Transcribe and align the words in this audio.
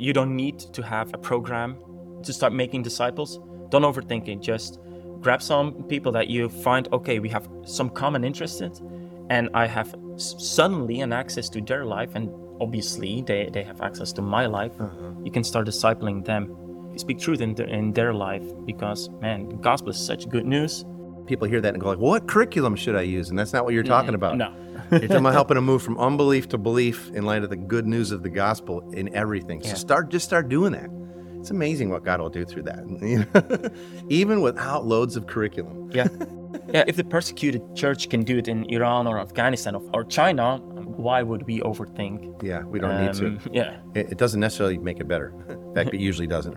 you 0.00 0.14
don't 0.14 0.34
need 0.34 0.58
to 0.58 0.82
have 0.82 1.12
a 1.12 1.18
program 1.18 1.76
to 2.22 2.32
start 2.32 2.54
making 2.54 2.82
disciples. 2.82 3.38
Don't 3.68 3.82
overthink 3.82 4.28
it. 4.28 4.40
Just 4.40 4.80
grab 5.20 5.42
some 5.42 5.82
people 5.84 6.10
that 6.12 6.28
you 6.28 6.48
find 6.48 6.88
okay, 6.92 7.18
we 7.18 7.28
have 7.28 7.46
some 7.64 7.90
common 7.90 8.24
interest 8.24 8.62
in, 8.62 8.72
and 9.28 9.50
I 9.52 9.66
have 9.66 9.94
suddenly 10.16 11.00
an 11.02 11.12
access 11.12 11.50
to 11.50 11.60
their 11.60 11.84
life, 11.84 12.14
and 12.14 12.30
obviously 12.60 13.22
they, 13.22 13.50
they 13.52 13.62
have 13.62 13.82
access 13.82 14.10
to 14.14 14.22
my 14.22 14.46
life. 14.46 14.72
Mm-hmm. 14.72 15.26
You 15.26 15.32
can 15.32 15.44
start 15.44 15.66
discipling 15.66 16.24
them. 16.24 16.56
Speak 16.96 17.18
truth 17.18 17.40
in 17.40 17.54
their, 17.54 17.68
in 17.68 17.92
their 17.92 18.12
life 18.12 18.42
because 18.64 19.10
man, 19.20 19.48
the 19.48 19.56
gospel 19.56 19.90
is 19.90 19.98
such 19.98 20.28
good 20.28 20.46
news. 20.46 20.84
People 21.30 21.46
hear 21.46 21.60
that 21.60 21.74
and 21.74 21.80
go 21.80 21.88
like, 21.90 21.98
"What 21.98 22.26
curriculum 22.26 22.74
should 22.74 22.96
I 22.96 23.02
use?" 23.02 23.30
And 23.30 23.38
that's 23.38 23.52
not 23.52 23.64
what 23.64 23.72
you're 23.72 23.84
talking 23.84 24.14
about. 24.16 24.36
No. 24.36 24.52
You're 24.90 25.02
talking 25.02 25.16
about 25.18 25.34
helping 25.34 25.54
them 25.54 25.64
move 25.64 25.80
from 25.80 25.96
unbelief 26.00 26.48
to 26.48 26.58
belief 26.58 27.08
in 27.12 27.24
light 27.24 27.44
of 27.44 27.50
the 27.50 27.56
good 27.56 27.86
news 27.86 28.10
of 28.10 28.24
the 28.24 28.28
gospel 28.30 28.80
in 28.92 29.14
everything. 29.14 29.62
So 29.62 29.68
Yeah. 29.68 29.74
start, 29.74 30.08
just 30.08 30.24
start 30.24 30.48
doing 30.48 30.72
that. 30.72 30.90
It's 31.38 31.52
amazing 31.52 31.90
what 31.90 32.02
God 32.02 32.20
will 32.20 32.30
do 32.30 32.44
through 32.44 32.64
that, 32.64 33.72
even 34.08 34.40
without 34.40 34.86
loads 34.86 35.14
of 35.16 35.28
curriculum. 35.28 35.90
Yeah. 35.92 36.08
yeah, 36.74 36.82
if 36.88 36.96
the 36.96 37.04
persecuted 37.04 37.62
church 37.76 38.08
can 38.10 38.24
do 38.24 38.38
it 38.38 38.48
in 38.48 38.64
Iran 38.68 39.06
or 39.06 39.20
Afghanistan 39.20 39.76
or, 39.94 40.02
China, 40.04 40.56
why 40.58 41.22
would 41.22 41.46
we 41.46 41.60
overthink? 41.60 42.42
Yeah, 42.42 42.64
we 42.64 42.80
don't 42.80 43.00
need 43.04 43.14
to. 43.14 43.26
Um, 43.26 43.38
Yeah. 43.52 43.76
It, 43.94 44.10
it 44.12 44.18
doesn't 44.18 44.40
necessarily 44.40 44.78
make 44.78 44.98
it 44.98 45.06
better. 45.06 45.32
In 45.48 45.72
fact, 45.76 45.94
it 45.94 46.00
usually 46.00 46.26
doesn't. 46.26 46.56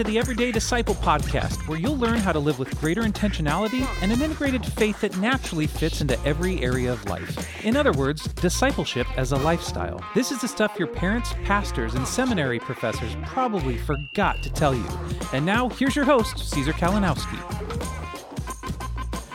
To 0.00 0.04
the 0.04 0.18
Everyday 0.18 0.50
Disciple 0.50 0.94
podcast, 0.94 1.68
where 1.68 1.78
you'll 1.78 1.98
learn 1.98 2.20
how 2.20 2.32
to 2.32 2.38
live 2.38 2.58
with 2.58 2.80
greater 2.80 3.02
intentionality 3.02 3.86
and 4.00 4.10
an 4.10 4.22
integrated 4.22 4.64
faith 4.64 4.98
that 5.02 5.14
naturally 5.18 5.66
fits 5.66 6.00
into 6.00 6.18
every 6.24 6.62
area 6.62 6.90
of 6.90 7.04
life. 7.04 7.66
In 7.66 7.76
other 7.76 7.92
words, 7.92 8.26
discipleship 8.28 9.06
as 9.18 9.32
a 9.32 9.36
lifestyle. 9.36 10.02
This 10.14 10.32
is 10.32 10.40
the 10.40 10.48
stuff 10.48 10.78
your 10.78 10.88
parents, 10.88 11.34
pastors, 11.44 11.96
and 11.96 12.08
seminary 12.08 12.58
professors 12.58 13.14
probably 13.26 13.76
forgot 13.76 14.42
to 14.42 14.48
tell 14.48 14.74
you. 14.74 14.86
And 15.34 15.44
now, 15.44 15.68
here's 15.68 15.94
your 15.94 16.06
host, 16.06 16.50
Caesar 16.50 16.72
Kalinowski. 16.72 17.38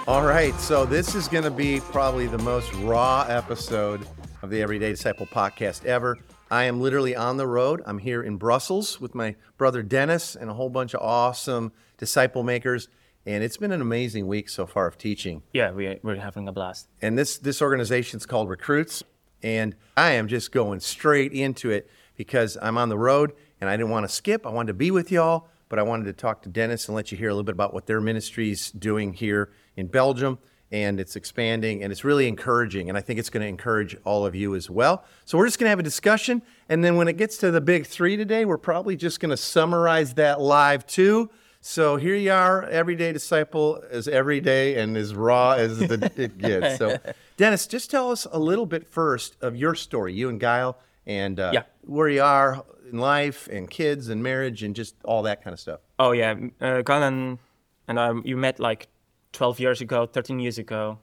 All 0.07 0.25
right, 0.25 0.55
so 0.55 0.83
this 0.83 1.13
is 1.13 1.27
going 1.27 1.43
to 1.43 1.51
be 1.51 1.79
probably 1.79 2.25
the 2.25 2.39
most 2.39 2.73
raw 2.75 3.23
episode 3.29 4.07
of 4.41 4.49
the 4.49 4.63
Everyday 4.63 4.89
Disciple 4.89 5.27
podcast 5.27 5.85
ever. 5.85 6.17
I 6.55 6.63
am 6.63 6.79
literally 6.79 7.17
on 7.17 7.35
the 7.35 7.45
road. 7.45 7.81
I'm 7.85 7.97
here 7.97 8.23
in 8.23 8.37
Brussels 8.37 9.01
with 9.01 9.13
my 9.13 9.35
brother 9.57 9.83
Dennis 9.83 10.37
and 10.37 10.49
a 10.49 10.53
whole 10.53 10.69
bunch 10.69 10.93
of 10.93 11.01
awesome 11.01 11.73
disciple 11.97 12.43
makers. 12.43 12.87
And 13.25 13.43
it's 13.43 13.57
been 13.57 13.73
an 13.73 13.81
amazing 13.81 14.25
week 14.27 14.47
so 14.47 14.65
far 14.65 14.87
of 14.87 14.97
teaching. 14.97 15.43
Yeah, 15.51 15.71
we, 15.71 15.99
we're 16.01 16.15
having 16.15 16.47
a 16.47 16.53
blast. 16.53 16.87
And 17.01 17.17
this 17.17 17.39
this 17.39 17.61
organization 17.61 18.19
is 18.19 18.25
called 18.25 18.47
Recruits, 18.47 19.03
and 19.43 19.75
I 19.97 20.11
am 20.11 20.29
just 20.29 20.53
going 20.53 20.79
straight 20.79 21.33
into 21.33 21.71
it 21.71 21.89
because 22.15 22.57
I'm 22.61 22.77
on 22.77 22.87
the 22.87 22.97
road 22.97 23.33
and 23.59 23.69
I 23.69 23.75
didn't 23.75 23.89
want 23.89 24.07
to 24.07 24.15
skip. 24.15 24.47
I 24.47 24.49
wanted 24.49 24.67
to 24.67 24.75
be 24.75 24.91
with 24.91 25.11
y'all, 25.11 25.49
but 25.67 25.77
I 25.77 25.83
wanted 25.83 26.05
to 26.05 26.13
talk 26.13 26.41
to 26.43 26.49
Dennis 26.49 26.87
and 26.87 26.95
let 26.95 27.11
you 27.11 27.17
hear 27.17 27.27
a 27.27 27.33
little 27.33 27.43
bit 27.43 27.55
about 27.55 27.73
what 27.73 27.85
their 27.85 27.99
ministry's 27.99 28.71
doing 28.71 29.11
here 29.11 29.51
in 29.75 29.87
Belgium. 29.87 30.39
And 30.71 30.99
it's 30.99 31.15
expanding 31.15 31.83
and 31.83 31.91
it's 31.91 32.03
really 32.03 32.27
encouraging. 32.27 32.89
And 32.89 32.97
I 32.97 33.01
think 33.01 33.19
it's 33.19 33.29
going 33.29 33.41
to 33.43 33.47
encourage 33.47 33.95
all 34.03 34.25
of 34.25 34.33
you 34.35 34.55
as 34.55 34.69
well. 34.69 35.03
So 35.23 35.37
we're 35.37 35.45
just 35.45 35.59
going 35.59 35.65
to 35.67 35.69
have 35.69 35.79
a 35.79 35.83
discussion. 35.83 36.41
And 36.69 36.83
then 36.83 36.95
when 36.95 37.07
it 37.07 37.17
gets 37.17 37.37
to 37.37 37.51
the 37.51 37.61
big 37.61 37.85
three 37.85 38.17
today, 38.17 38.45
we're 38.45 38.57
probably 38.57 38.95
just 38.95 39.19
going 39.19 39.29
to 39.29 39.37
summarize 39.37 40.15
that 40.15 40.41
live 40.41 40.85
too. 40.87 41.29
So 41.61 41.95
here 41.97 42.15
you 42.15 42.31
are, 42.31 42.63
everyday 42.63 43.11
disciple, 43.11 43.83
as 43.89 44.07
everyday 44.07 44.75
and 44.79 44.95
as 44.97 45.15
raw 45.15 45.53
as 45.53 45.79
the, 45.79 46.11
it 46.15 46.37
gets. 46.37 46.77
So, 46.77 46.97
Dennis, 47.37 47.65
just 47.65 47.89
tell 47.89 48.11
us 48.11 48.27
a 48.31 48.37
little 48.37 48.67
bit 48.67 48.87
first 48.87 49.35
of 49.41 49.55
your 49.55 49.73
story, 49.73 50.13
you 50.13 50.29
and 50.29 50.39
Guile, 50.39 50.77
and 51.07 51.39
uh, 51.39 51.49
Yeah. 51.53 51.63
where 51.81 52.07
you 52.07 52.21
are 52.21 52.63
in 52.91 52.99
life, 52.99 53.47
and 53.51 53.67
kids, 53.67 54.09
and 54.09 54.21
marriage, 54.21 54.61
and 54.61 54.75
just 54.75 54.93
all 55.03 55.23
that 55.23 55.43
kind 55.43 55.53
of 55.55 55.59
stuff. 55.59 55.79
Oh, 55.97 56.11
yeah. 56.11 56.35
Uh, 56.61 56.83
Galan 56.83 57.39
and 57.87 57.99
I, 57.99 58.11
you 58.23 58.37
met 58.37 58.59
like 58.59 58.87
12 59.35 59.59
years 59.59 59.81
ago, 59.81 60.05
13 60.05 60.39
years 60.39 60.57
ago. 60.57 60.97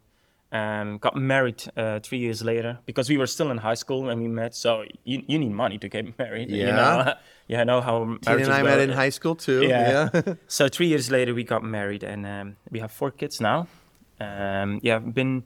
Um, 0.51 0.99
got 0.99 1.17
married 1.17 1.63
uh, 1.79 2.01
three 2.01 2.19
years 2.19 2.43
later 2.45 2.79
because 2.85 3.09
we 3.09 3.17
were 3.17 3.27
still 3.27 3.51
in 3.51 3.57
high 3.57 3.73
school 3.77 4.03
when 4.03 4.21
we 4.21 4.29
met. 4.29 4.55
So 4.55 4.85
you, 5.05 5.23
you 5.27 5.39
need 5.39 5.53
money 5.53 5.79
to 5.79 5.89
get 5.89 6.19
married. 6.19 6.51
You 6.51 6.67
Yeah. 6.67 6.77
know, 6.77 7.15
yeah, 7.49 7.61
I 7.63 7.65
know 7.65 7.81
how 7.81 8.19
Tina 8.21 8.37
and 8.43 8.53
I 8.53 8.63
met 8.63 8.81
in 8.81 8.91
high 8.91 9.09
school 9.11 9.35
too. 9.35 9.63
Yeah. 9.63 10.09
yeah. 10.13 10.35
so 10.49 10.69
three 10.69 10.89
years 10.89 11.11
later, 11.11 11.33
we 11.33 11.43
got 11.45 11.63
married, 11.65 12.03
and 12.05 12.27
um, 12.27 12.57
we 12.71 12.81
have 12.81 12.91
four 12.93 13.11
kids 13.11 13.41
now. 13.41 13.67
Um, 14.21 14.79
yeah, 14.83 14.97
I've 14.97 15.15
been 15.15 15.45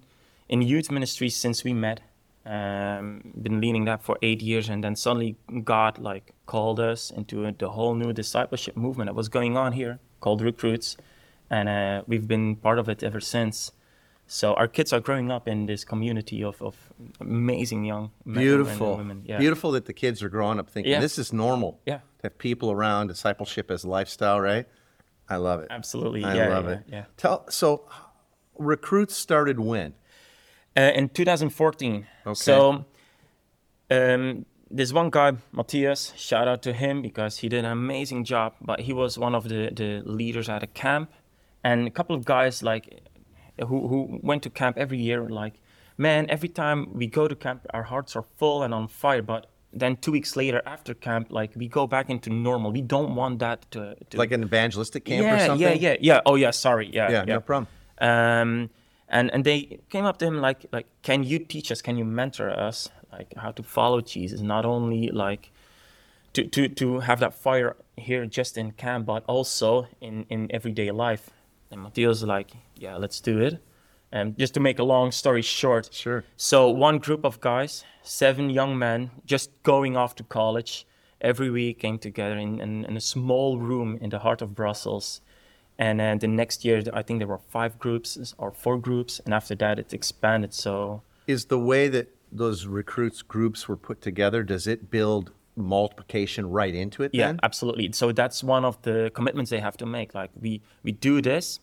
in 0.48 0.62
youth 0.62 0.90
ministry 0.90 1.28
since 1.28 1.62
we 1.62 1.72
met. 1.72 2.00
Um, 2.44 3.32
been 3.42 3.60
leading 3.60 3.84
that 3.86 4.02
for 4.02 4.16
eight 4.22 4.42
years, 4.42 4.68
and 4.68 4.82
then 4.82 4.96
suddenly 4.96 5.36
God 5.64 5.98
like 5.98 6.32
called 6.46 6.78
us 6.80 7.10
into 7.10 7.50
the 7.58 7.70
whole 7.70 7.94
new 7.94 8.12
discipleship 8.12 8.76
movement 8.76 9.06
that 9.08 9.14
was 9.14 9.28
going 9.28 9.56
on 9.56 9.72
here, 9.72 9.98
called 10.20 10.40
Recruits, 10.42 10.96
and 11.50 11.68
uh, 11.68 12.02
we've 12.06 12.26
been 12.26 12.56
part 12.56 12.78
of 12.78 12.88
it 12.88 13.02
ever 13.02 13.20
since. 13.20 13.72
So 14.28 14.54
our 14.54 14.66
kids 14.66 14.92
are 14.92 15.00
growing 15.00 15.30
up 15.30 15.46
in 15.46 15.66
this 15.66 15.84
community 15.84 16.42
of, 16.42 16.60
of 16.60 16.74
amazing 17.20 17.84
young 17.84 18.10
men 18.24 18.42
Beautiful. 18.42 18.88
and 18.90 18.98
women. 18.98 19.22
Yeah. 19.24 19.38
Beautiful 19.38 19.70
that 19.72 19.84
the 19.84 19.92
kids 19.92 20.20
are 20.22 20.28
growing 20.28 20.58
up 20.58 20.68
thinking 20.68 20.92
Yeah. 20.92 21.00
this 21.00 21.16
is 21.18 21.32
normal. 21.32 21.80
Yeah. 21.86 21.98
To 21.98 22.24
have 22.24 22.38
people 22.38 22.72
around, 22.72 23.06
discipleship 23.06 23.70
as 23.70 23.84
a 23.84 23.88
lifestyle, 23.88 24.40
right? 24.40 24.66
I 25.28 25.36
love 25.36 25.60
it. 25.60 25.68
Absolutely. 25.70 26.24
I 26.24 26.34
yeah, 26.34 26.48
love 26.48 26.66
it. 26.68 26.82
Yeah. 26.88 27.04
Tell 27.16 27.48
so 27.50 27.88
recruits 28.58 29.16
started 29.16 29.60
when? 29.60 29.94
Uh, 30.76 30.92
in 30.94 31.08
2014. 31.08 32.06
Okay. 32.26 32.34
So, 32.34 32.84
um, 33.90 34.44
this 34.70 34.92
one 34.92 35.10
guy, 35.10 35.32
Matthias, 35.52 36.12
shout 36.16 36.48
out 36.48 36.62
to 36.62 36.72
him 36.72 37.00
because 37.00 37.38
he 37.38 37.48
did 37.48 37.64
an 37.64 37.70
amazing 37.70 38.24
job. 38.24 38.54
But 38.60 38.80
he 38.80 38.92
was 38.92 39.18
one 39.18 39.34
of 39.34 39.48
the, 39.48 39.70
the 39.72 40.02
leaders 40.04 40.48
at 40.48 40.62
a 40.62 40.66
camp, 40.66 41.12
and 41.66 41.88
a 41.88 41.90
couple 41.90 42.14
of 42.18 42.24
guys 42.24 42.62
like 42.62 42.84
who 43.68 43.78
who 43.90 43.98
went 44.22 44.42
to 44.46 44.50
camp 44.50 44.74
every 44.84 45.00
year. 45.08 45.18
were 45.22 45.34
Like, 45.42 45.54
man, 45.96 46.22
every 46.36 46.48
time 46.62 46.78
we 47.00 47.06
go 47.06 47.24
to 47.28 47.36
camp, 47.46 47.60
our 47.76 47.84
hearts 47.92 48.16
are 48.16 48.24
full 48.38 48.62
and 48.64 48.72
on 48.78 48.88
fire. 48.88 49.22
But 49.22 49.42
then 49.72 49.96
two 49.96 50.12
weeks 50.12 50.36
later, 50.36 50.62
after 50.64 50.94
camp, 50.94 51.26
like 51.30 51.50
we 51.56 51.66
go 51.68 51.86
back 51.86 52.06
into 52.14 52.30
normal. 52.30 52.72
We 52.72 52.82
don't 52.82 53.14
want 53.14 53.38
that 53.40 53.58
to, 53.72 53.96
to 54.10 54.18
Like 54.18 54.32
an 54.32 54.42
evangelistic 54.42 55.04
camp 55.04 55.22
yeah, 55.22 55.34
or 55.34 55.46
something? 55.46 55.80
Yeah, 55.80 55.90
yeah, 55.90 56.10
yeah. 56.10 56.20
Oh, 56.26 56.36
yeah. 56.36 56.52
Sorry. 56.52 56.88
Yeah, 56.92 57.10
Yeah, 57.10 57.24
no 57.24 57.40
problem. 57.40 57.68
Um, 57.98 58.70
and 59.08 59.30
and 59.32 59.44
they 59.44 59.78
came 59.88 60.04
up 60.04 60.18
to 60.18 60.26
him 60.26 60.40
like 60.48 60.66
like, 60.72 60.86
can 61.02 61.24
you 61.24 61.38
teach 61.52 61.70
us? 61.72 61.80
Can 61.82 61.96
you 62.00 62.04
mentor 62.04 62.50
us? 62.68 62.90
Like 63.12 63.30
how 63.36 63.52
to 63.52 63.62
follow 63.62 64.00
Jesus? 64.00 64.40
Not 64.40 64.64
only 64.64 65.02
like 65.24 65.52
to 66.34 66.40
to 66.54 66.68
to 66.80 67.00
have 67.00 67.18
that 67.20 67.34
fire 67.34 67.76
here 67.96 68.26
just 68.38 68.58
in 68.58 68.72
camp, 68.72 69.06
but 69.06 69.22
also 69.26 69.86
in 70.00 70.26
in 70.28 70.48
everyday 70.50 70.90
life. 70.90 71.30
And 71.76 72.06
was 72.06 72.22
like, 72.22 72.52
yeah, 72.76 72.96
let's 72.96 73.20
do 73.20 73.38
it. 73.38 73.62
And 74.12 74.38
just 74.38 74.54
to 74.54 74.60
make 74.60 74.78
a 74.78 74.84
long 74.84 75.12
story 75.12 75.42
short, 75.42 75.88
Sure. 75.92 76.24
so 76.36 76.70
one 76.70 76.98
group 76.98 77.24
of 77.24 77.40
guys, 77.40 77.84
seven 78.02 78.50
young 78.50 78.78
men, 78.78 79.10
just 79.26 79.50
going 79.62 79.96
off 79.96 80.14
to 80.14 80.22
college, 80.24 80.86
every 81.20 81.50
week 81.50 81.80
came 81.80 81.98
together 81.98 82.38
in, 82.38 82.60
in, 82.60 82.84
in 82.84 82.96
a 82.96 83.00
small 83.00 83.58
room 83.58 83.98
in 84.00 84.10
the 84.10 84.20
heart 84.20 84.42
of 84.42 84.54
Brussels. 84.54 85.20
And 85.78 86.00
then 86.00 86.18
the 86.20 86.28
next 86.28 86.64
year, 86.64 86.82
I 86.94 87.02
think 87.02 87.20
there 87.20 87.26
were 87.26 87.40
five 87.50 87.78
groups 87.78 88.34
or 88.38 88.52
four 88.52 88.78
groups, 88.78 89.20
and 89.24 89.34
after 89.34 89.54
that, 89.56 89.78
it 89.78 89.92
expanded. 89.92 90.54
So 90.54 91.02
Is 91.26 91.46
the 91.46 91.58
way 91.58 91.88
that 91.88 92.08
those 92.32 92.66
recruits 92.66 93.20
groups 93.22 93.68
were 93.68 93.76
put 93.76 94.00
together, 94.00 94.42
does 94.42 94.66
it 94.66 94.90
build 94.90 95.32
multiplication 95.56 96.48
right 96.50 96.74
into 96.74 97.02
it 97.02 97.10
yeah, 97.12 97.26
then? 97.28 97.40
absolutely. 97.42 97.92
So 97.92 98.12
that's 98.12 98.42
one 98.44 98.64
of 98.64 98.80
the 98.82 99.10
commitments 99.14 99.50
they 99.50 99.60
have 99.60 99.76
to 99.78 99.86
make. 99.86 100.14
Like 100.14 100.30
we 100.40 100.62
we 100.82 100.92
do 100.92 101.20
this, 101.20 101.60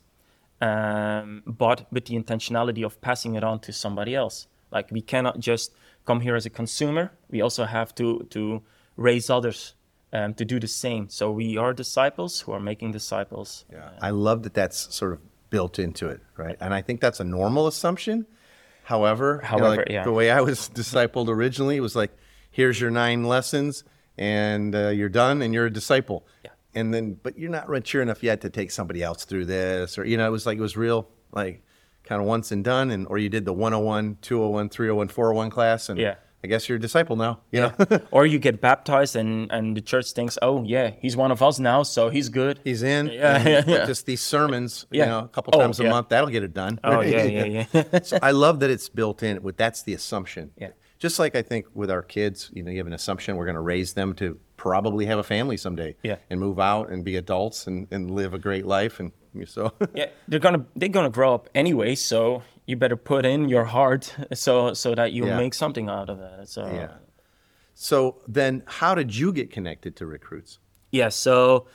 um, 0.64 1.44
but 1.46 1.86
with 1.92 2.06
the 2.06 2.16
intentionality 2.16 2.86
of 2.86 3.02
passing 3.02 3.36
it 3.36 3.44
on 3.44 3.60
to 3.60 3.74
somebody 3.74 4.16
else. 4.16 4.48
Like 4.72 4.90
we 4.92 5.02
cannot 5.02 5.40
just 5.40 5.74
come 6.06 6.22
here 6.22 6.36
as 6.36 6.46
a 6.46 6.50
consumer. 6.50 7.12
We 7.30 7.42
also 7.42 7.66
have 7.66 7.94
to 7.96 8.26
to 8.30 8.62
raise 8.96 9.30
others 9.30 9.76
um, 10.14 10.34
to 10.36 10.46
do 10.46 10.60
the 10.60 10.68
same. 10.68 11.10
So 11.10 11.32
we 11.32 11.58
are 11.58 11.74
disciples 11.74 12.42
who 12.42 12.54
are 12.54 12.60
making 12.60 12.92
disciples. 12.92 13.66
Yeah. 13.72 13.90
I 14.02 14.12
love 14.12 14.44
that 14.44 14.54
that's 14.54 14.96
sort 14.96 15.14
of 15.14 15.20
built 15.50 15.80
into 15.80 16.08
it, 16.08 16.22
right? 16.38 16.58
And 16.60 16.74
I 16.74 16.82
think 16.82 17.02
that's 17.02 17.20
a 17.20 17.24
normal 17.24 17.68
assumption. 17.68 18.26
However, 18.84 19.36
you 19.36 19.42
know, 19.42 19.48
However, 19.48 19.76
like 19.78 19.90
yeah. 19.90 20.04
the 20.04 20.12
way 20.12 20.32
I 20.32 20.42
was 20.42 20.70
discipled 20.82 21.28
originally 21.28 21.80
was 21.80 21.96
like, 21.96 22.12
here's 22.52 22.80
your 22.80 22.92
nine 22.92 23.24
lessons, 23.24 23.84
and 24.18 24.76
uh, 24.76 24.90
you're 24.90 25.10
done, 25.10 25.42
and 25.42 25.54
you're 25.54 25.68
a 25.68 25.74
disciple. 25.74 26.26
Yeah. 26.44 26.52
And 26.76 26.94
then, 26.94 27.18
but 27.22 27.38
you're 27.38 27.52
not 27.52 27.70
mature 27.70 28.02
enough 28.02 28.24
yet 28.24 28.42
to 28.42 28.50
take 28.50 28.72
somebody 28.72 29.04
else 29.04 29.26
through 29.26 29.46
this, 29.46 29.98
or 29.98 30.06
you 30.06 30.18
know, 30.18 30.28
it 30.28 30.32
was 30.32 30.46
like 30.46 30.58
it 30.58 30.62
was 30.62 30.76
real, 30.76 31.08
like 31.32 31.62
kind 32.04 32.20
of 32.22 32.28
once 32.28 32.52
and 32.52 32.64
done, 32.64 32.92
and 32.92 33.08
or 33.08 33.18
you 33.18 33.30
did 33.30 33.46
the 33.46 33.54
101, 33.54 34.18
201, 34.22 34.70
301, 34.70 35.08
401 35.08 35.50
class, 35.50 35.90
and 35.90 36.00
Yeah. 36.00 36.16
I 36.46 36.50
guess 36.50 36.68
you're 36.68 36.76
a 36.78 36.82
disciple 36.82 37.16
now. 37.16 37.40
You 37.52 37.62
Yeah. 37.62 37.86
know, 37.90 38.00
or 38.12 38.26
you 38.26 38.38
get 38.38 38.60
baptized 38.60 39.16
and, 39.16 39.50
and 39.50 39.78
the 39.78 39.82
church 39.82 40.12
thinks, 40.12 40.38
oh, 40.42 40.62
yeah, 40.66 40.92
he's 41.00 41.16
one 41.16 41.32
of 41.32 41.42
us 41.42 41.58
now, 41.58 41.84
so 41.84 42.10
he's 42.10 42.28
good. 42.28 42.60
he's 42.66 42.84
in. 42.84 43.08
Yeah, 43.08 43.48
yeah, 43.48 43.64
yeah. 43.66 43.86
Just 43.86 44.06
these 44.06 44.20
sermons, 44.22 44.86
Yeah. 44.92 45.04
you 45.04 45.10
know, 45.12 45.20
a 45.20 45.28
couple 45.30 45.54
Oh, 45.56 45.60
times 45.62 45.80
a 45.80 45.84
yeah. 45.84 45.90
month, 45.92 46.10
that'll 46.10 46.30
get 46.30 46.44
it 46.44 46.54
done. 46.54 46.82
Oh, 46.84 47.00
yeah, 47.00 47.24
yeah, 47.24 47.66
yeah. 47.74 48.00
so 48.02 48.18
I 48.22 48.32
love 48.32 48.60
that 48.60 48.70
it's 48.70 48.90
built 48.90 49.24
in. 49.24 49.42
With 49.42 49.56
that's 49.56 49.84
the 49.84 49.94
assumption. 49.94 50.52
Yeah. 50.58 50.72
Just 51.00 51.18
like 51.18 51.34
I 51.36 51.42
think 51.44 51.66
with 51.74 51.90
our 51.90 52.02
kids, 52.02 52.50
you 52.54 52.62
know, 52.64 52.72
you 52.72 52.78
have 52.80 52.88
an 52.88 52.94
assumption 52.94 53.38
we're 53.38 53.46
going 53.46 53.56
to 53.56 53.62
raise 53.62 53.94
them 53.94 54.14
to 54.16 54.38
probably 54.64 55.06
have 55.12 55.20
a 55.20 55.24
family 55.36 55.58
someday. 55.58 55.92
Yeah. 56.10 56.18
And 56.30 56.40
move 56.40 56.60
out 56.60 56.86
and 56.92 57.04
be 57.04 57.18
adults 57.18 57.68
and, 57.68 57.88
and 57.92 58.02
live 58.20 58.34
a 58.34 58.40
great 58.48 58.66
life. 58.78 59.00
And 59.02 59.12
so, 59.46 59.74
yeah, 59.94 60.10
they're 60.30 60.40
gonna 60.48 60.66
they're 60.80 60.96
gonna 60.98 61.10
grow 61.20 61.32
up 61.38 61.50
anyway, 61.54 61.96
so 61.96 62.44
you 62.68 62.76
better 62.78 62.96
put 62.96 63.26
in 63.26 63.50
your 63.50 63.66
heart 63.66 64.04
so 64.34 64.74
so 64.74 64.96
that 64.96 65.10
you 65.16 65.26
Yeah. 65.26 65.38
make 65.44 65.54
something 65.54 65.90
out 65.98 66.10
of 66.10 66.18
it. 66.22 66.48
So 66.50 66.62
yeah. 66.82 66.94
So 67.76 67.98
then, 68.38 68.64
how 68.80 68.96
did 68.96 69.10
you 69.20 69.34
get 69.34 69.48
connected 69.52 69.96
to 69.98 70.06
recruits? 70.06 70.60
Yeah, 70.92 71.10
so 71.10 71.66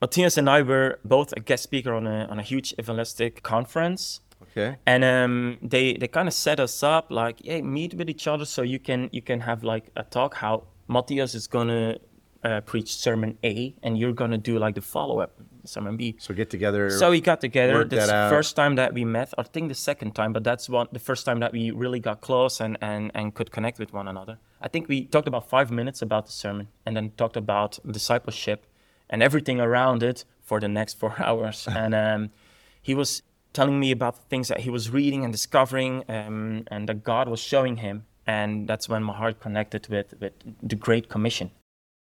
Matthias 0.00 0.36
and 0.38 0.48
I 0.48 0.62
were 0.62 0.98
both 1.04 1.32
a 1.36 1.40
guest 1.48 1.62
speaker 1.62 1.92
on 1.94 2.06
a 2.06 2.18
on 2.32 2.38
a 2.38 2.42
huge 2.52 2.74
evangelistic 2.80 3.42
conference. 3.42 4.20
Okay. 4.42 4.76
And 4.86 5.02
um, 5.04 5.58
they 5.72 5.94
they 6.00 6.08
kind 6.08 6.28
of 6.28 6.34
set 6.34 6.58
us 6.60 6.82
up 6.82 7.04
like, 7.10 7.36
hey, 7.44 7.62
meet 7.62 7.94
with 7.98 8.08
each 8.10 8.26
other 8.26 8.44
so 8.46 8.62
you 8.62 8.78
can 8.78 9.08
you 9.12 9.22
can 9.22 9.40
have 9.40 9.58
like 9.74 9.84
a 9.96 10.02
talk. 10.02 10.34
How 10.34 10.54
Matthias 10.88 11.34
is 11.34 11.46
gonna 11.48 11.98
uh, 12.44 12.60
preach 12.62 12.94
sermon 12.94 13.38
A, 13.44 13.74
and 13.82 13.98
you're 13.98 14.12
gonna 14.12 14.38
do 14.38 14.58
like 14.58 14.74
the 14.74 14.80
follow 14.80 15.20
up 15.20 15.40
sermon 15.64 15.96
B. 15.96 16.16
So 16.18 16.34
get 16.34 16.50
together. 16.50 16.90
So 16.90 17.10
we 17.10 17.20
got 17.20 17.40
together. 17.40 17.84
This 17.84 18.08
first 18.08 18.56
time 18.56 18.76
that 18.76 18.94
we 18.94 19.04
met, 19.04 19.32
I 19.36 19.42
think 19.42 19.68
the 19.68 19.74
second 19.74 20.14
time, 20.14 20.32
but 20.32 20.44
that's 20.44 20.68
one 20.68 20.88
the 20.92 20.98
first 20.98 21.26
time 21.26 21.40
that 21.40 21.52
we 21.52 21.70
really 21.70 22.00
got 22.00 22.20
close 22.20 22.60
and, 22.60 22.78
and, 22.80 23.10
and 23.14 23.34
could 23.34 23.50
connect 23.50 23.78
with 23.78 23.92
one 23.92 24.08
another. 24.08 24.38
I 24.60 24.68
think 24.68 24.88
we 24.88 25.04
talked 25.04 25.28
about 25.28 25.48
five 25.48 25.70
minutes 25.70 26.02
about 26.02 26.26
the 26.26 26.32
sermon 26.32 26.68
and 26.84 26.96
then 26.96 27.10
talked 27.16 27.36
about 27.36 27.78
discipleship 27.90 28.66
and 29.08 29.22
everything 29.22 29.60
around 29.60 30.02
it 30.02 30.24
for 30.42 30.60
the 30.60 30.68
next 30.68 30.98
four 30.98 31.14
hours. 31.22 31.68
and 31.70 31.94
um, 31.94 32.30
he 32.80 32.94
was 32.94 33.22
telling 33.52 33.80
me 33.80 33.90
about 33.90 34.16
the 34.16 34.22
things 34.28 34.48
that 34.48 34.60
he 34.60 34.70
was 34.70 34.90
reading 34.90 35.24
and 35.24 35.32
discovering 35.32 36.04
um, 36.08 36.64
and 36.68 36.88
that 36.88 37.02
God 37.04 37.28
was 37.28 37.40
showing 37.40 37.78
him. 37.78 38.04
And 38.26 38.66
that's 38.68 38.88
when 38.88 39.02
my 39.02 39.14
heart 39.14 39.40
connected 39.40 39.88
with, 39.88 40.14
with 40.20 40.32
the 40.62 40.74
Great 40.74 41.08
Commission. 41.08 41.50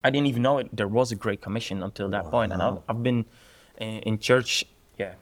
I 0.04 0.10
didn't 0.10 0.28
even 0.28 0.42
know 0.42 0.58
it, 0.60 0.76
there 0.76 0.88
was 0.88 1.12
a 1.12 1.16
Great 1.16 1.42
Commission 1.42 1.84
until 1.84 2.10
that 2.10 2.26
point. 2.32 2.52
And 2.54 2.62
I've, 2.62 2.80
I've 2.90 3.04
been 3.04 3.26
in, 3.78 4.00
in 4.00 4.20
church, 4.20 4.66
yeah, 4.98 5.14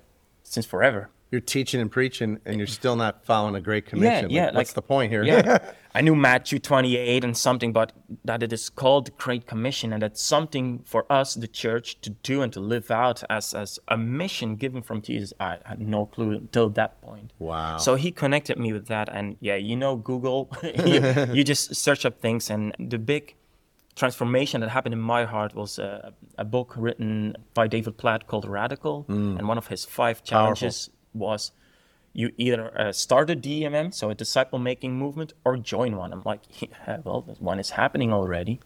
since 0.44 0.66
forever. 0.66 1.10
you're 1.32 1.42
teaching 1.42 1.80
and 1.82 1.92
preaching, 1.92 2.40
and 2.46 2.58
you're 2.58 2.68
still 2.68 2.96
not 2.96 3.26
following 3.26 3.56
a 3.56 3.62
great 3.62 3.86
commission. 3.86 4.30
yeah, 4.30 4.46
Like, 4.46 4.56
what's 4.56 4.74
the 4.74 4.82
point 4.82 5.12
here? 5.12 5.24
Yeah, 5.24 5.60
I 5.94 6.02
knew 6.02 6.16
Matthew 6.16 6.60
28 6.60 7.24
and 7.24 7.36
something, 7.36 7.74
but 7.74 7.92
that 8.24 8.42
it 8.42 8.54
is 8.54 8.70
called 8.70 9.08
the 9.08 9.12
Great 9.12 9.46
Commission, 9.48 9.92
and 9.92 10.02
that's 10.02 10.22
something 10.22 10.80
for 10.86 11.06
us, 11.12 11.34
the 11.34 11.48
church, 11.48 12.00
to 12.02 12.12
do 12.12 12.42
and 12.42 12.54
to 12.54 12.60
live 12.60 12.90
out 12.90 13.24
as 13.30 13.54
as 13.54 13.80
a 13.90 13.98
mission 13.98 14.56
given 14.56 14.82
from 14.82 15.02
Jesus. 15.02 15.34
I 15.40 15.58
had 15.66 15.82
no 15.82 16.06
clue 16.06 16.32
until 16.32 16.70
that 16.70 17.02
point. 17.02 17.34
Wow. 17.38 17.78
So 17.78 17.96
he 17.96 18.12
connected 18.12 18.58
me 18.58 18.72
with 18.72 18.88
that, 18.88 19.10
and 19.12 19.36
yeah, 19.40 19.56
you 19.56 19.76
know, 19.76 19.98
Google, 19.98 20.50
you, 20.64 21.02
you 21.34 21.44
just 21.44 21.76
search 21.76 22.06
up 22.06 22.22
things, 22.22 22.50
and 22.50 22.74
the 22.80 22.98
big 22.98 23.36
transformation 24.00 24.62
that 24.62 24.70
happened 24.70 24.94
in 24.94 25.02
my 25.16 25.26
heart 25.34 25.52
was 25.62 25.78
a, 25.80 26.14
a 26.38 26.46
book 26.46 26.70
written 26.78 27.36
by 27.54 27.66
David 27.68 27.96
Platt 28.02 28.22
called 28.30 28.46
Radical, 28.60 29.06
and 29.38 29.48
one 29.48 29.58
of 29.58 29.68
his 29.68 29.82
five 29.86 30.18
challenges 30.24 30.90
was 31.14 31.52
you 32.14 32.32
either 32.38 32.64
uh, 32.80 32.92
start 32.92 33.30
a 33.30 33.36
DMM, 33.36 33.94
so 33.94 34.10
a 34.10 34.16
disciple 34.16 34.60
making 34.72 34.92
movement, 35.04 35.34
or 35.46 35.58
join 35.58 35.92
one. 36.04 36.12
I'm 36.14 36.24
like, 36.26 36.42
yeah, 36.62 36.98
well, 37.04 37.22
one 37.40 37.60
is 37.60 37.72
happening 37.82 38.12
already. 38.12 38.60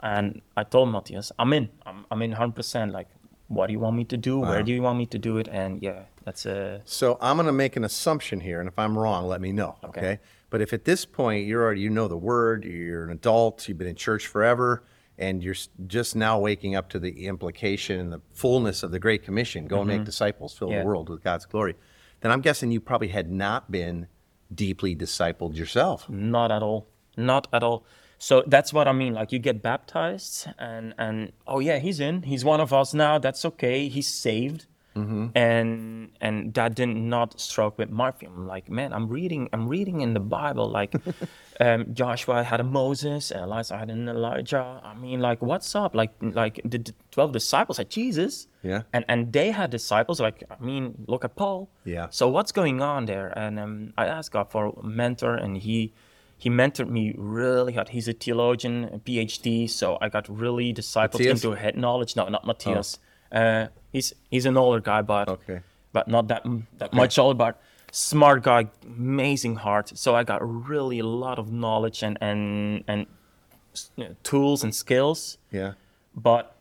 And 0.00 0.42
I 0.56 0.62
told 0.64 0.86
Matthias, 0.92 1.32
I'm 1.38 1.52
in. 1.58 1.70
I'm, 1.86 2.04
I'm 2.10 2.22
in 2.22 2.32
100%. 2.34 2.92
Like, 2.92 3.08
what 3.48 3.66
do 3.66 3.72
you 3.72 3.80
want 3.80 3.96
me 3.96 4.04
to 4.04 4.16
do? 4.16 4.38
Where 4.38 4.62
do 4.62 4.72
you 4.72 4.82
want 4.82 4.98
me 4.98 5.06
to 5.06 5.18
do 5.18 5.38
it? 5.38 5.48
And 5.60 5.82
yeah, 5.82 6.02
that's 6.24 6.44
a. 6.46 6.82
So 6.84 7.16
I'm 7.20 7.36
going 7.36 7.46
to 7.46 7.52
make 7.64 7.76
an 7.76 7.84
assumption 7.84 8.40
here, 8.40 8.60
and 8.60 8.68
if 8.68 8.78
I'm 8.78 8.96
wrong, 8.98 9.26
let 9.26 9.40
me 9.40 9.52
know. 9.52 9.76
Okay. 9.84 10.00
Okay. 10.00 10.18
But 10.50 10.60
if 10.60 10.72
at 10.72 10.84
this 10.84 11.04
point 11.04 11.46
you're 11.46 11.62
already 11.62 11.80
you 11.80 11.90
know 11.90 12.08
the 12.08 12.16
word, 12.16 12.64
you're 12.64 13.04
an 13.04 13.10
adult, 13.10 13.68
you've 13.68 13.78
been 13.78 13.88
in 13.88 13.96
church 13.96 14.26
forever, 14.26 14.84
and 15.18 15.42
you're 15.42 15.56
just 15.86 16.14
now 16.14 16.38
waking 16.38 16.74
up 16.74 16.88
to 16.90 16.98
the 16.98 17.26
implication 17.26 17.98
and 17.98 18.12
the 18.12 18.20
fullness 18.32 18.82
of 18.82 18.90
the 18.90 18.98
Great 18.98 19.24
Commission, 19.24 19.66
go 19.66 19.78
and 19.80 19.88
make 19.88 19.96
mm-hmm. 19.98 20.04
disciples, 20.04 20.56
fill 20.56 20.70
Yeah. 20.70 20.80
the 20.80 20.86
world 20.86 21.08
with 21.08 21.22
God's 21.22 21.46
glory, 21.46 21.74
then 22.20 22.30
I'm 22.30 22.40
guessing 22.40 22.70
you 22.70 22.80
probably 22.80 23.08
had 23.08 23.30
not 23.30 23.70
been 23.70 24.08
deeply 24.54 24.94
discipled 24.94 25.56
yourself. 25.56 26.08
Not 26.08 26.52
at 26.52 26.62
all. 26.62 26.86
Not 27.16 27.48
at 27.52 27.62
all. 27.62 27.84
So 28.18 28.42
that's 28.46 28.72
what 28.72 28.88
I 28.88 28.92
mean. 28.92 29.14
Like 29.14 29.32
you 29.32 29.38
get 29.38 29.62
baptized, 29.62 30.48
and 30.58 30.94
and 30.96 31.32
oh 31.46 31.58
yeah, 31.58 31.78
he's 31.78 32.00
in. 32.00 32.22
He's 32.22 32.44
one 32.44 32.60
of 32.60 32.72
us 32.72 32.94
now. 32.94 33.18
That's 33.18 33.44
okay. 33.44 33.88
He's 33.88 34.06
saved. 34.06 34.66
And 35.34 36.10
and 36.20 36.54
that 36.54 36.74
did 36.74 36.88
not 36.88 37.38
stroke 37.40 37.78
with. 37.78 37.90
I'm 37.90 38.46
like, 38.46 38.70
man, 38.70 38.92
I'm 38.92 39.08
reading. 39.08 39.48
I'm 39.52 39.68
reading 39.68 40.00
in 40.00 40.14
the 40.14 40.20
Bible. 40.20 40.68
Like, 40.68 40.94
um, 41.60 41.92
Joshua 41.92 42.42
had 42.42 42.60
a 42.60 42.64
Moses, 42.64 43.30
and 43.30 43.42
Elisha 43.42 43.76
had 43.76 43.90
an 43.90 44.08
Elijah. 44.08 44.80
I 44.82 44.94
mean, 44.94 45.20
like, 45.20 45.42
what's 45.42 45.74
up? 45.74 45.94
Like, 45.94 46.12
like 46.20 46.60
the, 46.64 46.78
the 46.78 46.94
twelve 47.10 47.32
disciples 47.32 47.78
had 47.78 47.90
Jesus. 47.90 48.48
Yeah. 48.62 48.82
And 48.92 49.04
and 49.08 49.32
they 49.32 49.50
had 49.50 49.70
disciples. 49.70 50.20
Like, 50.20 50.42
I 50.50 50.62
mean, 50.64 51.04
look 51.06 51.24
at 51.24 51.36
Paul. 51.36 51.68
Yeah. 51.84 52.08
So 52.10 52.28
what's 52.28 52.52
going 52.52 52.80
on 52.80 53.06
there? 53.06 53.36
And 53.38 53.58
um, 53.58 53.92
I 53.98 54.06
asked 54.06 54.32
God 54.32 54.50
for 54.50 54.74
a 54.82 54.86
mentor, 54.86 55.34
and 55.34 55.58
he 55.58 55.92
he 56.38 56.50
mentored 56.50 56.88
me 56.88 57.14
really 57.16 57.72
hard. 57.74 57.90
He's 57.90 58.08
a 58.08 58.12
theologian, 58.12 58.84
a 58.84 58.98
PhD, 58.98 59.68
so 59.68 59.98
I 60.00 60.08
got 60.08 60.28
really 60.28 60.72
discipled 60.72 61.14
Matthias? 61.14 61.44
into 61.44 61.56
head 61.56 61.76
knowledge. 61.76 62.16
No, 62.16 62.28
not 62.28 62.46
Matthias. 62.46 62.98
Uh, 63.32 63.66
he's 63.92 64.12
he's 64.30 64.46
an 64.46 64.56
older 64.56 64.80
guy, 64.80 65.02
but 65.02 65.28
Okay. 65.28 65.60
but 65.92 66.08
not 66.08 66.28
that 66.28 66.42
that 66.78 66.92
much 66.92 67.18
older. 67.18 67.36
But 67.36 67.60
smart 67.92 68.42
guy, 68.42 68.68
amazing 68.84 69.56
heart. 69.56 69.92
So 69.98 70.14
I 70.14 70.24
got 70.24 70.40
really 70.68 70.98
a 71.00 71.06
lot 71.06 71.38
of 71.38 71.52
knowledge 71.52 72.02
and 72.02 72.16
and 72.20 72.84
and 72.86 73.06
you 73.96 74.04
know, 74.08 74.16
tools 74.22 74.62
and 74.64 74.74
skills. 74.74 75.38
Yeah. 75.52 75.72
But 76.14 76.54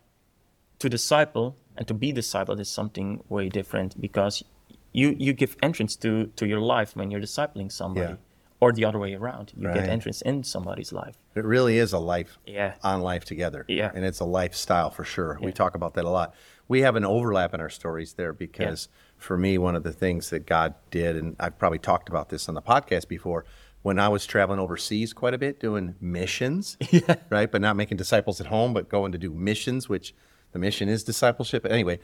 to 0.79 0.89
disciple 0.89 1.55
and 1.77 1.87
to 1.87 1.93
be 1.93 2.11
discipled 2.13 2.59
is 2.59 2.69
something 2.69 3.23
way 3.29 3.49
different 3.49 3.99
because 4.01 4.43
you 4.91 5.15
you 5.19 5.33
give 5.33 5.55
entrance 5.61 5.95
to 5.97 6.27
to 6.35 6.45
your 6.47 6.59
life 6.61 6.95
when 6.95 7.11
you're 7.11 7.21
discipling 7.21 7.71
somebody, 7.71 8.07
Yeah. 8.13 8.15
or 8.61 8.71
the 8.73 8.85
other 8.85 8.99
way 8.99 9.13
around. 9.15 9.53
You 9.57 9.67
Right. 9.67 9.75
get 9.75 9.89
entrance 9.89 10.21
in 10.21 10.43
somebody's 10.43 10.91
life. 10.93 11.15
It 11.35 11.43
really 11.45 11.77
is 11.79 11.93
a 11.93 11.99
life 11.99 12.37
Yeah. 12.45 12.73
on 12.83 13.01
life 13.01 13.25
together. 13.25 13.65
Yeah. 13.67 13.91
And 13.95 14.05
it's 14.05 14.19
a 14.21 14.25
lifestyle 14.25 14.89
for 14.89 15.03
sure. 15.03 15.37
We 15.41 15.51
talk 15.51 15.75
about 15.75 15.93
that 15.95 16.05
a 16.05 16.09
lot. 16.09 16.33
We 16.67 16.81
have 16.81 16.95
an 16.95 17.05
overlap 17.05 17.53
in 17.53 17.61
our 17.61 17.69
stories 17.69 18.13
there 18.13 18.33
because 18.33 18.87
for 19.17 19.37
me, 19.37 19.57
one 19.57 19.75
of 19.75 19.83
the 19.83 19.91
things 19.91 20.29
that 20.31 20.45
God 20.45 20.73
did, 20.89 21.15
and 21.15 21.35
I've 21.39 21.57
probably 21.57 21.79
talked 21.79 22.09
about 22.09 22.29
this 22.29 22.49
on 22.49 22.55
the 22.55 22.61
podcast 22.61 23.07
before, 23.07 23.45
when 23.83 23.99
I 23.99 24.09
was 24.09 24.25
traveling 24.25 24.59
overseas 24.59 25.13
quite 25.13 25.35
a 25.35 25.37
bit 25.37 25.59
doing 25.59 25.95
missions, 26.01 26.77
right? 27.29 27.51
But 27.51 27.61
not 27.61 27.75
making 27.75 27.97
disciples 27.97 28.41
at 28.41 28.47
home, 28.47 28.73
but 28.73 28.89
going 28.89 29.11
to 29.11 29.17
do 29.19 29.29
missions, 29.29 29.87
which 29.87 30.15
the 30.53 30.59
mission 30.59 30.89
is 30.89 31.03
discipleship. 31.03 31.61
But 31.61 31.71
anyway, 31.71 31.99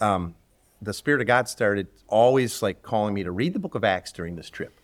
um, 0.00 0.34
the 0.82 0.92
Spirit 0.92 1.20
of 1.22 1.26
God 1.26 1.48
started 1.48 1.86
always 2.06 2.60
like 2.60 2.82
calling 2.82 3.14
me 3.14 3.24
to 3.24 3.30
read 3.30 3.54
the 3.54 3.58
book 3.58 3.74
of 3.74 3.82
Acts 3.82 4.12
during 4.12 4.36
this 4.36 4.50
trip. 4.50 4.78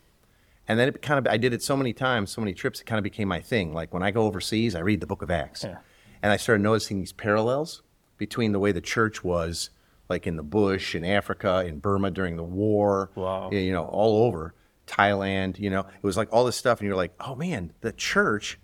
And 0.67 0.79
then 0.79 0.87
it 0.87 1.01
kind 1.01 1.19
of, 1.19 1.31
I 1.31 1.37
did 1.37 1.53
it 1.53 1.61
so 1.61 1.75
many 1.75 1.93
times, 1.93 2.31
so 2.31 2.41
many 2.41 2.53
trips, 2.53 2.81
it 2.81 2.85
kind 2.85 2.97
of 2.97 3.03
became 3.03 3.27
my 3.27 3.41
thing. 3.41 3.73
Like 3.73 3.93
when 3.93 4.03
I 4.03 4.11
go 4.11 4.23
overseas, 4.23 4.75
I 4.75 4.79
read 4.79 5.01
the 5.01 5.07
book 5.07 5.21
of 5.21 5.29
Acts. 5.29 5.63
Yeah. 5.63 5.77
And 6.21 6.31
I 6.31 6.37
started 6.37 6.63
noticing 6.63 6.99
these 6.99 7.13
parallels 7.13 7.81
between 8.19 8.51
the 8.51 8.59
way 8.59 8.71
the 8.71 8.81
church 8.81 9.23
was, 9.23 9.71
like 10.09 10.27
in 10.27 10.35
the 10.35 10.43
bush, 10.43 10.93
in 10.93 11.03
Africa, 11.03 11.63
in 11.65 11.79
Burma 11.79 12.11
during 12.11 12.35
the 12.37 12.43
war, 12.43 13.09
Wow. 13.15 13.49
you 13.51 13.71
know, 13.71 13.85
all 13.85 14.25
over, 14.27 14.53
Thailand, 14.85 15.57
you 15.57 15.69
know, 15.71 15.79
it 15.81 16.03
was 16.03 16.17
like 16.17 16.27
all 16.31 16.45
this 16.45 16.55
stuff. 16.55 16.79
And 16.79 16.87
you're 16.87 16.95
like, 16.95 17.13
oh 17.19 17.35
man, 17.35 17.73
the 17.81 17.91
church, 17.91 18.59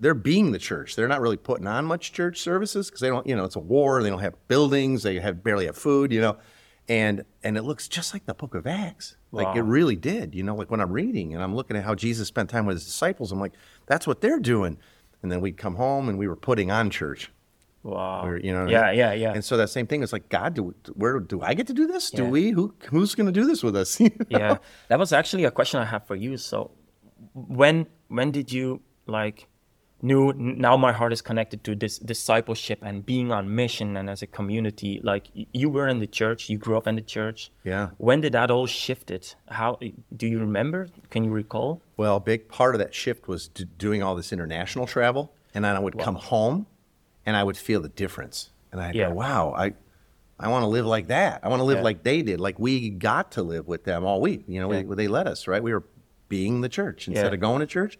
they're 0.00 0.14
being 0.14 0.52
the 0.52 0.58
church. 0.58 0.96
They're 0.96 1.08
not 1.08 1.20
really 1.20 1.36
putting 1.36 1.66
on 1.66 1.84
much 1.84 2.12
church 2.12 2.40
services 2.40 2.88
because 2.88 3.00
they 3.00 3.08
don't, 3.08 3.26
you 3.26 3.36
know, 3.36 3.44
it's 3.44 3.56
a 3.56 3.60
war. 3.60 4.02
They 4.02 4.10
don't 4.10 4.20
have 4.20 4.34
buildings. 4.48 5.02
They 5.02 5.20
have 5.20 5.44
barely 5.44 5.66
have 5.66 5.76
food, 5.76 6.10
you 6.12 6.20
know, 6.20 6.38
and 6.88 7.24
and 7.44 7.56
it 7.56 7.62
looks 7.62 7.86
just 7.86 8.14
like 8.14 8.24
the 8.26 8.34
Book 8.34 8.54
of 8.54 8.66
Acts. 8.66 9.16
Like 9.32 9.54
it 9.56 9.62
really 9.62 9.94
did, 9.96 10.34
you 10.34 10.42
know. 10.42 10.54
Like 10.56 10.70
when 10.70 10.80
I'm 10.80 10.90
reading 10.92 11.34
and 11.34 11.42
I'm 11.42 11.54
looking 11.54 11.76
at 11.76 11.84
how 11.84 11.94
Jesus 11.94 12.26
spent 12.28 12.48
time 12.50 12.64
with 12.66 12.76
his 12.76 12.84
disciples, 12.86 13.30
I'm 13.30 13.38
like, 13.38 13.52
that's 13.86 14.06
what 14.06 14.20
they're 14.20 14.40
doing. 14.40 14.78
And 15.22 15.30
then 15.30 15.40
we'd 15.40 15.56
come 15.58 15.76
home 15.76 16.08
and 16.08 16.18
we 16.18 16.26
were 16.26 16.34
putting 16.36 16.70
on 16.70 16.88
church. 16.90 17.30
Wow. 17.82 18.26
Or, 18.26 18.36
you 18.38 18.52
know, 18.52 18.68
yeah, 18.68 18.90
yeah, 18.90 19.12
yeah, 19.12 19.32
And 19.32 19.44
so 19.44 19.56
that 19.56 19.70
same 19.70 19.86
thing 19.86 20.02
is 20.02 20.12
like, 20.12 20.28
God, 20.28 20.54
do 20.54 20.74
where 20.94 21.18
do 21.18 21.40
I 21.40 21.54
get 21.54 21.66
to 21.68 21.72
do 21.72 21.86
this? 21.86 22.10
Do 22.10 22.24
Yeah. 22.24 22.28
we? 22.28 22.50
Who 22.50 22.74
who's 22.90 23.14
going 23.14 23.26
to 23.26 23.32
do 23.32 23.46
this 23.46 23.62
with 23.62 23.74
us? 23.74 23.98
yeah. 24.28 24.58
That 24.88 24.98
was 24.98 25.12
actually 25.12 25.44
a 25.44 25.50
question 25.50 25.80
I 25.80 25.86
have 25.86 26.06
for 26.06 26.16
you. 26.16 26.36
So, 26.36 26.72
when 27.34 27.86
when 28.08 28.30
did 28.32 28.52
you 28.52 28.82
like 29.06 29.46
knew 30.02 30.32
now 30.32 30.76
my 30.76 30.92
heart 30.92 31.12
is 31.12 31.20
connected 31.20 31.62
to 31.64 31.74
this 31.74 31.98
discipleship 31.98 32.78
and 32.82 33.04
being 33.04 33.32
on 33.32 33.54
mission 33.54 33.96
and 33.96 34.08
as 34.08 34.22
a 34.22 34.26
community 34.26 35.00
like 35.02 35.28
you 35.34 35.68
were 35.68 35.88
in 35.88 35.98
the 35.98 36.06
church 36.06 36.48
you 36.48 36.56
grew 36.56 36.76
up 36.76 36.86
in 36.86 36.94
the 36.94 37.02
church 37.02 37.50
yeah 37.64 37.90
when 37.98 38.20
did 38.20 38.32
that 38.32 38.50
all 38.50 38.66
shifted 38.66 39.34
how 39.48 39.78
do 40.16 40.26
you 40.26 40.38
remember 40.38 40.88
can 41.10 41.22
you 41.24 41.30
recall 41.30 41.82
well 41.96 42.16
a 42.16 42.20
big 42.20 42.48
part 42.48 42.74
of 42.74 42.78
that 42.78 42.94
shift 42.94 43.28
was 43.28 43.48
doing 43.48 44.02
all 44.02 44.14
this 44.14 44.32
international 44.32 44.86
travel 44.86 45.34
and 45.54 45.64
then 45.64 45.76
i 45.76 45.78
would 45.78 45.94
wow. 45.94 46.04
come 46.04 46.14
home 46.14 46.66
and 47.26 47.36
i 47.36 47.42
would 47.42 47.56
feel 47.56 47.80
the 47.80 47.88
difference 47.88 48.50
and 48.72 48.80
i'd 48.80 48.94
yeah. 48.94 49.08
go 49.08 49.14
wow 49.14 49.54
i 49.56 49.72
I 50.40 50.48
want 50.48 50.62
to 50.62 50.68
live 50.68 50.86
like 50.86 51.08
that. 51.08 51.40
I 51.42 51.48
want 51.48 51.60
to 51.60 51.64
live 51.64 51.78
yeah. 51.78 51.84
like 51.84 52.02
they 52.02 52.22
did, 52.22 52.40
like 52.40 52.58
we 52.58 52.88
got 52.88 53.32
to 53.32 53.42
live 53.42 53.68
with 53.68 53.84
them 53.84 54.04
all 54.04 54.22
week. 54.22 54.44
You 54.48 54.60
know, 54.60 54.72
yeah. 54.72 54.82
we, 54.82 54.96
they 54.96 55.06
let 55.06 55.26
us, 55.26 55.46
right? 55.46 55.62
We 55.62 55.74
were 55.74 55.84
being 56.30 56.62
the 56.62 56.68
church 56.70 57.08
instead 57.08 57.34
of 57.34 57.40
going 57.40 57.60
to 57.60 57.66
church. 57.66 57.98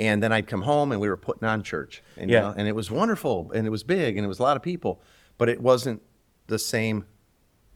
And 0.00 0.20
then 0.22 0.32
I'd 0.32 0.48
come 0.48 0.62
home 0.62 0.90
and 0.90 1.00
we 1.00 1.08
were 1.08 1.16
putting 1.16 1.46
on 1.46 1.62
church. 1.62 2.02
And, 2.16 2.30
yeah. 2.30 2.36
You 2.36 2.42
know, 2.42 2.54
and 2.56 2.68
it 2.68 2.74
was 2.74 2.90
wonderful 2.90 3.52
and 3.54 3.66
it 3.66 3.70
was 3.70 3.84
big 3.84 4.16
and 4.16 4.24
it 4.24 4.28
was 4.28 4.40
a 4.40 4.42
lot 4.42 4.56
of 4.56 4.62
people, 4.62 5.00
but 5.38 5.48
it 5.48 5.60
wasn't 5.60 6.02
the 6.48 6.58
same 6.58 7.04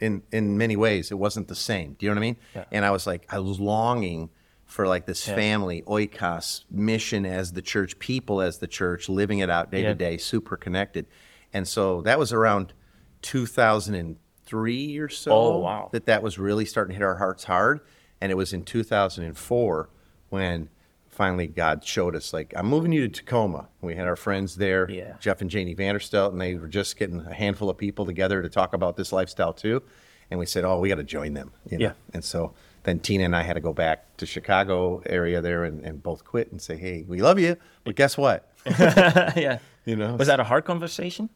in, 0.01 0.23
in 0.33 0.59
many 0.59 0.75
ways. 0.77 1.13
It 1.13 1.19
wasn't 1.19 1.47
the 1.47 1.55
same. 1.55 1.95
Do 1.95 2.07
you 2.07 2.11
know 2.11 2.21
what 2.21 2.27
I 2.27 2.29
mean? 2.29 2.37
And 2.73 2.85
I 2.85 2.91
was 2.91 3.07
like, 3.07 3.27
I 3.29 3.39
was 3.39 3.61
longing 3.61 4.31
for 4.73 4.87
like 4.87 5.05
this 5.05 5.29
yeah. 5.29 5.35
family, 5.35 5.83
oikos, 5.83 6.65
mission 6.71 7.27
as 7.27 7.53
the 7.53 7.61
church, 7.61 7.99
people 7.99 8.41
as 8.41 8.59
the 8.59 8.67
church, 8.67 9.07
living 9.07 9.41
it 9.41 9.51
out 9.51 9.71
day 9.71 9.83
to 9.83 9.95
day, 9.95 10.17
super 10.17 10.57
connected. 10.57 11.07
And 11.53 11.69
so 11.69 12.01
that 12.03 12.19
was 12.19 12.33
around 12.33 12.73
2003 13.21 14.99
or 14.99 15.09
so 15.11 15.31
oh, 15.31 15.59
wow. 15.59 15.91
that 15.93 16.07
that 16.07 16.23
was 16.23 16.39
really 16.39 16.65
starting 16.65 16.93
to 16.93 16.95
hit 16.95 17.05
our 17.05 17.19
hearts 17.19 17.45
hard. 17.45 17.81
And 18.23 18.33
it 18.33 18.35
was 18.35 18.55
in 18.55 18.65
2004 18.65 19.91
when 20.31 20.71
finally 21.07 21.49
God 21.49 21.85
showed 21.85 22.17
us 22.17 22.33
like 22.33 22.55
I'm 22.57 22.67
moving 22.67 22.93
you 22.93 23.07
to 23.07 23.09
Tacoma. 23.09 23.69
We 23.83 23.95
had 23.95 24.09
our 24.09 24.17
friends 24.17 24.57
there, 24.57 24.91
yeah. 24.91 25.17
Jeff 25.21 25.43
and 25.43 25.51
Janie 25.51 25.75
Vanderstelt, 25.75 26.33
and 26.33 26.41
they 26.41 26.55
were 26.55 26.67
just 26.67 26.97
getting 26.97 27.21
a 27.21 27.35
handful 27.35 27.69
of 27.69 27.77
people 27.77 28.07
together 28.07 28.41
to 28.41 28.49
talk 28.49 28.73
about 28.73 28.97
this 28.97 29.13
lifestyle 29.13 29.53
too. 29.53 29.83
And 30.31 30.41
we 30.41 30.47
said, 30.47 30.65
oh, 30.65 30.79
we 30.79 30.89
got 30.89 30.95
to 30.95 31.05
join 31.05 31.35
them. 31.35 31.53
You 31.69 31.77
know? 31.77 31.85
Yeah. 31.89 31.93
And 32.15 32.25
so 32.25 32.55
then 32.85 32.99
Tina 32.99 33.25
and 33.25 33.37
I 33.37 33.43
had 33.43 33.55
to 33.55 33.61
go 33.61 33.73
back 33.73 34.17
to 34.17 34.27
Chicago 34.27 35.03
area 35.07 35.41
there 35.41 35.65
and, 35.65 35.85
and 35.85 36.03
both 36.03 36.25
quit 36.25 36.51
and 36.51 36.61
say, 36.61 36.77
hey, 36.77 37.05
we 37.07 37.21
love 37.21 37.39
you, 37.39 37.57
but 37.85 37.95
guess 37.95 38.17
what? 38.17 38.51
yeah. 38.67 39.59
You 39.85 39.97
know. 39.97 40.15
Was 40.15 40.29
that 40.29 40.41
a 40.41 40.45
hard 40.45 40.65
conversation? 40.65 41.29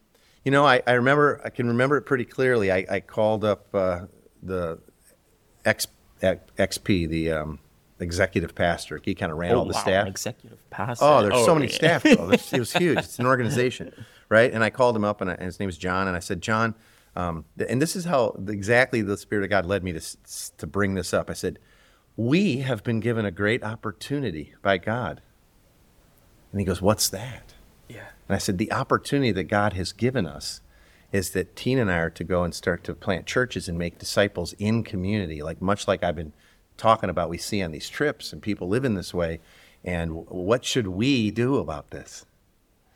You 0.43 0.51
know, 0.51 0.65
I, 0.65 0.81
I 0.87 0.93
remember 0.93 1.41
I 1.43 1.49
can 1.49 1.67
remember 1.67 1.97
it 1.97 2.03
pretty 2.03 2.23
clearly. 2.23 2.71
I, 2.71 2.85
I 2.89 2.99
called 3.01 3.43
up 3.43 3.67
uh, 3.73 4.05
the 4.41 4.79
X, 5.65 5.87
XP, 6.21 7.09
the 7.09 7.31
um, 7.31 7.59
executive 7.99 8.55
pastor. 8.55 9.01
He 9.03 9.13
kind 9.13 9.31
of 9.31 9.37
ran 9.37 9.51
oh, 9.51 9.59
all 9.59 9.65
the 9.65 9.73
wow, 9.73 9.81
staff. 9.81 10.07
executive 10.07 10.69
pastor. 10.69 11.03
Oh, 11.03 11.21
there's 11.21 11.33
oh, 11.35 11.45
so 11.45 11.53
many 11.53 11.67
staff. 11.67 12.03
Though. 12.03 12.31
it 12.31 12.59
was 12.59 12.73
huge. 12.77 12.99
It's 12.99 13.19
an 13.19 13.25
organization, 13.25 13.91
right? 14.29 14.51
And 14.51 14.63
I 14.63 14.69
called 14.69 14.95
him 14.95 15.03
up, 15.03 15.19
and, 15.19 15.29
I, 15.29 15.33
and 15.33 15.43
his 15.43 15.59
name 15.59 15.69
is 15.69 15.77
John. 15.77 16.07
And 16.07 16.15
I 16.15 16.19
said, 16.19 16.41
John, 16.41 16.75
um, 17.17 17.45
and 17.67 17.81
this 17.81 17.95
is 17.95 18.05
how 18.05 18.39
exactly 18.47 19.01
the 19.01 19.17
Spirit 19.17 19.43
of 19.43 19.49
God 19.49 19.65
led 19.65 19.83
me 19.83 19.93
to 19.93 20.01
to 20.57 20.67
bring 20.67 20.93
this 20.93 21.13
up. 21.13 21.29
I 21.29 21.33
said, 21.33 21.59
we 22.15 22.57
have 22.57 22.83
been 22.83 22.99
given 22.99 23.25
a 23.25 23.31
great 23.31 23.63
opportunity 23.63 24.53
by 24.61 24.77
God. 24.77 25.21
And 26.51 26.61
he 26.61 26.65
goes, 26.65 26.81
What's 26.81 27.09
that? 27.09 27.53
Yeah. 27.87 28.07
And 28.27 28.35
I 28.35 28.37
said, 28.37 28.57
The 28.57 28.71
opportunity 28.71 29.31
that 29.31 29.45
God 29.45 29.73
has 29.73 29.91
given 29.91 30.25
us 30.25 30.61
is 31.11 31.31
that 31.31 31.55
Tina 31.55 31.81
and 31.81 31.91
I 31.91 31.97
are 31.97 32.09
to 32.09 32.23
go 32.23 32.43
and 32.43 32.53
start 32.53 32.83
to 32.85 32.93
plant 32.93 33.25
churches 33.25 33.67
and 33.67 33.77
make 33.77 33.97
disciples 33.97 34.53
in 34.53 34.83
community, 34.83 35.41
like 35.41 35.61
much 35.61 35.87
like 35.87 36.03
I've 36.03 36.15
been 36.15 36.33
talking 36.77 37.09
about 37.09 37.29
we 37.29 37.37
see 37.37 37.61
on 37.61 37.71
these 37.71 37.89
trips 37.89 38.31
and 38.31 38.41
people 38.41 38.67
live 38.67 38.85
in 38.85 38.93
this 38.93 39.13
way 39.13 39.39
and 39.83 40.13
what 40.27 40.63
should 40.63 40.87
we 40.87 41.31
do 41.31 41.57
about 41.57 41.89
this 41.89 42.25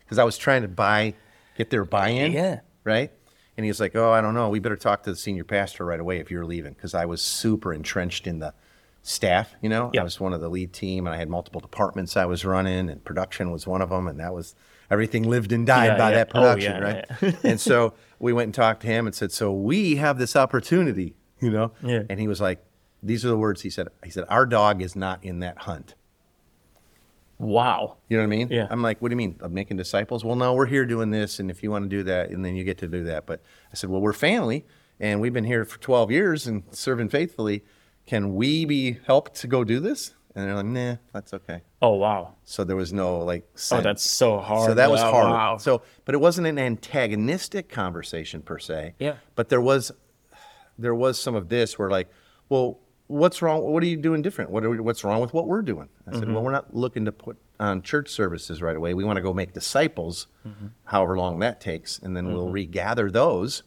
because 0.00 0.18
i 0.18 0.24
was 0.24 0.38
trying 0.38 0.62
to 0.62 0.68
buy 0.68 1.12
get 1.56 1.70
their 1.70 1.84
buy-in 1.84 2.32
yeah 2.32 2.60
right 2.84 3.10
and 3.56 3.64
he 3.64 3.70
was 3.70 3.80
like 3.80 3.94
oh 3.96 4.12
i 4.12 4.20
don't 4.20 4.34
know 4.34 4.48
we 4.48 4.58
better 4.58 4.76
talk 4.76 5.02
to 5.02 5.10
the 5.10 5.16
senior 5.16 5.44
pastor 5.44 5.84
right 5.84 6.00
away 6.00 6.18
if 6.18 6.30
you're 6.30 6.44
leaving 6.44 6.72
because 6.72 6.94
i 6.94 7.04
was 7.04 7.20
super 7.20 7.72
entrenched 7.72 8.26
in 8.26 8.38
the 8.38 8.54
staff 9.02 9.54
you 9.60 9.68
know 9.68 9.90
i 9.98 10.02
was 10.02 10.20
one 10.20 10.32
of 10.32 10.40
the 10.40 10.48
lead 10.48 10.72
team 10.72 11.06
and 11.06 11.14
i 11.14 11.18
had 11.18 11.28
multiple 11.28 11.60
departments 11.60 12.16
i 12.16 12.24
was 12.24 12.44
running 12.44 12.88
and 12.88 13.04
production 13.04 13.50
was 13.50 13.66
one 13.66 13.82
of 13.82 13.90
them 13.90 14.06
and 14.06 14.20
that 14.20 14.32
was 14.32 14.54
everything 14.90 15.28
lived 15.28 15.52
and 15.52 15.66
died 15.66 15.86
yeah, 15.86 15.98
by 15.98 16.10
yeah. 16.10 16.16
that 16.16 16.28
oh, 16.28 16.32
production 16.32 16.82
oh, 16.82 16.86
yeah, 16.86 17.04
right 17.20 17.44
and 17.44 17.60
so 17.60 17.94
we 18.20 18.32
went 18.32 18.46
and 18.46 18.54
talked 18.54 18.82
to 18.82 18.86
him 18.86 19.06
and 19.06 19.14
said 19.14 19.32
so 19.32 19.52
we 19.52 19.96
have 19.96 20.18
this 20.18 20.36
opportunity 20.36 21.14
you 21.40 21.50
know 21.50 21.72
yeah. 21.82 22.02
and 22.08 22.20
he 22.20 22.28
was 22.28 22.40
like 22.40 22.64
these 23.02 23.24
are 23.24 23.28
the 23.28 23.36
words 23.36 23.62
he 23.62 23.70
said. 23.70 23.88
He 24.04 24.10
said, 24.10 24.24
Our 24.28 24.46
dog 24.46 24.80
is 24.80 24.94
not 24.94 25.22
in 25.24 25.40
that 25.40 25.58
hunt. 25.58 25.94
Wow. 27.42 27.96
You 28.08 28.16
know 28.16 28.22
what 28.22 28.26
I 28.32 28.36
mean? 28.36 28.48
Yeah. 28.50 28.68
I'm 28.70 28.82
like, 28.82 29.02
what 29.02 29.08
do 29.08 29.14
you 29.14 29.16
mean? 29.16 29.36
I'm 29.40 29.52
making 29.52 29.76
disciples? 29.76 30.24
Well, 30.24 30.36
no, 30.36 30.54
we're 30.54 30.66
here 30.66 30.86
doing 30.86 31.10
this, 31.10 31.40
and 31.40 31.50
if 31.50 31.60
you 31.62 31.72
want 31.72 31.84
to 31.84 31.88
do 31.88 32.04
that, 32.04 32.30
and 32.30 32.44
then 32.44 32.54
you 32.54 32.62
get 32.62 32.78
to 32.78 32.86
do 32.86 33.02
that. 33.04 33.26
But 33.26 33.42
I 33.72 33.74
said, 33.74 33.90
well, 33.90 34.00
we're 34.00 34.12
family, 34.12 34.64
and 35.00 35.20
we've 35.20 35.32
been 35.32 35.42
here 35.42 35.64
for 35.64 35.80
12 35.80 36.12
years 36.12 36.46
and 36.46 36.62
serving 36.70 37.08
faithfully. 37.08 37.64
Can 38.06 38.36
we 38.36 38.64
be 38.64 38.98
helped 39.06 39.34
to 39.40 39.48
go 39.48 39.64
do 39.64 39.80
this? 39.80 40.14
And 40.36 40.46
they're 40.46 40.54
like, 40.54 40.66
nah, 40.66 40.96
that's 41.12 41.34
okay. 41.34 41.62
Oh 41.82 41.96
wow. 41.96 42.36
So 42.44 42.64
there 42.64 42.76
was 42.76 42.92
no 42.92 43.18
like. 43.18 43.46
Sense. 43.54 43.80
Oh, 43.80 43.82
that's 43.82 44.02
so 44.02 44.38
hard. 44.38 44.70
So 44.70 44.74
that 44.74 44.90
was 44.90 45.00
hard. 45.00 45.28
Wow. 45.28 45.56
So, 45.58 45.82
but 46.04 46.14
it 46.14 46.18
wasn't 46.18 46.46
an 46.46 46.58
antagonistic 46.58 47.68
conversation 47.68 48.40
per 48.40 48.58
se. 48.58 48.94
Yeah. 48.98 49.16
But 49.34 49.48
there 49.48 49.60
was, 49.60 49.92
there 50.78 50.94
was 50.94 51.20
some 51.20 51.34
of 51.34 51.48
this 51.48 51.78
where 51.78 51.90
like, 51.90 52.08
well, 52.48 52.78
what's 53.12 53.42
wrong? 53.42 53.62
What 53.62 53.82
are 53.82 53.86
you 53.86 53.96
doing 53.96 54.22
different? 54.22 54.50
What 54.50 54.68
we, 54.68 54.80
what's 54.80 55.04
wrong 55.04 55.20
with 55.20 55.34
what 55.34 55.46
we're 55.46 55.62
doing? 55.62 55.88
I 56.06 56.12
said, 56.12 56.22
mm-hmm. 56.22 56.34
well, 56.34 56.42
we're 56.42 56.52
not 56.52 56.74
looking 56.74 57.04
to 57.04 57.12
put 57.12 57.36
on 57.60 57.82
church 57.82 58.08
services 58.08 58.62
right 58.62 58.76
away. 58.76 58.94
We 58.94 59.04
want 59.04 59.16
to 59.16 59.22
go 59.22 59.32
make 59.32 59.52
disciples, 59.52 60.26
mm-hmm. 60.46 60.68
however 60.84 61.16
long 61.16 61.38
that 61.40 61.60
takes, 61.60 61.98
and 61.98 62.16
then 62.16 62.24
mm-hmm. 62.24 62.34
we'll 62.34 62.48
regather 62.48 63.10
those, 63.10 63.62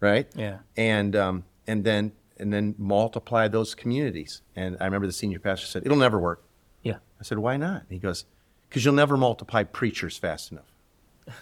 right? 0.00 0.26
Yeah. 0.34 0.58
And 0.76 1.14
um, 1.14 1.44
and 1.66 1.84
then 1.84 2.12
and 2.38 2.52
then 2.52 2.74
multiply 2.78 3.46
those 3.48 3.74
communities. 3.74 4.42
And 4.56 4.76
I 4.80 4.86
remember 4.86 5.06
the 5.06 5.12
senior 5.12 5.38
pastor 5.38 5.66
said, 5.66 5.84
it'll 5.84 5.98
never 5.98 6.18
work. 6.18 6.42
Yeah. 6.82 6.96
I 7.20 7.22
said, 7.22 7.38
why 7.38 7.56
not? 7.56 7.84
He 7.88 7.98
goes, 7.98 8.24
because 8.68 8.84
you'll 8.84 8.94
never 8.94 9.16
multiply 9.16 9.62
preachers 9.64 10.16
fast 10.16 10.50
enough. 10.50 10.72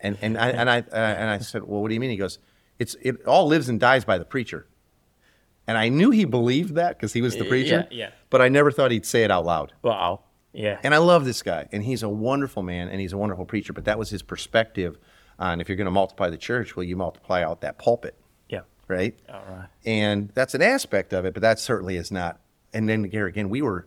and 0.00 0.18
and 0.20 0.36
I 0.36 0.50
and 0.50 0.68
I 0.68 0.78
uh, 0.80 0.96
and 0.96 1.30
I 1.30 1.38
said, 1.38 1.62
well, 1.64 1.80
what 1.80 1.88
do 1.88 1.94
you 1.94 2.00
mean? 2.00 2.10
He 2.10 2.16
goes, 2.16 2.38
it's 2.78 2.96
it 3.00 3.24
all 3.26 3.46
lives 3.46 3.68
and 3.68 3.78
dies 3.78 4.04
by 4.04 4.18
the 4.18 4.24
preacher. 4.24 4.66
And 5.66 5.78
I 5.78 5.88
knew 5.88 6.10
he 6.10 6.24
believed 6.24 6.74
that 6.74 6.96
because 6.96 7.12
he 7.12 7.22
was 7.22 7.36
the 7.36 7.44
preacher. 7.44 7.86
Yeah, 7.90 8.06
yeah. 8.06 8.10
But 8.30 8.42
I 8.42 8.48
never 8.48 8.70
thought 8.70 8.90
he'd 8.90 9.06
say 9.06 9.24
it 9.24 9.30
out 9.30 9.44
loud. 9.46 9.72
Wow. 9.82 10.20
Yeah. 10.52 10.78
And 10.82 10.94
I 10.94 10.98
love 10.98 11.24
this 11.24 11.42
guy, 11.42 11.68
and 11.72 11.82
he's 11.82 12.02
a 12.02 12.08
wonderful 12.08 12.62
man, 12.62 12.88
and 12.88 13.00
he's 13.00 13.12
a 13.12 13.18
wonderful 13.18 13.44
preacher. 13.44 13.72
But 13.72 13.86
that 13.86 13.98
was 13.98 14.10
his 14.10 14.22
perspective 14.22 14.98
on 15.38 15.60
if 15.60 15.68
you're 15.68 15.76
going 15.76 15.86
to 15.86 15.90
multiply 15.90 16.30
the 16.30 16.36
church, 16.36 16.76
well, 16.76 16.84
you 16.84 16.96
multiply 16.96 17.42
out 17.42 17.62
that 17.62 17.78
pulpit. 17.78 18.16
Yeah. 18.48 18.60
Right. 18.86 19.18
All 19.32 19.42
right. 19.48 19.68
And 19.84 20.30
that's 20.34 20.54
an 20.54 20.62
aspect 20.62 21.12
of 21.12 21.24
it, 21.24 21.34
but 21.34 21.40
that 21.40 21.58
certainly 21.58 21.96
is 21.96 22.12
not. 22.12 22.40
And 22.72 22.88
then 22.88 23.04
again, 23.04 23.48
we 23.48 23.62
were 23.62 23.86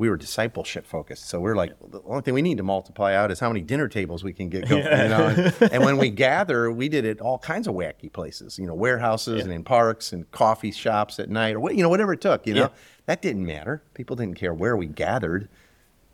we 0.00 0.08
were 0.08 0.16
discipleship 0.16 0.86
focused. 0.86 1.28
So 1.28 1.40
we're 1.40 1.54
like, 1.54 1.74
the 1.90 2.00
only 2.06 2.22
thing 2.22 2.32
we 2.32 2.40
need 2.40 2.56
to 2.56 2.62
multiply 2.62 3.14
out 3.14 3.30
is 3.30 3.38
how 3.38 3.48
many 3.48 3.60
dinner 3.60 3.86
tables 3.86 4.24
we 4.24 4.32
can 4.32 4.48
get 4.48 4.66
going. 4.66 4.82
Yeah. 4.82 5.02
You 5.02 5.08
know? 5.10 5.52
and, 5.60 5.72
and, 5.74 5.84
when 5.84 5.98
we 5.98 6.08
gather, 6.08 6.72
we 6.72 6.88
did 6.88 7.04
it 7.04 7.20
all 7.20 7.38
kinds 7.38 7.68
of 7.68 7.74
wacky 7.74 8.10
places, 8.10 8.58
you 8.58 8.66
know, 8.66 8.72
warehouses 8.72 9.36
yeah. 9.36 9.44
and 9.44 9.52
in 9.52 9.62
parks 9.62 10.14
and 10.14 10.28
coffee 10.30 10.72
shops 10.72 11.20
at 11.20 11.28
night 11.28 11.54
or 11.54 11.60
what, 11.60 11.74
you 11.76 11.82
know, 11.82 11.90
whatever 11.90 12.14
it 12.14 12.22
took, 12.22 12.46
you 12.46 12.54
know, 12.54 12.62
yeah. 12.62 12.68
that 13.04 13.20
didn't 13.20 13.44
matter. 13.44 13.82
People 13.92 14.16
didn't 14.16 14.36
care 14.36 14.54
where 14.54 14.74
we 14.74 14.86
gathered. 14.86 15.50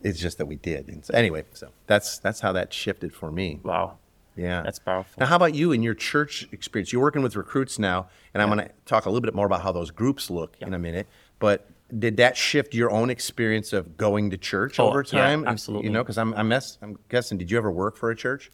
It's 0.03 0.19
just 0.19 0.39
that 0.39 0.47
we 0.47 0.57
did. 0.57 0.89
And 0.89 1.05
so, 1.05 1.15
anyway, 1.15 1.45
so 1.53 1.71
that's, 1.87 2.19
that's 2.19 2.41
how 2.41 2.51
that 2.55 2.73
shifted 2.73 3.15
for 3.15 3.31
me. 3.31 3.61
Wow. 3.63 3.99
Yeah. 4.35 4.63
That's 4.63 4.81
powerful. 4.81 5.13
Now, 5.21 5.27
how 5.27 5.37
about 5.37 5.55
you 5.55 5.71
in 5.71 5.85
your 5.85 5.95
church 5.95 6.49
experience? 6.51 6.93
You're 6.93 7.03
working 7.03 7.23
with 7.23 7.37
recruits 7.37 7.79
now, 7.79 8.09
and 8.35 8.43
I'm 8.43 8.49
going 8.49 8.67
to 8.67 8.71
talk 8.85 9.07
a 9.07 9.11
little 9.11 9.25
bit 9.25 9.33
more 9.33 9.47
about 9.47 9.63
how 9.63 9.71
those 9.71 9.93
groups 9.93 10.29
look 10.29 10.57
in 10.61 10.75
a 10.75 10.79
minute. 10.79 11.07
But 11.39 11.71
did 11.99 12.17
that 12.17 12.37
shift 12.37 12.75
your 12.75 12.91
own 12.91 13.11
experience 13.11 13.73
of 13.73 13.97
going 13.97 14.31
to 14.31 14.37
church 14.37 14.81
oh, 14.81 14.89
over 14.89 15.03
time? 15.03 15.43
Yeah, 15.43 15.51
absolutely. 15.51 15.87
You 15.87 15.93
know, 15.93 16.03
because 16.03 16.19
I'm 16.19 16.35
I'm, 16.35 16.49
mess, 16.49 16.79
I'm 16.83 16.99
guessing. 17.09 17.39
Did 17.39 17.51
you 17.51 17.59
ever 17.59 17.71
work 17.71 17.97
for 17.97 18.11
a 18.11 18.17
church? 18.17 18.51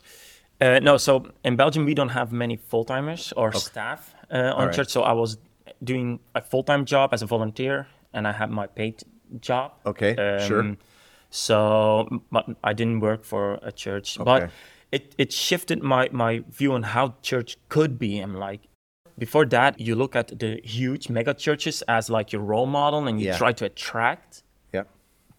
Uh, 0.61 0.79
no. 0.81 0.97
So 0.97 1.31
in 1.45 1.57
Belgium, 1.57 1.85
we 1.85 1.95
don't 1.95 2.11
have 2.11 2.33
many 2.33 2.57
full 2.57 2.85
timers 2.85 3.33
or 3.37 3.49
okay. 3.49 3.59
staff 3.59 4.15
uh, 4.31 4.53
on 4.55 4.67
right. 4.67 4.75
church. 4.75 4.91
So 4.91 5.03
I 5.03 5.13
was 5.13 5.39
doing 5.83 6.21
a 6.35 6.41
full 6.41 6.63
time 6.63 6.85
job 6.85 7.13
as 7.13 7.23
a 7.23 7.27
volunteer, 7.27 7.87
and 8.13 8.29
I 8.29 8.33
had 8.33 8.51
my 8.51 8.67
paid 8.67 9.03
job. 9.41 9.73
Okay. 9.87 10.15
Um, 10.17 10.49
sure. 10.49 10.77
So 11.31 12.23
but 12.31 12.47
I 12.63 12.75
didn't 12.75 13.01
work 13.01 13.25
for 13.25 13.59
a 13.63 13.73
church, 13.73 14.19
okay. 14.19 14.25
but 14.25 14.51
it, 14.93 15.15
it 15.17 15.33
shifted 15.33 15.83
my, 15.83 16.11
my 16.13 16.45
view 16.51 16.75
on 16.75 16.83
how 16.83 17.15
church 17.23 17.57
could 17.71 17.99
be. 17.99 18.21
I'm 18.21 18.35
like, 18.35 18.61
before 19.19 19.45
that, 19.47 19.79
you 19.81 19.95
look 19.95 20.17
at 20.17 20.39
the 20.39 20.61
huge 20.65 21.09
mega 21.09 21.35
churches 21.35 21.83
as 21.83 22.09
like 22.09 22.33
your 22.33 22.43
role 22.43 22.67
model 22.67 23.07
and 23.07 23.21
you 23.21 23.27
yeah. 23.27 23.37
try 23.37 23.53
to 23.53 23.65
attract 23.67 24.43
yeah. 24.73 24.85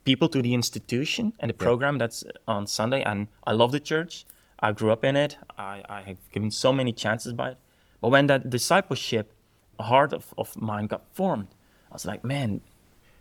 people 0.05 0.29
to 0.29 0.41
the 0.41 0.53
institution 0.53 1.33
and 1.39 1.49
the 1.49 1.53
program 1.53 1.95
yeah. 1.95 1.99
that's 1.99 2.23
on 2.47 2.67
Sunday. 2.67 3.01
And 3.01 3.27
I 3.45 3.53
love 3.53 3.71
the 3.71 3.79
church. 3.79 4.25
I 4.59 4.71
grew 4.71 4.91
up 4.91 5.03
in 5.03 5.15
it. 5.15 5.37
I, 5.57 5.83
I 5.89 6.01
have 6.01 6.17
given 6.31 6.51
so 6.51 6.71
many 6.71 6.93
chances 6.93 7.33
by 7.33 7.51
it. 7.51 7.57
But 7.99 8.09
when 8.09 8.27
that 8.27 8.49
discipleship 8.49 9.33
heart 9.79 10.13
of, 10.13 10.33
of 10.37 10.55
mine 10.61 10.87
got 10.87 11.03
formed, 11.13 11.47
I 11.91 11.95
was 11.95 12.05
like, 12.05 12.23
man, 12.23 12.61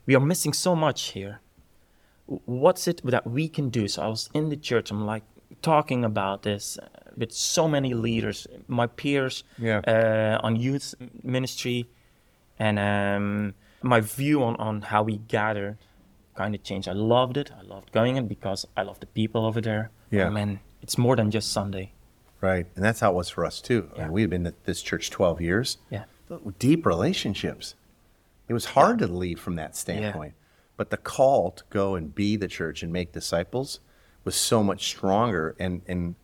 we 0.06 0.14
are 0.14 0.20
missing 0.20 0.52
so 0.52 0.76
much 0.76 1.10
here. 1.10 1.40
what's 2.26 2.86
it 2.86 3.00
that 3.04 3.26
we 3.26 3.48
can 3.48 3.68
do? 3.70 3.88
So 3.88 4.02
I 4.02 4.08
was 4.08 4.30
in 4.34 4.48
the 4.48 4.56
church. 4.56 4.90
I'm 4.90 5.04
like 5.04 5.24
talking 5.60 6.04
about 6.04 6.42
this 6.42 6.78
with 7.16 7.32
so 7.32 7.68
many 7.68 7.92
leaders, 7.94 8.46
my 8.68 8.86
peers 8.86 9.44
Yeah. 9.58 9.80
uh, 9.86 10.46
on 10.46 10.56
youth 10.56 10.94
ministry, 11.22 11.88
and 12.58 12.78
um, 12.78 13.54
my 13.82 14.00
view 14.00 14.42
on, 14.42 14.56
on 14.56 14.82
how 14.82 15.02
we 15.02 15.18
gather 15.18 15.76
kind 16.34 16.54
of 16.54 16.62
changed. 16.62 16.88
I 16.88 16.92
loved 16.92 17.36
it. 17.36 17.50
I 17.58 17.62
loved 17.62 17.92
going 17.92 18.16
in 18.16 18.26
because 18.28 18.66
I 18.76 18.82
love 18.82 19.00
the 19.00 19.06
people 19.06 19.44
over 19.44 19.60
there. 19.60 19.90
Yeah. 20.10 20.30
mean, 20.30 20.60
it's 20.80 20.96
more 20.96 21.16
than 21.16 21.30
just 21.30 21.52
Sunday. 21.52 21.92
Right. 22.40 22.66
And 22.74 22.84
that's 22.84 23.00
how 23.00 23.12
it 23.12 23.14
was 23.14 23.28
for 23.28 23.44
us 23.44 23.60
too. 23.60 23.90
I 23.96 24.02
mean, 24.02 24.12
we 24.12 24.20
had 24.22 24.30
been 24.30 24.46
at 24.46 24.64
this 24.64 24.82
church 24.82 25.10
12 25.10 25.40
years. 25.40 25.78
Yeah. 25.90 26.04
Deep 26.58 26.86
relationships. 26.86 27.74
It 28.48 28.54
was 28.54 28.64
hard 28.66 28.98
to 29.00 29.06
leave 29.06 29.38
from 29.38 29.56
that 29.56 29.76
standpoint. 29.76 30.34
But 30.76 30.90
the 30.90 30.96
call 30.96 31.50
to 31.52 31.62
go 31.70 31.94
and 31.94 32.14
be 32.14 32.36
the 32.36 32.48
church 32.48 32.82
and 32.82 32.92
make 32.92 33.12
disciples 33.12 33.80
was 34.24 34.34
so 34.36 34.62
much 34.62 34.86
stronger. 34.86 35.54
And, 35.58 35.82
and 35.86 36.14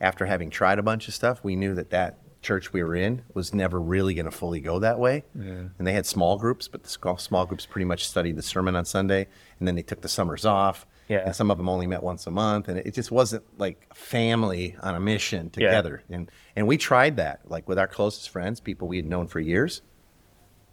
after 0.00 0.26
having 0.26 0.50
tried 0.50 0.78
a 0.78 0.82
bunch 0.82 1.08
of 1.08 1.14
stuff, 1.14 1.42
we 1.42 1.56
knew 1.56 1.74
that 1.74 1.90
that 1.90 2.18
church 2.40 2.72
we 2.72 2.82
were 2.84 2.94
in 2.94 3.22
was 3.34 3.52
never 3.52 3.80
really 3.80 4.14
going 4.14 4.24
to 4.24 4.30
fully 4.30 4.60
go 4.60 4.78
that 4.78 4.98
way. 4.98 5.24
And 5.34 5.72
they 5.86 5.92
had 5.92 6.06
small 6.06 6.38
groups, 6.38 6.68
but 6.68 6.84
the 6.84 7.16
small 7.18 7.46
groups 7.46 7.66
pretty 7.66 7.84
much 7.84 8.08
studied 8.08 8.36
the 8.36 8.42
sermon 8.42 8.76
on 8.76 8.84
Sunday. 8.84 9.26
And 9.58 9.66
then 9.66 9.74
they 9.74 9.82
took 9.82 10.00
the 10.02 10.08
summers 10.08 10.44
off. 10.44 10.86
Yeah. 11.08 11.22
And 11.24 11.34
some 11.34 11.50
of 11.50 11.56
them 11.56 11.68
only 11.68 11.86
met 11.86 12.02
once 12.02 12.26
a 12.26 12.30
month. 12.30 12.68
And 12.68 12.78
it 12.78 12.94
just 12.94 13.10
wasn't 13.10 13.42
like 13.58 13.92
family 13.94 14.76
on 14.82 14.94
a 14.94 15.00
mission 15.00 15.46
Yeah. 15.56 15.66
together. 15.68 16.02
And 16.10 16.30
and 16.54 16.66
we 16.68 16.76
tried 16.76 17.16
that, 17.16 17.40
like 17.50 17.68
with 17.68 17.78
our 17.78 17.88
closest 17.88 18.28
friends, 18.30 18.60
people 18.60 18.86
we 18.88 18.96
had 18.98 19.06
known 19.06 19.26
for 19.26 19.40
years. 19.40 19.82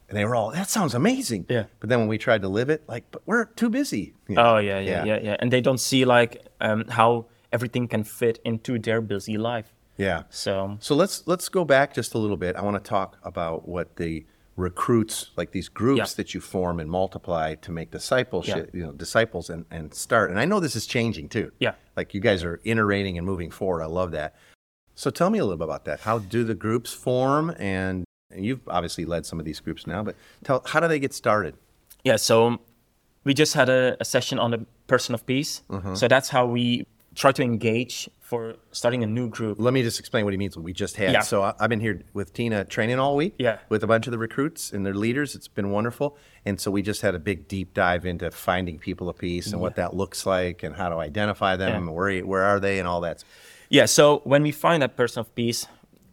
And 0.08 0.18
they 0.18 0.24
were 0.26 0.36
all, 0.36 0.52
that 0.52 0.70
sounds 0.70 0.94
amazing. 0.94 1.46
Yeah. 1.50 1.66
But 1.80 1.90
then 1.90 2.00
when 2.00 2.08
we 2.08 2.18
tried 2.18 2.42
to 2.44 2.48
live 2.48 2.70
it, 2.70 2.84
like, 2.88 3.06
but 3.12 3.22
we're 3.26 3.46
too 3.46 3.70
busy. 3.70 4.14
you 4.28 4.36
know? 4.36 4.56
Oh 4.56 4.58
yeah, 4.60 4.80
yeah, 4.80 5.04
yeah, 5.04 5.20
yeah. 5.22 5.36
And 5.40 5.52
they 5.52 5.62
don't 5.62 5.80
see 5.80 6.06
like 6.06 6.46
um, 6.62 6.86
how 6.90 7.26
everything 7.52 7.88
can 7.88 8.04
fit 8.04 8.40
into 8.46 8.78
their 8.78 9.02
busy 9.02 9.38
life. 9.38 9.74
Yeah. 9.98 10.24
So 10.30 10.78
So 10.80 10.94
let's 10.96 11.24
let's 11.26 11.50
go 11.50 11.64
back 11.66 11.94
just 11.94 12.14
a 12.14 12.18
little 12.18 12.38
bit. 12.38 12.56
I 12.56 12.62
want 12.62 12.84
to 12.84 12.88
talk 12.88 13.18
about 13.24 13.68
what 13.68 13.96
the 13.96 14.26
recruits, 14.58 15.32
like 15.36 15.52
these 15.52 15.68
groups 15.70 15.98
Yeah. 15.98 16.16
that 16.18 16.34
you 16.34 16.40
form 16.42 16.80
and 16.80 16.90
multiply 16.90 17.56
to 17.56 17.72
make 17.72 17.92
discipleship, 17.92 18.70
you 18.74 18.84
know, 18.86 18.92
disciples 18.94 19.50
and, 19.50 19.66
and 19.72 19.94
start. 19.94 20.30
And 20.32 20.40
I 20.40 20.46
know 20.46 20.60
this 20.62 20.76
is 20.76 20.86
changing 20.86 21.30
too. 21.30 21.52
Yeah. 21.60 21.74
Like 21.98 22.14
you 22.14 22.22
guys 22.22 22.44
are 22.44 22.62
iterating 22.64 23.18
and 23.18 23.26
moving 23.28 23.52
forward. 23.52 23.82
I 23.84 23.88
love 23.88 24.12
that. 24.12 24.36
So 24.94 25.10
tell 25.10 25.30
me 25.30 25.40
a 25.40 25.44
little 25.44 25.58
bit 25.58 25.66
about 25.66 25.84
that. 25.86 26.02
How 26.02 26.20
do 26.20 26.44
the 26.46 26.56
groups 26.56 26.94
form? 26.94 27.54
And, 27.60 28.05
and 28.36 28.46
you've 28.46 28.62
obviously 28.68 29.06
led 29.06 29.25
some 29.25 29.39
of 29.39 29.46
these 29.46 29.60
groups 29.60 29.88
now, 29.88 30.04
but 30.04 30.15
tell 30.44 30.62
how 30.65 30.80
do 30.80 30.88
they 30.88 31.00
get 31.00 31.13
started? 31.13 31.56
yeah, 32.04 32.18
so 32.18 32.60
we 33.24 33.34
just 33.34 33.54
had 33.56 33.68
a, 33.70 33.98
a 34.00 34.06
session 34.06 34.38
on 34.38 34.51
the 34.51 34.65
person 34.88 35.15
of 35.15 35.25
peace. 35.25 35.63
Mm-hmm. 35.70 35.96
So 35.96 36.08
that's 36.08 36.30
how 36.30 36.46
we 36.46 36.86
try 37.15 37.32
to 37.32 37.42
engage 37.42 38.08
for 38.22 38.56
starting 38.72 39.04
a 39.04 39.08
new 39.08 39.27
group. 39.30 39.58
Let 39.60 39.74
me 39.74 39.82
just 39.82 40.00
explain 40.00 40.25
what 40.25 40.34
he 40.34 40.38
means. 40.38 40.56
What 40.56 40.63
we 40.63 40.74
just 40.74 40.96
had. 40.98 41.12
Yeah. 41.13 41.22
So 41.22 41.42
I, 41.42 41.54
I've 41.60 41.70
been 41.70 41.80
here 41.80 42.01
with 42.13 42.34
Tina 42.34 42.65
training 42.65 43.00
all 43.00 43.15
week. 43.15 43.34
Yeah. 43.39 43.58
With 43.70 43.84
a 43.84 43.88
bunch 43.88 44.06
of 44.08 44.12
the 44.12 44.18
recruits 44.20 44.72
and 44.74 44.86
their 44.86 44.94
leaders. 44.94 45.34
It's 45.36 45.48
been 45.48 45.72
wonderful. 45.72 46.18
And 46.46 46.60
so 46.62 46.70
we 46.70 46.82
just 46.84 47.01
had 47.01 47.15
a 47.15 47.20
big 47.20 47.48
deep 47.48 47.74
dive 47.74 48.06
into 48.06 48.30
finding 48.32 48.77
people 48.77 49.10
of 49.10 49.18
peace 49.18 49.51
and 49.51 49.60
what 49.62 49.75
that 49.77 49.96
looks 49.96 50.25
like 50.25 50.62
and 50.62 50.75
how 50.75 50.89
to 50.89 50.98
identify 50.98 51.56
them 51.56 51.70
Yeah. 51.70 51.77
and 51.77 51.96
where 51.96 52.20
where 52.25 52.44
are 52.44 52.60
they 52.60 52.77
and 52.80 52.88
all 52.88 53.01
that. 53.01 53.24
Yeah, 53.70 53.86
so 53.86 54.22
when 54.25 54.44
we 54.44 54.51
find 54.51 54.84
that 54.84 54.96
person 54.96 55.22
of 55.22 55.34
peace, 55.34 55.65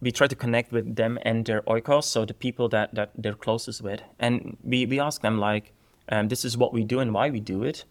we 0.02 0.10
try 0.10 0.26
to 0.26 0.34
connect 0.36 0.72
with 0.72 0.96
them 0.96 1.18
and 1.22 1.46
their 1.46 1.62
oikos, 1.62 2.04
so 2.04 2.24
the 2.26 2.34
people 2.34 2.68
that, 2.68 2.92
that 2.94 3.10
they're 3.16 3.38
closest 3.46 3.80
with. 3.82 4.00
And 4.18 4.56
we, 4.64 4.84
we 4.84 4.98
ask 5.00 5.22
them, 5.22 5.38
like, 5.38 5.72
um, 6.10 6.28
this 6.28 6.44
is 6.44 6.56
what 6.56 6.72
we 6.74 6.82
do 6.84 6.98
and 6.98 7.14
why 7.14 7.30
we 7.30 7.40
do 7.40 7.62
it. 7.62 7.84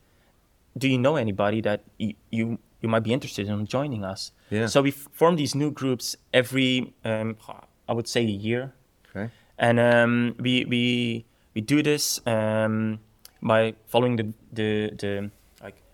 Do 0.77 0.87
you 0.87 0.97
know 0.97 1.15
anybody 1.15 1.61
that 1.61 1.79
y- 1.99 2.15
you 2.29 2.59
you 2.81 2.89
might 2.89 3.03
be 3.03 3.13
interested 3.13 3.47
in 3.47 3.65
joining 3.65 4.03
us? 4.03 4.31
Yeah. 4.49 4.65
So 4.67 4.81
we 4.81 4.89
f- 4.89 5.07
form 5.13 5.35
these 5.37 5.53
new 5.55 5.71
groups 5.71 6.15
every, 6.33 6.93
um, 7.05 7.37
I 7.87 7.93
would 7.93 8.07
say, 8.07 8.21
a 8.21 8.37
year. 8.47 8.73
Okay. 9.09 9.29
And 9.57 9.79
um, 9.79 10.35
we, 10.39 10.65
we, 10.65 11.25
we 11.53 11.61
do 11.61 11.83
this 11.83 12.19
um, 12.25 12.99
by 13.41 13.75
following 13.87 14.15
the, 14.17 14.33
the, 14.51 14.91
the, 14.97 15.31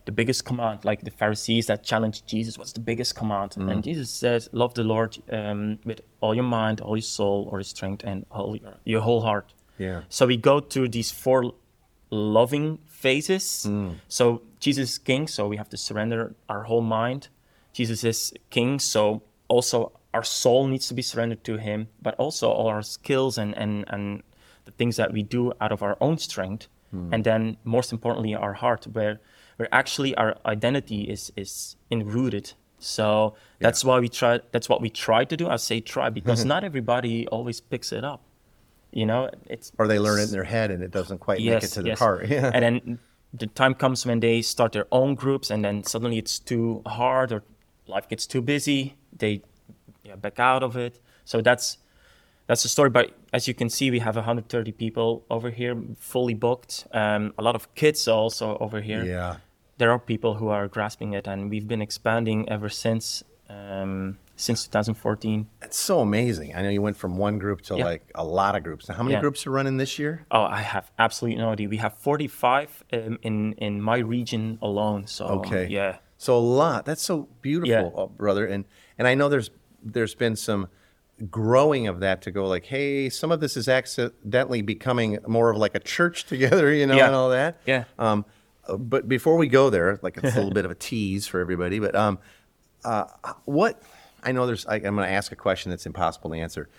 the 0.08 0.12
biggest 0.14 0.46
command, 0.46 0.86
like 0.86 1.02
the 1.04 1.12
Pharisees 1.12 1.68
that 1.68 1.84
challenged 1.84 2.26
Jesus. 2.26 2.58
What's 2.58 2.72
the 2.72 2.86
biggest 2.92 3.14
command? 3.14 3.52
Mm. 3.52 3.72
And 3.72 3.84
Jesus 3.84 4.10
says, 4.10 4.50
"Love 4.54 4.74
the 4.74 4.84
Lord 4.84 5.12
um, 5.32 5.80
with 5.84 6.00
all 6.22 6.34
your 6.34 6.50
mind, 6.62 6.82
all 6.82 6.96
your 6.96 7.10
soul, 7.20 7.48
all 7.52 7.60
your 7.60 7.72
strength, 7.76 8.04
and 8.06 8.26
all 8.32 8.56
your, 8.56 8.74
your 8.86 9.02
whole 9.02 9.22
heart." 9.22 9.54
Yeah. 9.78 10.02
So 10.10 10.26
we 10.26 10.38
go 10.38 10.62
through 10.62 10.89
these 10.89 11.12
four 11.12 11.39
loving 12.10 12.80
phases. 12.86 13.43
Mm. 13.67 13.96
So 14.08 14.41
Jesus 14.60 14.91
is 14.91 14.98
king, 14.98 15.28
so 15.28 15.48
we 15.48 15.58
have 15.58 15.70
to 15.70 15.78
surrender 15.78 16.34
our 16.48 16.63
whole 16.63 16.86
mind. 17.02 17.28
Jesus 17.74 18.04
is 18.04 18.34
king, 18.50 18.80
so 18.80 19.22
also 19.50 19.91
our 20.13 20.24
soul 20.24 20.67
needs 20.67 20.88
to 20.88 20.93
be 20.93 21.02
surrendered 21.02 21.43
to 21.43 21.58
him, 21.58 21.89
but 22.02 22.15
also 22.15 22.50
all 22.50 22.67
our 22.67 22.82
skills 22.82 23.38
and 23.38 23.52
and, 23.58 23.84
and 23.93 24.24
the 24.63 24.72
things 24.72 24.96
that 24.96 25.12
we 25.12 25.22
do 25.22 25.52
out 25.60 25.72
of 25.72 25.84
our 25.84 25.98
own 26.00 26.17
strength. 26.17 26.67
Mm. 26.96 27.13
And 27.13 27.24
then 27.24 27.58
most 27.63 27.91
importantly 27.91 28.34
our 28.34 28.54
heart 28.54 28.88
where 28.93 29.20
where 29.58 29.67
actually 29.72 30.15
our 30.15 30.38
identity 30.46 31.02
is 31.04 31.32
is 31.36 31.76
enrooted. 31.91 32.54
So 32.80 33.36
that's 33.60 33.84
why 33.84 34.00
we 34.00 34.08
try 34.08 34.39
that's 34.52 34.70
what 34.70 34.82
we 34.82 34.89
try 34.89 35.26
to 35.26 35.36
do. 35.36 35.50
I 35.50 35.58
say 35.58 35.82
try 35.82 36.10
because 36.10 36.46
not 36.46 36.63
everybody 36.63 37.28
always 37.28 37.60
picks 37.60 37.91
it 37.91 38.04
up. 38.04 38.22
You 38.91 39.06
know, 39.06 39.30
it's 39.50 39.72
Or 39.78 39.88
they 39.88 40.00
learn 40.00 40.20
it 40.20 40.24
in 40.24 40.32
their 40.32 40.46
head 40.46 40.72
and 40.72 40.82
it 40.82 40.91
doesn't 40.91 41.20
quite 41.20 41.39
make 41.39 41.63
it 41.63 41.67
to 41.72 41.82
their 41.82 41.96
heart. 41.96 42.28
Yeah. 42.28 42.52
and 42.54 42.63
then 42.63 43.00
the 43.34 43.48
time 43.48 43.74
comes 43.74 44.06
when 44.06 44.20
they 44.20 44.41
start 44.41 44.72
their 44.72 44.88
own 44.91 45.15
groups, 45.15 45.52
and 45.52 45.63
then 45.63 45.84
suddenly 45.84 46.17
it's 46.17 46.39
too 46.39 46.82
hard 46.86 47.32
or 47.32 47.43
life 47.88 48.08
gets 48.08 48.26
too 48.26 48.41
busy. 48.41 48.96
They 49.12 49.41
yeah, 50.04 50.15
back 50.15 50.39
out 50.39 50.63
of 50.63 50.78
it. 50.78 51.00
So 51.26 51.41
that's 51.41 51.78
that's 52.48 52.63
the 52.63 52.70
story. 52.70 52.89
But 52.89 53.12
as 53.34 53.48
you 53.48 53.54
can 53.54 53.70
see, 53.70 53.91
we 53.91 54.00
have 54.00 54.15
130 54.15 54.72
people 54.72 55.26
over 55.30 55.50
here, 55.50 55.76
fully 56.00 56.34
booked. 56.34 56.88
Um, 56.91 57.34
a 57.38 57.43
lot 57.43 57.56
of 57.56 57.74
kids 57.76 58.08
also 58.08 58.58
over 58.60 58.82
here. 58.82 59.04
yeah. 59.04 59.38
There 59.78 59.92
are 59.92 60.00
people 60.00 60.36
who 60.36 60.48
are 60.50 60.68
grasping 60.68 61.13
it, 61.13 61.28
and 61.28 61.50
we've 61.50 61.68
been 61.68 61.82
expanding 61.82 62.50
ever 62.50 62.70
since 62.70 63.24
um, 63.50 64.18
since 64.36 64.66
2014. 64.66 65.48
It's 65.62 65.80
so 65.80 66.02
amazing. 66.02 66.54
I 66.54 66.62
know 66.62 66.70
you 66.70 66.82
went 66.82 66.98
from 66.98 67.18
one 67.18 67.40
group 67.40 67.62
to 67.62 67.78
Yeah. 67.78 67.86
like 67.86 68.12
a 68.13 68.24
lot 68.24 68.56
of 68.58 68.63
groups. 68.63 68.90
Now, 68.90 68.96
how 68.96 69.04
many 69.04 69.13
Yeah. 69.13 69.22
groups 69.22 69.48
are 69.48 69.52
running 69.52 69.78
this 69.78 69.98
year? 69.98 70.26
Oh, 70.32 70.44
I 70.44 70.60
have 70.62 70.92
absolutely 71.00 71.40
no 71.40 71.52
idea. 71.52 71.70
We 71.70 71.78
have 71.78 71.94
45 71.98 72.84
um, 72.92 73.18
in 73.22 73.54
in 73.54 73.82
my 73.82 74.00
region 74.00 74.60
alone. 74.62 75.08
So 75.08 75.26
Okay. 75.40 75.68
yeah, 75.70 75.98
So 76.18 76.38
a 76.38 76.40
lot. 76.62 76.86
That's 76.86 77.02
so 77.02 77.30
beautiful, 77.42 77.94
Yeah. 77.96 78.04
uh, 78.04 78.08
brother. 78.08 78.46
And 78.46 78.66
and 78.98 79.08
I 79.08 79.16
know 79.16 79.30
there's 79.30 79.50
there's 79.82 80.13
been 80.16 80.36
some 80.36 80.68
growing 81.32 81.88
of 81.88 82.00
that 82.02 82.22
to 82.24 82.32
go 82.32 82.46
like, 82.48 82.66
hey, 82.66 83.10
some 83.10 83.32
of 83.32 83.40
this 83.40 83.56
is 83.58 83.68
accidentally 83.70 84.62
becoming 84.62 85.20
more 85.26 85.50
of 85.52 85.58
like 85.58 85.74
a 85.74 85.80
church 85.80 86.26
together, 86.34 86.72
you 86.74 86.86
know, 86.86 87.00
and 87.00 87.16
all 87.16 87.30
that. 87.30 87.60
Yeah. 87.66 87.86
Um, 87.98 88.26
but 88.77 89.08
before 89.08 89.38
we 89.38 89.47
go 89.47 89.69
there, 89.69 89.99
like 90.01 90.17
it's 90.17 90.36
a 90.36 90.38
little 90.38 90.53
bit 90.53 90.65
of 90.65 90.71
a 90.71 90.75
tease 90.75 91.27
for 91.27 91.39
everybody. 91.39 91.80
But 91.80 91.95
um, 91.95 92.19
uh, 92.84 93.06
what 93.45 93.82
I 94.23 94.32
know 94.32 94.45
there's, 94.45 94.65
I, 94.65 94.75
I'm 94.75 94.95
going 94.95 95.08
to 95.08 95.10
ask 95.10 95.32
a 95.32 95.36
question 95.36 95.69
that's 95.69 95.86
impossible 95.86 96.32
to 96.32 96.38
answer. 96.38 96.69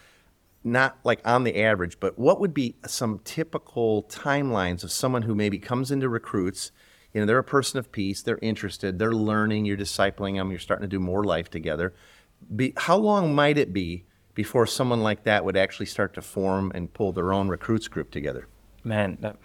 Not 0.64 0.98
like 1.04 1.20
on 1.24 1.44
the 1.44 1.62
average, 1.62 2.00
but 2.00 2.18
what 2.18 2.40
would 2.40 2.52
be 2.52 2.76
some 2.86 3.20
typical 3.24 4.02
timelines 4.04 4.82
of 4.82 4.90
someone 4.90 5.22
who 5.22 5.34
maybe 5.34 5.58
comes 5.58 5.90
into 5.90 6.08
recruits? 6.08 6.72
You 7.14 7.20
know, 7.20 7.26
they're 7.26 7.38
a 7.38 7.44
person 7.44 7.78
of 7.78 7.92
peace, 7.92 8.22
they're 8.22 8.38
interested, 8.42 8.98
they're 8.98 9.12
learning, 9.12 9.64
you're 9.64 9.76
discipling 9.76 10.36
them, 10.36 10.50
you're 10.50 10.58
starting 10.58 10.82
to 10.82 10.88
do 10.88 11.00
more 11.00 11.24
life 11.24 11.48
together. 11.48 11.94
Be, 12.54 12.74
how 12.76 12.96
long 12.96 13.34
might 13.34 13.56
it 13.56 13.72
be 13.72 14.04
before 14.34 14.66
someone 14.66 15.00
like 15.00 15.24
that 15.24 15.44
would 15.44 15.56
actually 15.56 15.86
start 15.86 16.12
to 16.14 16.22
form 16.22 16.70
and 16.74 16.92
pull 16.92 17.12
their 17.12 17.32
own 17.32 17.48
recruits 17.48 17.88
group 17.88 18.10
together? 18.10 18.46
man, 18.84 19.18
that, 19.20 19.36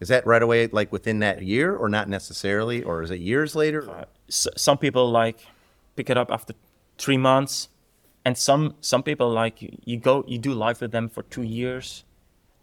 Is 0.00 0.08
that 0.08 0.26
right 0.26 0.42
away, 0.42 0.66
like 0.66 0.92
within 0.92 1.20
that 1.20 1.42
year, 1.42 1.74
or 1.74 1.88
not 1.88 2.08
necessarily, 2.08 2.82
or 2.82 3.02
is 3.02 3.10
it 3.10 3.20
years 3.20 3.54
later? 3.56 4.06
s- 4.28 4.48
some 4.56 4.76
people 4.78 5.10
like 5.10 5.38
pick 5.96 6.10
it 6.10 6.16
up 6.18 6.30
after 6.30 6.52
three 6.98 7.16
months, 7.16 7.68
and 8.24 8.36
some 8.36 8.74
some 8.80 9.02
people 9.02 9.30
like 9.30 9.62
you, 9.62 9.70
you 9.84 9.96
go 9.96 10.22
you 10.26 10.38
do 10.38 10.52
life 10.52 10.80
with 10.82 10.92
them 10.92 11.08
for 11.08 11.22
two 11.22 11.42
years, 11.42 12.04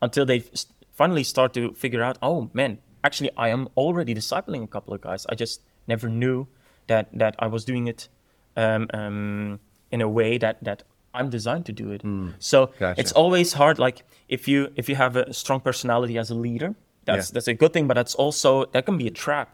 until 0.02 0.26
they 0.26 0.44
finally 0.92 1.24
start 1.24 1.54
to 1.54 1.74
figure 1.74 2.04
out. 2.04 2.18
Oh 2.22 2.50
man, 2.54 2.78
actually 3.04 3.32
I 3.36 3.50
am 3.50 3.68
already 3.76 4.14
discipling 4.14 4.64
a 4.64 4.68
couple 4.68 4.94
of 4.94 5.02
guys. 5.02 5.26
I 5.28 5.36
just 5.36 5.62
never 5.88 6.08
knew 6.10 6.48
that 6.88 7.10
that 7.18 7.36
I 7.40 7.48
was 7.48 7.66
doing 7.66 7.88
it 7.88 8.10
um, 8.56 8.88
um, 8.94 9.60
in 9.92 10.02
a 10.02 10.08
way 10.10 10.38
that 10.38 10.64
that 10.64 10.84
I'm 11.16 11.30
designed 11.32 11.66
to 11.66 11.72
do 11.72 11.92
it. 11.92 12.04
So 12.40 12.68
Gotcha. 12.78 13.00
it's 13.02 13.12
always 13.12 13.54
hard. 13.54 13.80
Like 13.80 14.04
if 14.30 14.48
you 14.48 14.72
if 14.76 14.88
you 14.88 14.96
have 14.96 15.16
a 15.16 15.34
strong 15.34 15.62
personality 15.62 16.18
as 16.20 16.30
a 16.30 16.36
leader, 16.36 16.76
that's 17.06 17.30
Yeah. 17.30 17.34
that's 17.36 17.48
a 17.48 17.54
good 17.54 17.74
thing. 17.74 17.88
But 17.88 17.96
that's 17.96 18.16
also 18.16 18.66
that 18.74 18.86
can 18.86 18.98
be 18.98 19.08
a 19.08 19.12
trap. 19.12 19.48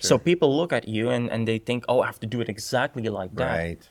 Sure. 0.00 0.08
So 0.08 0.18
people 0.18 0.48
look 0.56 0.72
at 0.72 0.86
you 0.88 1.08
and, 1.10 1.30
and 1.30 1.46
they 1.48 1.58
think, 1.58 1.84
oh, 1.88 2.00
I 2.02 2.06
have 2.06 2.20
to 2.20 2.26
do 2.26 2.40
it 2.40 2.48
exactly 2.48 3.08
like 3.08 3.34
that. 3.36 3.56
Right. 3.58 3.88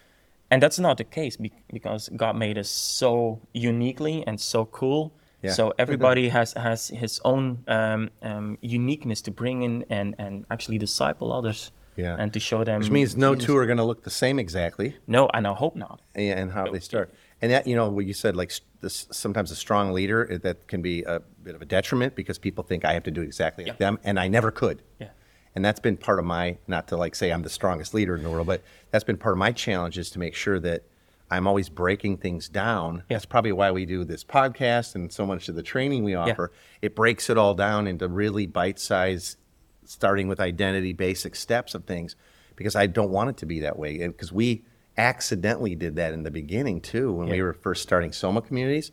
And 0.52 0.62
that's 0.62 0.78
not 0.80 0.98
the 0.98 1.04
case 1.04 1.38
be- 1.38 1.52
because 1.74 2.10
God 2.16 2.36
made 2.36 2.58
us 2.60 2.70
so 2.70 3.40
uniquely 3.54 4.24
and 4.28 4.40
so 4.40 4.66
cool 4.66 5.12
Yeah. 5.46 5.54
So 5.54 5.74
everybody 5.78 6.30
has 6.30 6.54
has 6.54 6.90
his 6.90 7.20
own 7.24 7.58
um, 7.68 8.10
um, 8.22 8.58
uniqueness 8.62 9.22
to 9.22 9.32
bring 9.32 9.64
in 9.64 9.86
and 9.90 10.16
and 10.18 10.46
actually 10.50 10.80
disciple 10.80 11.28
others. 11.32 11.72
Yeah. 11.98 12.22
And 12.22 12.32
to 12.34 12.40
show 12.40 12.64
them. 12.64 12.80
Which 12.82 12.92
means 12.92 13.16
no 13.16 13.36
Jesus. 13.36 13.46
two 13.46 13.58
are 13.58 13.66
going 13.66 13.78
to 13.78 13.88
look 13.88 14.02
the 14.04 14.10
same 14.10 14.42
exactly. 14.42 14.96
No, 15.08 15.30
and 15.34 15.46
I 15.48 15.54
hope 15.54 15.76
not. 15.80 16.02
and 16.16 16.40
and 16.40 16.52
how 16.52 16.66
they 16.72 16.80
start. 16.82 17.10
And 17.42 17.52
that, 17.52 17.68
you 17.68 17.76
know, 17.76 17.90
what 17.90 18.06
you 18.06 18.14
said, 18.14 18.36
like 18.36 18.52
this, 18.82 19.08
sometimes 19.12 19.52
a 19.52 19.56
strong 19.56 19.92
leader, 19.92 20.28
uh, 20.32 20.38
that 20.40 20.68
can 20.68 20.82
be 20.82 21.04
a 21.04 21.20
bit 21.44 21.56
of 21.56 21.62
a 21.62 21.66
detriment 21.66 22.16
because 22.16 22.38
people 22.38 22.64
think 22.64 22.86
I 22.86 22.94
have 22.94 23.04
to 23.04 23.12
do 23.12 23.22
exactly 23.22 23.66
like 23.66 23.78
them, 23.78 24.00
and 24.04 24.20
I 24.20 24.28
never 24.28 24.52
could. 24.52 24.82
Yeah. 25.00 25.10
And 25.54 25.64
that's 25.64 25.80
been 25.80 25.98
part 25.98 26.20
of 26.20 26.26
my, 26.26 26.58
not 26.68 26.88
to 26.90 26.98
like 26.98 27.16
say 27.16 27.32
I'm 27.32 27.42
the 27.42 27.50
strongest 27.50 27.94
leader 27.94 28.16
in 28.16 28.24
the 28.24 28.30
world, 28.30 28.48
but 28.48 28.62
that's 28.92 29.04
been 29.04 29.18
part 29.18 29.34
of 29.34 29.38
my 29.38 29.52
challenge 29.52 29.98
is 29.98 30.10
to 30.12 30.20
make 30.20 30.36
sure 30.36 30.60
that 30.60 30.84
I'm 31.30 31.48
always 31.48 31.70
breaking 31.70 32.18
things 32.18 32.50
down. 32.50 32.98
Yeah. 33.10 33.16
That's 33.16 33.26
probably 33.26 33.52
why 33.52 33.72
we 33.72 33.86
do 33.86 34.04
this 34.04 34.24
podcast 34.24 34.96
and 34.96 35.12
so 35.12 35.26
much 35.26 35.50
of 35.50 35.56
the 35.56 35.64
training 35.64 36.04
we 36.04 36.14
offer. 36.14 36.52
yeah. 36.54 36.88
It 36.88 36.96
breaks 36.96 37.30
it 37.30 37.38
all 37.38 37.54
down 37.54 37.88
into 37.88 38.08
really 38.08 38.46
bite 38.46 38.80
sized, 38.80 39.38
starting 39.86 40.28
with 40.28 40.40
identity, 40.40 40.94
basic 40.94 41.36
steps 41.36 41.74
of 41.74 41.86
things, 41.86 42.16
because 42.56 42.76
I 42.76 42.88
don't 42.88 43.10
want 43.12 43.30
it 43.30 43.38
to 43.38 43.46
be 43.46 43.62
that 43.62 43.80
way. 43.80 44.02
And 44.02 44.14
because 44.14 44.32
we 44.32 44.64
accidentally 44.98 45.76
did 45.76 45.96
that 45.96 46.14
in 46.14 46.24
the 46.24 46.32
beginning 46.32 46.82
too, 46.82 47.12
when 47.12 47.30
we 47.30 47.42
were 47.42 47.54
first 47.54 47.82
starting 47.84 48.12
Soma 48.12 48.42
communities, 48.42 48.92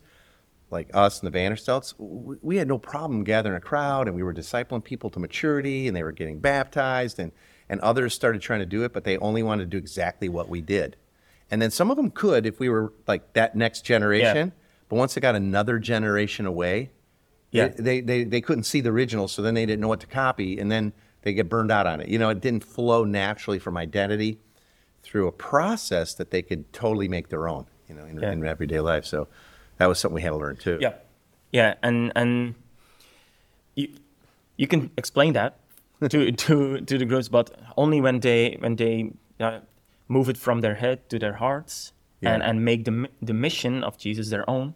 like 0.69 0.89
us 0.93 1.21
and 1.21 1.31
the 1.31 1.37
Vanderstelts, 1.37 1.93
we 1.97 2.57
had 2.57 2.67
no 2.67 2.77
problem 2.77 3.23
gathering 3.23 3.55
a 3.55 3.61
crowd 3.61 4.07
and 4.07 4.15
we 4.15 4.23
were 4.23 4.33
discipling 4.33 4.83
people 4.83 5.09
to 5.11 5.19
maturity 5.19 5.87
and 5.87 5.95
they 5.95 6.03
were 6.03 6.11
getting 6.11 6.39
baptized 6.39 7.19
and, 7.19 7.31
and 7.69 7.79
others 7.81 8.13
started 8.13 8.41
trying 8.41 8.59
to 8.59 8.65
do 8.65 8.83
it, 8.83 8.91
but 8.91 9.03
they 9.03 9.17
only 9.19 9.43
wanted 9.43 9.63
to 9.65 9.69
do 9.69 9.77
exactly 9.77 10.27
what 10.27 10.49
we 10.49 10.61
did. 10.61 10.97
And 11.51 11.61
then 11.61 11.71
some 11.71 11.91
of 11.91 11.97
them 11.97 12.09
could 12.09 12.45
if 12.45 12.59
we 12.59 12.69
were 12.69 12.93
like 13.07 13.33
that 13.33 13.55
next 13.55 13.81
generation, 13.85 14.51
but 14.89 14.95
once 14.95 15.13
they 15.13 15.21
got 15.21 15.35
another 15.35 15.77
generation 15.79 16.45
away, 16.45 16.89
Yeah. 17.51 17.67
they, 17.77 18.01
they, 18.01 18.23
they 18.23 18.41
couldn't 18.41 18.63
see 18.63 18.81
the 18.81 18.89
original, 18.89 19.27
so 19.27 19.41
then 19.43 19.53
they 19.53 19.65
didn't 19.65 19.79
know 19.81 19.87
what 19.87 19.99
to 19.99 20.07
copy, 20.07 20.57
and 20.57 20.71
then 20.71 20.91
they 21.21 21.33
get 21.33 21.49
burned 21.49 21.71
out 21.71 21.85
on 21.85 22.01
it. 22.01 22.09
You 22.09 22.17
know, 22.17 22.29
it 22.29 22.41
didn't 22.41 22.63
flow 22.63 23.03
naturally 23.03 23.59
from 23.59 23.77
identity 23.77 24.39
through 25.03 25.27
a 25.27 25.31
process 25.31 26.13
that 26.15 26.31
they 26.31 26.41
could 26.41 26.71
totally 26.73 27.07
make 27.07 27.27
their 27.29 27.47
own, 27.47 27.65
you 27.87 27.95
know, 27.95 28.05
in, 28.05 28.19
Yeah. 28.19 28.31
in 28.31 28.45
everyday 28.45 28.79
life. 28.79 29.05
So 29.05 29.27
that 29.77 29.87
was 29.87 29.99
something 29.99 30.15
we 30.15 30.21
had 30.21 30.29
to 30.31 30.37
learn 30.37 30.55
too. 30.57 30.77
Yeah, 30.81 30.93
yeah, 31.51 31.75
and 31.83 32.11
and 32.15 32.55
you 33.75 33.87
you 34.57 34.67
can 34.67 34.91
explain 34.97 35.33
that 35.33 35.57
to 36.09 36.31
to 36.31 36.81
to 36.81 36.97
the 36.97 37.05
groups, 37.05 37.29
but 37.29 37.51
only 37.77 38.01
when 38.01 38.19
they 38.19 38.57
when 38.59 38.75
they 38.75 39.11
uh, 39.39 39.59
move 40.07 40.29
it 40.29 40.37
from 40.37 40.61
their 40.61 40.75
head 40.75 41.09
to 41.09 41.19
their 41.19 41.33
hearts 41.33 41.93
and 42.21 42.41
Yeah. 42.41 42.49
and 42.49 42.63
make 42.65 42.83
the 42.85 43.07
the 43.21 43.33
mission 43.33 43.83
of 43.83 43.97
Jesus 43.97 44.29
their 44.29 44.49
own. 44.49 44.73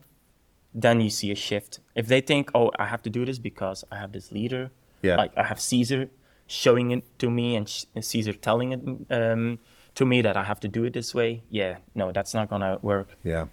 Then 0.82 1.02
you 1.02 1.10
see 1.10 1.32
a 1.32 1.36
shift. 1.36 1.80
If 1.96 2.08
they 2.08 2.22
think, 2.22 2.52
"Oh, 2.54 2.72
I 2.78 2.86
have 2.86 3.02
to 3.04 3.10
do 3.10 3.26
this 3.26 3.40
because 3.40 3.86
I 3.92 3.96
have 3.96 4.12
this 4.12 4.32
leader," 4.32 4.70
Yeah. 5.02 5.22
like 5.22 5.32
I 5.38 5.44
have 5.44 5.60
Caesar 5.60 6.10
showing 6.48 6.92
it 6.92 7.04
to 7.20 7.30
me 7.30 7.56
and 7.58 7.68
Caesar 8.06 8.34
telling 8.34 8.72
it 8.74 8.82
um, 9.10 9.60
to 9.98 10.06
me 10.06 10.22
that 10.22 10.36
I 10.38 10.44
have 10.44 10.60
to 10.62 10.68
do 10.68 10.84
it 10.86 10.94
this 10.94 11.14
way. 11.14 11.44
Yeah, 11.50 11.78
no, 11.96 12.12
that's 12.12 12.34
not 12.34 12.50
gonna 12.50 12.80
work. 12.82 13.10
Yeah. 13.24 13.46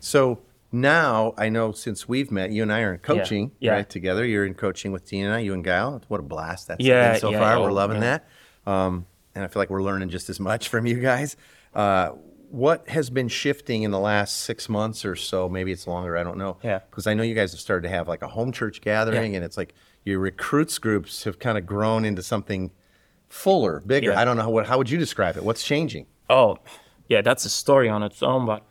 So 0.00 0.40
now 0.70 1.34
I 1.36 1.48
know 1.48 1.72
since 1.72 2.08
we've 2.08 2.30
met, 2.30 2.50
you 2.50 2.62
and 2.62 2.72
I 2.72 2.80
are 2.82 2.92
in 2.94 3.00
coaching 3.00 3.52
Yeah. 3.58 3.72
right 3.72 3.88
together. 3.88 4.24
You're 4.24 4.44
in 4.46 4.54
coaching 4.54 4.92
with 4.92 5.04
Tina 5.04 5.26
and 5.26 5.34
I, 5.34 5.38
you 5.40 5.54
and 5.54 5.64
Gal. 5.64 6.02
What 6.08 6.20
a 6.20 6.22
blast 6.22 6.68
that's 6.68 6.84
Yeah, 6.84 7.12
been 7.12 7.20
so 7.20 7.30
yeah, 7.30 7.38
far. 7.40 7.56
oh, 7.56 7.62
we're 7.62 7.72
loving 7.72 8.02
yeah. 8.02 8.18
that. 8.66 8.70
Um, 8.70 9.06
and 9.34 9.44
I 9.44 9.48
feel 9.48 9.60
like 9.60 9.70
we're 9.70 9.82
learning 9.82 10.10
just 10.10 10.28
as 10.30 10.38
much 10.38 10.68
from 10.72 10.86
you 10.86 11.00
guys. 11.00 11.36
Uh, 11.74 12.10
what 12.50 12.88
has 12.88 13.10
been 13.10 13.28
shifting 13.28 13.82
in 13.82 13.90
the 13.90 13.98
last 14.00 14.40
six 14.40 14.68
months 14.68 15.04
or 15.04 15.14
so? 15.16 15.48
Maybe 15.48 15.70
it's 15.72 15.86
longer. 15.86 16.16
I 16.16 16.22
don't 16.24 16.38
know. 16.38 16.56
Yeah. 16.62 16.80
Because 16.90 17.06
I 17.06 17.14
know 17.14 17.22
you 17.22 17.34
guys 17.34 17.52
have 17.52 17.60
started 17.60 17.86
to 17.88 17.94
have 17.94 18.08
like 18.08 18.22
a 18.22 18.28
home 18.28 18.52
church 18.52 18.80
gathering, 18.80 19.32
Yeah. 19.32 19.36
and 19.38 19.44
it's 19.44 19.56
like 19.56 19.74
your 20.04 20.18
recruits 20.18 20.78
groups 20.78 21.24
have 21.24 21.38
kind 21.38 21.56
of 21.58 21.66
grown 21.66 22.04
into 22.04 22.22
something 22.22 22.70
fuller, 23.28 23.80
bigger. 23.86 24.10
Yeah. 24.12 24.20
I 24.20 24.24
don't 24.24 24.36
know 24.36 24.42
how, 24.44 24.50
what. 24.50 24.66
How 24.66 24.78
would 24.78 24.90
you 24.90 24.98
describe 24.98 25.36
it? 25.36 25.44
What's 25.44 25.62
changing? 25.62 26.06
Oh, 26.30 26.58
yeah, 27.08 27.22
that's 27.22 27.44
a 27.44 27.50
story 27.50 27.88
on 27.88 28.02
its 28.02 28.22
own. 28.22 28.46
But 28.46 28.64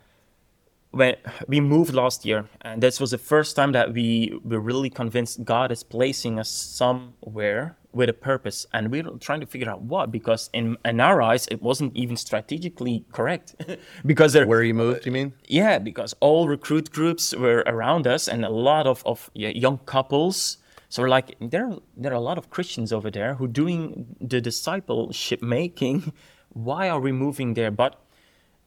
when 0.90 1.16
we 1.46 1.60
moved 1.60 1.92
last 1.94 2.24
year, 2.24 2.48
and 2.62 2.82
this 2.82 3.00
was 3.00 3.10
the 3.10 3.18
first 3.18 3.56
time 3.56 3.72
that 3.72 3.92
we 3.92 4.38
were 4.44 4.60
really 4.60 4.90
convinced 4.90 5.44
God 5.44 5.70
is 5.72 5.82
placing 5.82 6.38
us 6.38 6.48
somewhere 6.48 7.76
with 7.92 8.08
a 8.08 8.12
purpose, 8.12 8.66
and 8.72 8.90
we're 8.90 9.02
trying 9.18 9.40
to 9.40 9.46
figure 9.46 9.68
out 9.68 9.82
what. 9.82 10.12
Because 10.12 10.50
in 10.52 10.76
in 10.84 11.00
our 11.00 11.20
eyes, 11.20 11.46
it 11.48 11.60
wasn't 11.62 11.96
even 11.96 12.16
strategically 12.16 13.04
correct. 13.12 13.54
because 14.06 14.32
there, 14.32 14.46
Where 14.46 14.62
you 14.62 14.74
moved? 14.74 15.04
You 15.06 15.12
mean? 15.12 15.32
yeah, 15.46 15.78
because 15.78 16.14
all 16.20 16.48
recruit 16.48 16.90
groups 16.92 17.34
were 17.34 17.64
around 17.66 18.06
us 18.06 18.28
and 18.28 18.44
a 18.44 18.50
lot 18.50 18.86
of, 18.86 19.02
of 19.04 19.30
young 19.34 19.78
couples. 19.78 20.58
So 20.88 21.02
we're 21.02 21.08
like, 21.08 21.36
there, 21.40 21.70
there 21.96 22.12
are 22.12 22.16
a 22.16 22.20
lot 22.20 22.38
of 22.38 22.48
Christians 22.50 22.92
over 22.92 23.10
there 23.10 23.34
who 23.34 23.46
doing 23.46 24.16
the 24.20 24.40
discipleship 24.40 25.42
making. 25.42 26.12
Why 26.52 26.88
are 26.88 26.98
we 27.00 27.12
moving 27.12 27.54
there? 27.54 27.70
But 27.70 28.00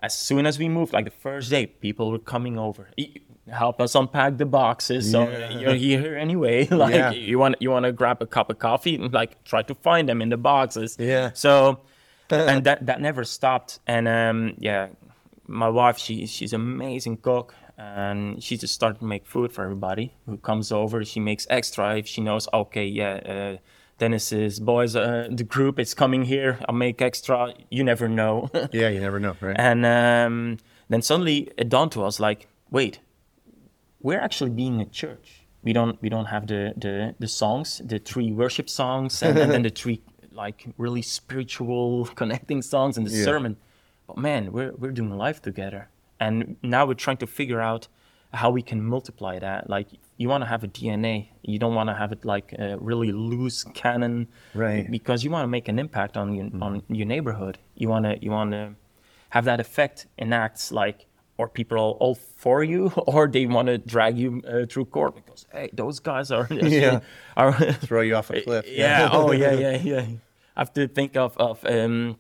as 0.02 0.18
soon 0.18 0.46
as 0.46 0.60
we 0.60 0.70
moved, 0.70 0.94
like 0.94 1.06
the 1.06 1.12
first 1.12 1.50
day, 1.50 1.66
people 1.66 2.12
were 2.12 2.20
coming 2.20 2.58
over. 2.60 2.90
"E- 2.98 3.22
Help 3.50 3.82
us 3.82 3.96
unpack 3.96 4.38
the 4.38 4.46
boxes. 4.46 5.12
So 5.12 5.28
you're 5.60 5.74
here 5.74 6.16
anyway. 6.16 6.68
like 6.84 6.94
Yeah. 6.94 7.12
you 7.12 7.40
want 7.40 7.56
you 7.60 7.72
want 7.72 7.86
to 7.86 7.92
grab 7.92 8.22
a 8.22 8.26
cup 8.28 8.50
of 8.52 8.60
coffee 8.60 8.96
and 8.96 9.12
like 9.12 9.44
try 9.44 9.64
to 9.64 9.74
find 9.76 10.08
them 10.08 10.22
in 10.22 10.30
the 10.30 10.38
boxes. 10.38 10.96
Yeah. 11.00 11.32
So 11.34 11.80
and 12.30 12.64
that 12.66 12.86
that 12.86 13.02
never 13.02 13.24
stopped. 13.26 13.80
And 13.88 14.08
um, 14.08 14.54
yeah, 14.60 14.90
my 15.48 15.68
wife 15.70 15.98
she 15.98 16.28
she's 16.28 16.54
amazing 16.54 17.18
cook, 17.18 17.56
and 17.82 18.44
she 18.44 18.58
just 18.58 18.74
started 18.74 19.00
to 19.00 19.06
make 19.06 19.26
food 19.26 19.52
for 19.52 19.64
everybody 19.64 20.14
who 20.26 20.38
comes 20.38 20.72
over. 20.72 21.04
She 21.06 21.20
makes 21.20 21.48
extra 21.50 21.98
if 21.98 22.08
she 22.08 22.22
knows. 22.22 22.48
Okay, 22.54 22.86
yeah, 22.86 23.14
uh, 23.34 23.58
Dennis's 23.98 24.60
boys, 24.60 24.96
uh, 24.96 25.28
the 25.32 25.44
group 25.44 25.80
is 25.80 25.94
coming 25.94 26.24
here. 26.24 26.58
I'll 26.68 26.76
make 26.76 27.02
extra. 27.02 27.54
You 27.70 27.84
never 27.84 28.08
know. 28.10 28.50
Yeah, 28.72 28.90
you 28.90 29.00
never 29.00 29.20
know, 29.20 29.36
right? 29.42 29.56
and 29.60 29.86
um, 29.86 30.58
then 30.90 31.02
suddenly 31.02 31.38
it 31.58 31.70
dawned 31.70 31.92
to 31.94 32.04
us 32.04 32.20
like, 32.20 32.48
wait, 32.70 33.00
we're 34.02 34.20
actually 34.20 34.52
being 34.52 34.82
a 34.82 34.86
church. 34.86 35.28
We 35.64 35.74
don't 35.74 36.02
we 36.02 36.10
don't 36.10 36.26
have 36.36 36.48
the 36.48 36.74
the, 36.76 37.16
the 37.20 37.28
songs, 37.28 37.82
the 37.86 38.00
three 38.00 38.32
worship 38.32 38.68
songs, 38.70 39.22
and, 39.24 39.38
and 39.38 39.52
then 39.52 39.62
the 39.64 39.70
three 39.70 40.02
like 40.32 40.66
really 40.78 41.02
spiritual 41.04 42.06
connecting 42.16 42.62
songs 42.64 42.98
and 42.98 43.06
the 43.06 43.12
Yeah. 43.16 43.26
sermon. 43.26 43.58
But 44.08 44.18
man, 44.18 44.52
we're 44.52 44.74
we're 44.82 44.92
doing 44.92 45.16
life 45.26 45.40
together, 45.42 45.90
and 46.22 46.56
now 46.76 46.82
we're 46.88 47.04
trying 47.06 47.18
to 47.26 47.28
figure 47.28 47.60
out 47.72 47.88
how 48.42 48.50
we 48.58 48.62
can 48.62 48.80
multiply 48.96 49.36
that. 49.40 49.70
Like 49.76 49.88
you 50.18 50.30
want 50.30 50.42
to 50.44 50.50
have 50.54 50.64
a 50.64 50.68
DNA, 50.78 51.16
you 51.54 51.60
don't 51.64 51.76
want 51.80 51.90
to 51.90 51.96
have 52.02 52.12
it 52.16 52.24
like 52.24 52.48
a 52.66 52.78
really 52.90 53.12
loose 53.12 53.60
cannon 53.82 54.28
Right. 54.54 54.86
Because 54.90 55.20
you 55.26 55.32
want 55.36 55.44
to 55.44 55.52
make 55.58 55.68
an 55.74 55.78
impact 55.80 56.16
on 56.22 56.28
your 56.38 56.48
on 56.66 56.82
your 56.88 57.08
neighborhood. 57.16 57.56
You 57.82 57.90
want 57.94 58.06
to 58.06 58.14
you 58.24 58.32
want 58.32 58.52
to 58.52 58.64
have 59.36 59.44
that 59.46 59.60
effect 59.60 60.08
in 60.18 60.32
acts 60.34 60.72
like 60.72 61.08
or 61.38 61.48
people 61.50 61.78
are 61.78 61.94
all 62.04 62.16
for 62.44 62.64
you 62.64 62.82
or 63.14 63.28
they 63.28 63.46
want 63.58 63.68
to 63.68 63.78
drag 63.94 64.14
you 64.18 64.42
uh, 64.48 64.66
through 64.70 64.86
court 64.86 65.16
because 65.16 65.46
hey 65.52 65.70
those 65.74 66.00
guys 66.00 66.32
are 66.32 66.48
Yeah. 66.52 67.00
are 67.36 67.54
Throw 67.88 68.02
you 68.02 68.16
off 68.16 68.30
a 68.30 68.42
cliff. 68.42 68.66
yeah 68.82 69.10
oh 69.12 69.32
yeah 69.44 69.54
yeah 69.66 69.78
yeah 69.92 70.06
I 70.56 70.60
have 70.64 70.72
to 70.74 70.88
think 70.88 71.16
of 71.18 71.36
of 71.38 71.66
um 71.66 72.18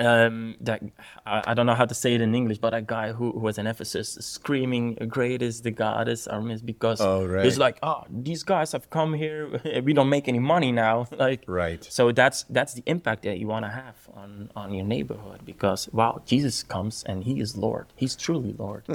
um 0.00 0.54
that 0.60 0.80
I, 1.26 1.42
I 1.48 1.54
don't 1.54 1.66
know 1.66 1.74
how 1.74 1.84
to 1.86 1.94
say 1.94 2.14
it 2.14 2.20
in 2.20 2.34
English 2.34 2.58
but 2.58 2.72
a 2.74 2.80
guy 2.82 3.12
who, 3.12 3.32
who 3.32 3.40
was 3.40 3.58
in 3.58 3.66
Ephesus 3.66 4.16
screaming 4.20 4.94
great 5.08 5.42
is 5.42 5.62
the 5.62 5.70
goddess 5.72 6.26
Artemis 6.28 6.62
because 6.62 7.00
Oh, 7.00 7.24
right. 7.26 7.44
he's 7.44 7.58
like 7.58 7.78
oh 7.82 8.04
these 8.08 8.42
guys 8.44 8.72
have 8.72 8.90
come 8.90 9.12
here. 9.14 9.60
We 9.88 9.92
don't 9.92 10.08
make 10.08 10.28
any 10.28 10.38
money 10.38 10.70
now. 10.72 11.06
Like 11.26 11.42
Right. 11.46 11.82
so 11.98 12.12
that's 12.12 12.44
that's 12.56 12.74
the 12.74 12.82
impact 12.86 13.22
that 13.24 13.38
you 13.38 13.48
want 13.48 13.64
to 13.64 13.70
have 13.70 13.96
on 14.14 14.50
on 14.54 14.72
your 14.72 14.84
neighborhood 14.86 15.40
because 15.44 15.88
wow 15.92 16.22
Jesus 16.26 16.62
comes 16.62 17.02
and 17.08 17.24
he 17.24 17.40
is 17.40 17.56
Lord. 17.56 17.86
He's 17.96 18.14
truly 18.16 18.52
Lord. 18.58 18.84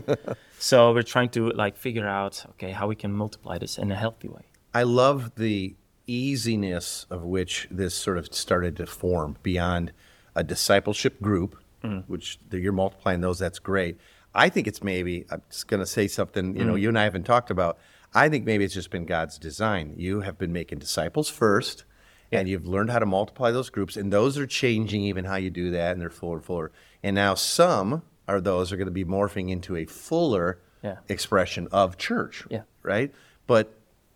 So 0.59 0.93
we're 0.93 1.03
trying 1.15 1.29
to 1.37 1.49
like 1.63 1.75
figure 1.75 2.07
out 2.07 2.45
okay 2.51 2.71
how 2.71 2.87
we 2.87 2.95
can 2.95 3.11
multiply 3.11 3.57
this 3.57 3.77
in 3.77 3.91
a 3.91 3.95
healthy 3.95 4.29
way. 4.29 4.43
I 4.73 4.83
love 4.83 5.35
the 5.35 5.75
easiness 6.07 7.05
of 7.09 7.23
which 7.23 7.67
this 7.69 7.93
sort 7.95 8.17
of 8.17 8.33
started 8.33 8.77
to 8.77 8.85
form 8.85 9.35
beyond 9.43 9.91
a 10.35 10.43
discipleship 10.43 11.21
group, 11.21 11.57
mm-hmm. 11.83 12.11
which 12.11 12.39
you're 12.51 12.71
multiplying 12.73 13.21
those. 13.21 13.39
That's 13.39 13.59
great. 13.59 13.97
I 14.35 14.49
think 14.49 14.67
it's 14.67 14.83
maybe, 14.83 15.25
I'm 15.29 15.41
just 15.49 15.67
going 15.67 15.79
to 15.79 15.85
say 15.85 16.07
something, 16.07 16.55
you 16.55 16.63
know, 16.63 16.73
mm-hmm. 16.73 16.81
you 16.81 16.89
and 16.89 16.99
I 16.99 17.03
haven't 17.03 17.23
talked 17.23 17.51
about. 17.51 17.77
I 18.15 18.29
think 18.29 18.45
maybe 18.45 18.63
it's 18.63 18.73
just 18.73 18.89
been 18.91 19.05
God's 19.05 19.37
design. 19.37 19.93
You 19.97 20.21
have 20.21 20.37
been 20.37 20.53
making 20.53 20.79
disciples 20.79 21.29
first, 21.29 21.83
and 22.31 22.47
you've 22.47 22.67
learned 22.67 22.89
how 22.89 22.99
to 22.99 23.05
multiply 23.05 23.51
those 23.51 23.69
groups, 23.69 23.95
and 23.95 24.11
those 24.11 24.37
are 24.37 24.47
changing 24.47 25.03
even 25.03 25.25
how 25.25 25.35
you 25.35 25.49
do 25.49 25.71
that, 25.71 25.91
and 25.91 26.01
they're 26.01 26.09
fuller 26.09 26.37
and 26.37 26.45
fuller. 26.45 26.71
And 27.03 27.15
now 27.15 27.35
some 27.35 28.03
are 28.27 28.41
those 28.41 28.71
are 28.71 28.77
going 28.77 28.87
to 28.87 28.91
be 28.91 29.05
morphing 29.05 29.49
into 29.49 29.75
a 29.75 29.85
fuller 29.85 30.59
Yeah. 30.83 30.97
expression 31.09 31.67
of 31.71 31.97
church 31.97 32.45
Yeah. 32.49 32.63
right? 32.81 33.11
But 33.45 33.73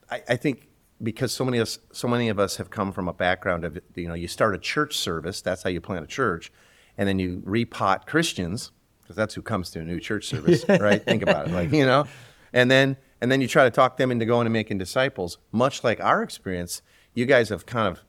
I, 0.10 0.24
I 0.30 0.36
think 0.36 0.68
because 1.02 1.32
so 1.32 1.46
many 1.46 1.58
of 1.60 1.64
us, 1.64 1.80
so 1.92 2.08
many 2.08 2.30
of 2.30 2.40
us 2.40 2.58
have 2.58 2.70
come 2.70 2.92
from 2.92 3.08
a 3.08 3.14
background 3.14 3.64
of 3.66 3.80
you 3.96 4.08
know 4.08 4.14
you 4.14 4.28
start 4.28 4.56
a 4.56 4.60
church 4.60 4.98
service, 4.98 5.42
that's 5.42 5.64
how 5.64 5.70
you 5.70 5.82
plant 5.82 6.04
a 6.04 6.08
church, 6.08 6.52
and 6.98 7.08
then 7.08 7.20
you 7.20 7.42
repot 7.46 8.06
Christians 8.06 8.72
because 9.02 9.16
that's 9.16 9.34
who 9.36 9.42
comes 9.42 9.70
to 9.72 9.80
a 9.80 9.84
new 9.84 10.00
church 10.00 10.26
service, 10.26 10.66
right? 10.70 11.04
Think 11.04 11.22
about 11.24 11.48
it, 11.48 11.54
like 11.54 11.72
you 11.72 11.86
know, 11.86 12.06
and 12.54 12.70
then 12.72 12.98
and 13.22 13.32
then 13.32 13.42
you 13.42 13.48
try 13.48 13.64
to 13.64 13.72
talk 13.72 13.98
them 13.98 14.12
into 14.12 14.26
going 14.26 14.46
and 14.48 14.54
making 14.54 14.78
disciples. 14.78 15.38
Much 15.52 15.84
like 15.84 16.00
our 16.02 16.22
experience, 16.24 16.82
you 17.14 17.26
guys 17.26 17.50
have 17.50 17.66
kind 17.66 17.88
of 17.88 18.04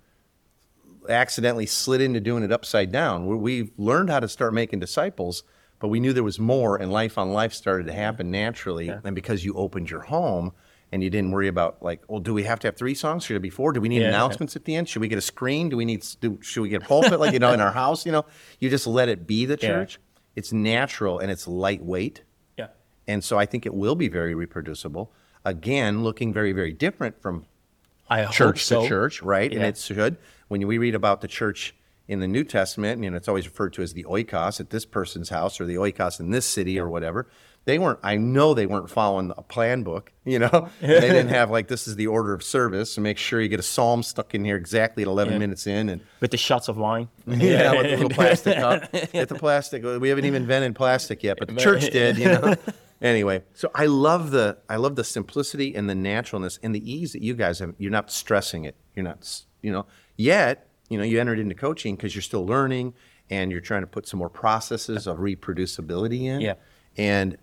accidentally 1.08 1.66
slid 1.66 2.00
into 2.00 2.20
doing 2.20 2.42
it 2.42 2.52
upside 2.52 2.92
down. 2.92 3.26
We- 3.26 3.36
We've 3.36 3.70
learned 3.78 4.10
how 4.10 4.20
to 4.20 4.28
start 4.28 4.52
making 4.52 4.80
disciples, 4.80 5.42
but 5.78 5.88
we 5.88 6.00
knew 6.00 6.12
there 6.12 6.22
was 6.24 6.38
more, 6.38 6.76
and 6.76 6.92
life 6.92 7.16
on 7.16 7.32
life 7.32 7.52
started 7.54 7.86
to 7.86 7.92
happen 7.92 8.30
naturally. 8.30 8.88
And 9.04 9.14
because 9.14 9.44
you 9.44 9.54
opened 9.54 9.90
your 9.90 10.00
home 10.02 10.52
and 10.92 11.02
you 11.02 11.10
didn't 11.10 11.30
worry 11.32 11.48
about 11.48 11.82
like, 11.82 12.02
well, 12.08 12.20
do 12.20 12.32
we 12.32 12.44
have 12.44 12.58
to 12.60 12.66
have 12.68 12.76
three 12.76 12.94
songs? 12.94 13.24
Should 13.24 13.36
it 13.36 13.40
be 13.40 13.50
four? 13.50 13.72
Do 13.72 13.80
we 13.80 13.88
need 13.88 14.00
Yeah. 14.02 14.08
announcements 14.08 14.56
at 14.56 14.64
the 14.64 14.74
end? 14.74 14.88
Should 14.88 15.00
we 15.02 15.08
get 15.08 15.18
a 15.18 15.22
screen? 15.22 15.68
Do 15.68 15.76
we 15.76 15.84
need? 15.84 16.04
Do, 16.20 16.38
should 16.40 16.62
we 16.62 16.68
get 16.68 16.82
a 16.82 16.86
pulpit 16.86 17.20
like 17.20 17.32
you 17.32 17.38
know 17.38 17.52
in 17.52 17.60
our 17.60 17.72
house? 17.72 18.06
You 18.06 18.12
know, 18.12 18.24
you 18.58 18.70
just 18.70 18.86
let 18.86 19.08
it 19.08 19.26
be 19.26 19.44
the 19.44 19.58
Yeah. 19.60 19.68
church. 19.68 19.98
It's 20.36 20.52
natural 20.52 21.18
and 21.18 21.30
it's 21.30 21.46
lightweight. 21.48 22.22
Yeah. 22.56 22.68
And 23.06 23.22
so 23.24 23.38
I 23.38 23.44
think 23.46 23.66
it 23.66 23.74
will 23.74 23.94
be 23.96 24.08
very 24.08 24.34
reproducible. 24.34 25.12
Again, 25.44 26.02
looking 26.02 26.32
very, 26.32 26.52
very 26.52 26.72
different 26.72 27.20
from 27.20 27.46
I 28.08 28.24
church 28.26 28.64
so. 28.64 28.82
to 28.82 28.88
church, 28.88 29.22
right? 29.22 29.52
And 29.52 29.62
it 29.62 29.76
should. 29.76 30.16
When 30.48 30.66
we 30.66 30.78
read 30.78 30.94
about 30.94 31.20
the 31.20 31.28
church 31.28 31.74
in 32.06 32.20
the 32.20 32.28
New 32.28 32.42
Testament, 32.44 33.04
and 33.04 33.14
it's 33.14 33.28
always 33.28 33.46
referred 33.46 33.74
to 33.74 33.82
as 33.82 33.92
the 33.92 34.04
oikos 34.04 34.60
at 34.60 34.70
this 34.70 34.86
person's 34.86 35.28
house 35.28 35.60
or 35.60 35.66
the 35.66 35.74
oikos 35.74 36.18
in 36.20 36.30
this 36.30 36.46
city 36.46 36.78
or 36.78 36.88
whatever, 36.88 37.26
they 37.68 37.78
weren't, 37.78 37.98
I 38.02 38.16
know 38.16 38.54
they 38.54 38.64
weren't 38.64 38.88
following 38.88 39.30
a 39.36 39.42
plan 39.42 39.82
book, 39.82 40.10
you 40.24 40.38
know? 40.38 40.70
they 40.80 41.00
didn't 41.00 41.28
have 41.28 41.50
like, 41.50 41.68
this 41.68 41.86
is 41.86 41.96
the 41.96 42.06
order 42.06 42.32
of 42.32 42.42
service 42.42 42.96
and 42.96 43.04
make 43.04 43.18
sure 43.18 43.42
you 43.42 43.48
get 43.48 43.60
a 43.60 43.62
psalm 43.62 44.02
stuck 44.02 44.34
in 44.34 44.42
here 44.42 44.56
exactly 44.56 45.02
at 45.02 45.06
11 45.06 45.34
Yeah. 45.34 45.38
minutes 45.38 45.66
in. 45.66 45.90
And 45.90 46.00
With 46.20 46.30
the 46.30 46.38
shots 46.38 46.68
of 46.68 46.78
wine. 46.78 47.08
yeah, 47.26 47.72
with 47.72 47.82
the 47.90 47.96
little 47.96 48.08
plastic 48.22 48.56
cup. 48.56 48.90
Get 49.12 49.28
the 49.28 49.34
plastic. 49.34 49.84
We 49.84 50.08
haven't 50.08 50.24
even 50.24 50.42
invented 50.42 50.76
plastic 50.76 51.22
yet, 51.22 51.36
but 51.38 51.48
the 51.48 51.56
church 51.56 51.90
did, 51.90 52.16
you 52.16 52.24
know. 52.24 52.54
Anyway, 53.02 53.42
so 53.52 53.70
I 53.74 53.84
love 53.84 54.30
the 54.32 54.56
I 54.68 54.76
love 54.76 54.96
the 54.96 55.04
simplicity 55.04 55.76
and 55.76 55.88
the 55.90 55.94
naturalness 55.94 56.58
and 56.62 56.74
the 56.74 56.90
ease 56.90 57.12
that 57.12 57.20
you 57.22 57.34
guys 57.34 57.58
have. 57.58 57.74
You're 57.78 57.92
not 57.92 58.10
stressing 58.10 58.64
it. 58.64 58.74
You're 58.96 59.04
not, 59.04 59.42
you 59.62 59.70
know. 59.70 59.84
Yet, 60.16 60.66
you 60.88 60.96
know, 60.96 61.04
you 61.04 61.20
entered 61.20 61.38
into 61.38 61.54
coaching 61.54 61.96
because 61.96 62.14
you're 62.16 62.22
still 62.22 62.46
learning 62.46 62.94
and 63.30 63.52
you're 63.52 63.60
trying 63.60 63.82
to 63.82 63.86
put 63.86 64.08
some 64.08 64.18
more 64.18 64.30
processes 64.30 65.06
of 65.06 65.18
reproducibility 65.18 66.22
in. 66.22 66.40
Yeah. 66.40 66.54
And 66.96 67.36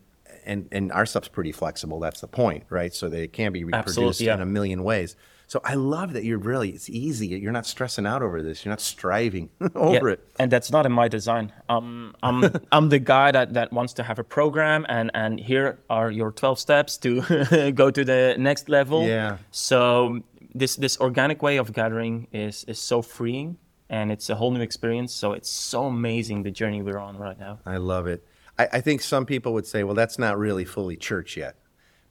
and 0.46 0.68
and 0.72 0.92
our 0.92 1.06
stuff's 1.06 1.28
pretty 1.28 1.52
flexible. 1.52 2.00
That's 2.00 2.22
the 2.22 2.28
point, 2.28 2.64
right? 2.70 2.94
So 2.94 3.10
that 3.10 3.22
it 3.22 3.34
can 3.34 3.52
be 3.52 3.64
reproduced 3.64 4.22
yeah. 4.22 4.36
in 4.36 4.42
a 4.42 4.46
million 4.46 4.84
ways. 4.84 5.16
So 5.48 5.62
I 5.64 5.76
love 5.76 6.14
that 6.14 6.24
you're 6.24 6.40
really 6.40 6.70
it's 6.72 6.90
easy. 6.90 7.28
You're 7.28 7.52
not 7.52 7.66
stressing 7.66 8.06
out 8.06 8.22
over 8.22 8.42
this. 8.42 8.66
You're 8.66 8.72
not 8.72 8.82
striving 8.82 9.50
over 9.76 10.10
Yeah, 10.10 10.14
it. 10.14 10.28
And 10.40 10.52
that's 10.52 10.72
not 10.72 10.86
in 10.86 10.92
my 10.92 11.08
design. 11.08 11.52
Um, 11.70 12.16
I'm 12.24 12.52
I'm 12.72 12.90
the 12.90 13.00
guy 13.00 13.32
that, 13.32 13.54
that 13.54 13.72
wants 13.72 13.94
to 13.94 14.04
have 14.04 14.20
a 14.20 14.24
program 14.24 14.86
and, 14.90 15.12
and 15.14 15.40
here 15.40 15.80
are 15.90 16.10
your 16.10 16.32
12 16.32 16.60
steps 16.60 16.98
to 16.98 17.72
go 17.76 17.92
to 17.92 18.04
the 18.04 18.36
next 18.40 18.70
level. 18.70 19.08
Yeah. 19.08 19.38
So 19.52 20.22
this 20.54 20.76
this 20.78 21.00
organic 21.00 21.44
way 21.44 21.58
of 21.58 21.74
gathering 21.74 22.28
is 22.32 22.64
is 22.68 22.80
so 22.80 23.02
freeing 23.02 23.58
and 23.90 24.12
it's 24.12 24.30
a 24.30 24.36
whole 24.36 24.52
new 24.52 24.62
experience. 24.62 25.14
So 25.14 25.34
it's 25.34 25.50
so 25.50 25.86
amazing 25.86 26.44
the 26.44 26.52
journey 26.52 26.82
we're 26.82 26.98
on 26.98 27.18
right 27.18 27.40
now. 27.40 27.60
I 27.66 27.78
love 27.78 28.08
it. 28.08 28.26
I, 28.58 28.68
I 28.74 28.82
think 28.82 29.02
some 29.02 29.26
people 29.26 29.54
would 29.54 29.68
say, 29.68 29.84
well, 29.84 29.96
that's 29.96 30.18
not 30.20 30.38
really 30.38 30.66
fully 30.66 30.96
church 30.96 31.38
yet. 31.38 31.56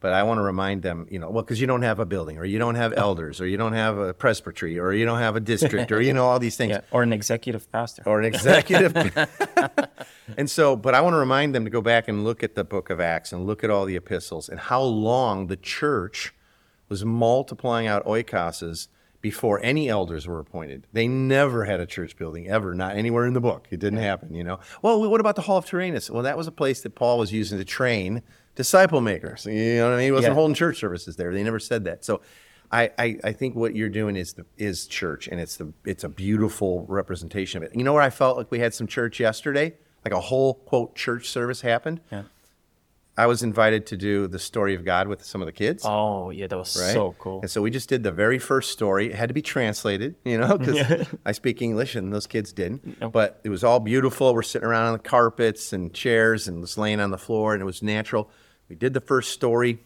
But 0.00 0.12
I 0.12 0.22
want 0.24 0.37
to 0.37 0.42
remind 0.42 0.83
them, 0.83 1.07
you 1.11 1.18
know, 1.18 1.30
well, 1.30 1.42
because 1.42 1.62
you 1.62 1.66
don't 1.66 1.80
have 1.80 1.98
a 1.98 2.04
building, 2.04 2.37
or 2.37 2.44
you 2.44 2.59
don't 2.59 2.74
have 2.74 2.92
elders, 2.94 3.40
or 3.40 3.46
you 3.46 3.57
don't 3.57 3.72
have 3.72 3.96
a 3.96 4.12
presbytery, 4.12 4.78
or 4.78 4.92
you 4.92 5.07
don't 5.07 5.18
have 5.18 5.35
a 5.35 5.40
district, 5.40 5.90
or 5.92 6.00
you 6.02 6.12
know 6.18 6.26
all 6.26 6.38
these 6.38 6.57
things, 6.57 6.72
Yeah. 6.72 6.80
Or 6.90 7.02
an 7.02 7.14
executive 7.14 7.72
pastor. 7.72 8.02
or 8.04 8.18
an 8.18 8.26
executive. 8.26 8.94
and 10.37 10.50
so, 10.50 10.76
but 10.76 10.94
I 10.94 11.00
want 11.00 11.14
to 11.14 11.18
remind 11.18 11.54
them 11.54 11.64
to 11.64 11.70
go 11.70 11.80
back 11.80 12.07
and 12.07 12.22
look 12.22 12.42
at 12.42 12.54
the 12.54 12.64
book 12.64 12.90
of 12.90 13.00
Acts 13.00 13.33
and 13.33 13.46
look 13.46 13.64
at 13.64 13.70
all 13.70 13.87
the 13.87 13.96
epistles 13.96 14.50
and 14.50 14.61
how 14.61 14.83
long 14.83 15.46
the 15.46 15.57
church 15.57 16.35
was 16.90 17.02
multiplying 17.02 17.87
out 17.87 18.04
oikoses 18.04 18.88
before 19.24 19.58
any 19.62 19.88
elders 19.88 20.26
were 20.26 20.38
appointed. 20.38 20.87
They 20.92 21.08
never 21.08 21.64
had 21.64 21.80
a 21.80 21.87
church 21.87 22.14
building 22.18 22.46
ever, 22.46 22.74
not 22.74 22.94
anywhere 22.94 23.24
in 23.24 23.32
the 23.32 23.40
book. 23.40 23.66
It 23.70 23.80
didn't 23.80 24.00
happen, 24.00 24.34
you 24.34 24.44
know. 24.44 24.60
Well, 24.82 25.08
what 25.10 25.18
about 25.18 25.34
the 25.34 25.40
Hall 25.40 25.56
of 25.56 25.64
Tyrannus? 25.64 26.10
Well, 26.10 26.24
that 26.24 26.37
was 26.37 26.46
a 26.46 26.52
place 26.52 26.82
that 26.82 26.94
Paul 26.94 27.16
was 27.16 27.32
using 27.32 27.56
to 27.56 27.64
train 27.64 28.20
disciple 28.54 29.00
makers. 29.00 29.46
You 29.46 29.76
know 29.76 29.84
what 29.88 29.94
I 29.94 29.96
mean? 29.96 30.04
He 30.04 30.12
wasn't 30.12 30.32
Yeah. 30.32 30.34
holding 30.34 30.54
church 30.54 30.78
services 30.78 31.16
there. 31.16 31.32
They 31.32 31.42
never 31.42 31.58
said 31.58 31.84
that. 31.84 32.04
So 32.04 32.20
I, 32.70 32.90
I, 32.98 33.18
I 33.24 33.32
think 33.32 33.56
what 33.56 33.74
you're 33.74 33.88
doing 33.88 34.14
is 34.14 34.34
the, 34.34 34.44
is 34.58 34.87
church, 34.87 35.26
and 35.28 35.40
it's 35.40 35.56
the 35.56 35.72
it's 35.87 36.04
a 36.04 36.08
beautiful 36.10 36.84
representation 36.87 37.62
of 37.62 37.70
it. 37.70 37.74
You 37.74 37.82
know 37.82 37.94
where 37.94 38.02
I 38.02 38.10
felt 38.10 38.37
like 38.37 38.50
we 38.50 38.58
had 38.58 38.74
some 38.74 38.87
church 38.87 39.18
yesterday, 39.20 39.72
like 40.04 40.12
a 40.12 40.20
whole 40.20 40.52
quote 40.52 40.94
church 40.94 41.30
service 41.30 41.62
happened. 41.62 42.02
Yeah. 42.12 42.24
I 43.16 43.27
was 43.27 43.42
invited 43.44 43.87
to 43.87 43.96
do 43.96 44.27
the 44.27 44.40
story 44.40 44.74
of 44.74 44.85
God 44.85 45.07
with 45.07 45.24
some 45.24 45.40
of 45.40 45.46
the 45.46 45.53
kids. 45.53 45.85
Oh 45.87 46.31
yeah, 46.31 46.48
that 46.48 46.57
was 46.59 46.77
Right? 46.81 46.92
so 46.92 47.14
cool. 47.18 47.40
And 47.42 47.50
so 47.50 47.62
we 47.62 47.70
just 47.70 47.88
did 47.88 48.03
the 48.03 48.11
very 48.11 48.38
first 48.40 48.72
story. 48.72 49.07
It 49.07 49.14
had 49.14 49.29
to 49.29 49.35
be 49.35 49.42
translated, 49.42 50.16
you 50.24 50.37
know, 50.38 50.59
because 50.59 51.07
I 51.24 51.31
speak 51.33 51.62
English 51.62 51.94
and 51.94 52.12
those 52.12 52.27
kids 52.27 52.53
didn't. 52.53 53.12
But 53.12 53.40
it 53.44 53.50
was 53.50 53.62
all 53.62 53.79
beautiful. 53.79 54.35
We're 54.35 54.42
sitting 54.42 54.66
around 54.66 54.87
on 54.87 54.92
the 54.94 54.98
carpets 54.98 55.72
and 55.72 55.94
chairs 55.94 56.48
and 56.48 56.62
just 56.64 56.77
laying 56.77 56.98
on 57.00 57.11
the 57.12 57.18
floor, 57.18 57.53
and 57.55 57.62
it 57.62 57.66
was 57.66 57.83
natural. 57.83 58.31
We 58.68 58.74
did 58.74 58.94
the 58.94 59.00
first 59.00 59.31
story, 59.31 59.79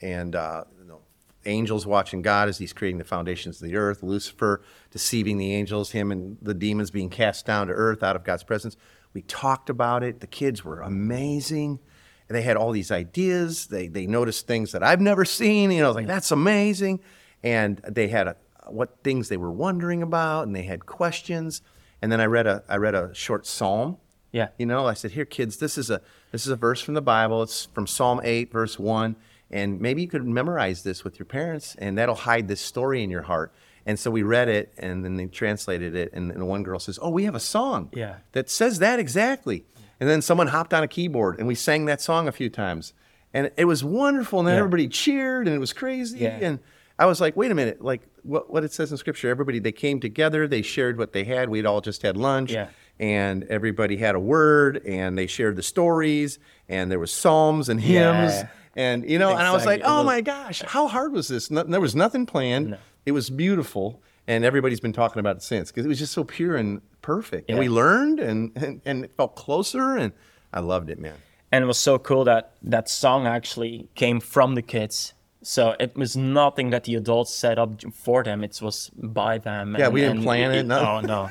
and 0.00 0.36
uh, 0.36 0.64
you 0.78 0.86
know, 0.86 1.00
angels 1.44 1.86
watching 1.86 2.22
God 2.22 2.48
as 2.48 2.58
He's 2.58 2.72
creating 2.72 2.98
the 2.98 3.04
foundations 3.04 3.60
of 3.60 3.66
the 3.68 3.74
earth. 3.76 4.02
Lucifer 4.04 4.62
deceiving 4.92 5.38
the 5.38 5.52
angels, 5.54 5.90
him 5.90 6.12
and 6.12 6.38
the 6.40 6.54
demons 6.54 6.92
being 6.92 7.10
cast 7.10 7.46
down 7.46 7.66
to 7.66 7.72
earth 7.72 8.04
out 8.04 8.14
of 8.14 8.22
God's 8.22 8.44
presence. 8.44 8.76
We 9.12 9.22
talked 9.22 9.70
about 9.70 10.02
it. 10.04 10.20
The 10.20 10.26
kids 10.28 10.64
were 10.64 10.80
amazing. 10.82 11.80
And 12.28 12.36
they 12.36 12.42
had 12.42 12.56
all 12.56 12.72
these 12.72 12.90
ideas. 12.90 13.66
They 13.66 13.88
they 13.88 14.06
noticed 14.06 14.46
things 14.46 14.72
that 14.72 14.82
I've 14.82 15.00
never 15.00 15.24
seen. 15.24 15.70
You 15.70 15.78
know, 15.80 15.84
I 15.86 15.88
was 15.88 15.96
like, 15.96 16.06
that's 16.06 16.30
amazing. 16.32 17.00
And 17.42 17.78
they 17.88 18.08
had 18.08 18.26
a, 18.28 18.36
what 18.66 18.96
things 19.04 19.28
they 19.28 19.36
were 19.36 19.52
wondering 19.52 20.02
about, 20.02 20.46
and 20.46 20.56
they 20.56 20.64
had 20.64 20.86
questions. 20.86 21.62
And 22.02 22.10
then 22.10 22.20
I 22.20 22.26
read 22.26 22.46
a 22.46 22.62
I 22.68 22.76
read 22.76 22.94
a 22.94 23.14
short 23.14 23.46
psalm. 23.46 23.98
Yeah. 24.32 24.48
You 24.58 24.66
know, 24.66 24.86
I 24.86 24.94
said, 24.94 25.12
here, 25.12 25.24
kids, 25.24 25.58
this 25.58 25.78
is 25.78 25.88
a 25.88 26.02
this 26.32 26.44
is 26.46 26.48
a 26.52 26.56
verse 26.56 26.80
from 26.82 26.94
the 26.94 27.00
Bible. 27.02 27.42
It's 27.42 27.66
from 27.66 27.86
Psalm 27.86 28.20
eight, 28.24 28.50
verse 28.52 28.78
one. 28.78 29.16
And 29.50 29.80
maybe 29.80 30.02
you 30.02 30.08
could 30.08 30.26
memorize 30.26 30.82
this 30.82 31.04
with 31.04 31.20
your 31.20 31.26
parents, 31.26 31.76
and 31.78 31.96
that'll 31.96 32.16
hide 32.16 32.48
this 32.48 32.60
story 32.60 33.04
in 33.04 33.10
your 33.10 33.22
heart. 33.22 33.52
And 33.86 33.96
so 33.96 34.10
we 34.10 34.24
read 34.24 34.48
it, 34.48 34.74
and 34.76 35.04
then 35.04 35.16
they 35.16 35.26
translated 35.26 35.94
it. 35.94 36.12
And, 36.12 36.32
and 36.32 36.48
one 36.48 36.64
girl 36.64 36.80
says, 36.80 36.98
"Oh, 37.00 37.10
we 37.10 37.22
have 37.24 37.36
a 37.36 37.40
song 37.40 37.90
Yeah. 37.94 38.16
that 38.32 38.50
says 38.50 38.80
that 38.80 38.98
exactly." 38.98 39.64
And 40.00 40.08
then 40.08 40.20
someone 40.22 40.48
hopped 40.48 40.74
on 40.74 40.82
a 40.82 40.88
keyboard, 40.88 41.38
and 41.38 41.46
we 41.48 41.54
sang 41.54 41.86
that 41.86 42.00
song 42.00 42.28
a 42.28 42.32
few 42.32 42.50
times, 42.50 42.92
and 43.32 43.50
it 43.56 43.64
was 43.64 43.82
wonderful. 43.82 44.38
And 44.40 44.48
then 44.48 44.54
Yeah. 44.54 44.58
everybody 44.60 44.88
cheered, 44.88 45.46
and 45.46 45.56
it 45.56 45.58
was 45.58 45.72
crazy. 45.72 46.18
Yeah. 46.18 46.38
And 46.40 46.58
I 46.98 47.06
was 47.06 47.20
like, 47.20 47.36
"Wait 47.36 47.50
a 47.50 47.54
minute! 47.54 47.82
Like 47.82 48.02
what 48.22 48.50
what 48.50 48.62
it 48.64 48.72
says 48.72 48.90
in 48.90 48.98
Scripture? 48.98 49.28
Everybody 49.30 49.58
they 49.58 49.72
came 49.72 50.00
together, 50.00 50.46
they 50.48 50.62
shared 50.62 50.98
what 50.98 51.12
they 51.12 51.24
had. 51.24 51.48
We'd 51.48 51.66
all 51.66 51.80
just 51.80 52.02
had 52.02 52.16
lunch." 52.16 52.52
Yeah. 52.52 52.68
and 52.98 53.44
everybody 53.50 53.98
had 53.98 54.14
a 54.14 54.18
word 54.18 54.80
and 54.86 55.18
they 55.18 55.26
shared 55.26 55.54
the 55.54 55.62
stories 55.62 56.38
and 56.66 56.90
there 56.90 56.98
was 56.98 57.12
psalms 57.12 57.68
and 57.68 57.78
hymns 57.78 58.32
and 58.74 59.04
you 59.10 59.18
know 59.18 59.28
and 59.32 59.42
i 59.46 59.52
was 59.52 59.66
like 59.66 59.82
oh 59.84 59.98
was- 59.98 60.06
my 60.06 60.22
gosh 60.22 60.62
how 60.62 60.88
hard 60.88 61.12
was 61.12 61.28
this 61.28 61.50
no, 61.50 61.62
there 61.62 61.78
was 61.78 61.94
nothing 61.94 62.24
planned 62.24 62.70
No. 62.70 62.78
it 63.04 63.12
was 63.12 63.28
beautiful 63.28 64.00
and 64.26 64.44
everybody's 64.44 64.80
been 64.80 64.92
talking 64.92 65.20
about 65.20 65.36
it 65.36 65.42
since 65.42 65.70
because 65.70 65.84
it 65.84 65.88
was 65.88 65.98
just 65.98 66.12
so 66.12 66.24
pure 66.24 66.56
and 66.56 66.80
perfect. 67.02 67.48
And 67.48 67.58
we 67.58 67.68
learned 67.68 68.20
and, 68.20 68.52
and 68.56 68.80
and 68.84 69.04
it 69.04 69.12
felt 69.16 69.36
closer 69.36 69.96
and 69.96 70.12
i 70.52 70.60
loved 70.60 70.90
it 70.90 70.98
man. 70.98 71.14
And 71.52 71.62
it 71.62 71.66
was 71.66 71.78
so 71.78 71.98
cool 71.98 72.24
that 72.24 72.52
that 72.62 72.88
song 72.88 73.26
actually 73.26 73.88
came 73.94 74.20
from 74.20 74.54
the 74.56 74.62
kids. 74.62 75.14
So 75.42 75.76
it 75.78 75.94
was 75.96 76.16
nothing 76.16 76.70
that 76.70 76.84
the 76.84 76.96
adults 76.96 77.32
set 77.32 77.56
up 77.58 77.80
for 77.92 78.24
them. 78.24 78.42
It 78.42 78.60
was 78.60 78.90
by 78.96 79.38
them 79.38 79.76
Yeah, 79.78 79.88
we 79.88 80.00
didn't 80.00 80.24
plan 80.24 80.52
it, 80.52 80.66
no. 80.66 80.80
oh 80.80 81.00
no. 81.00 81.30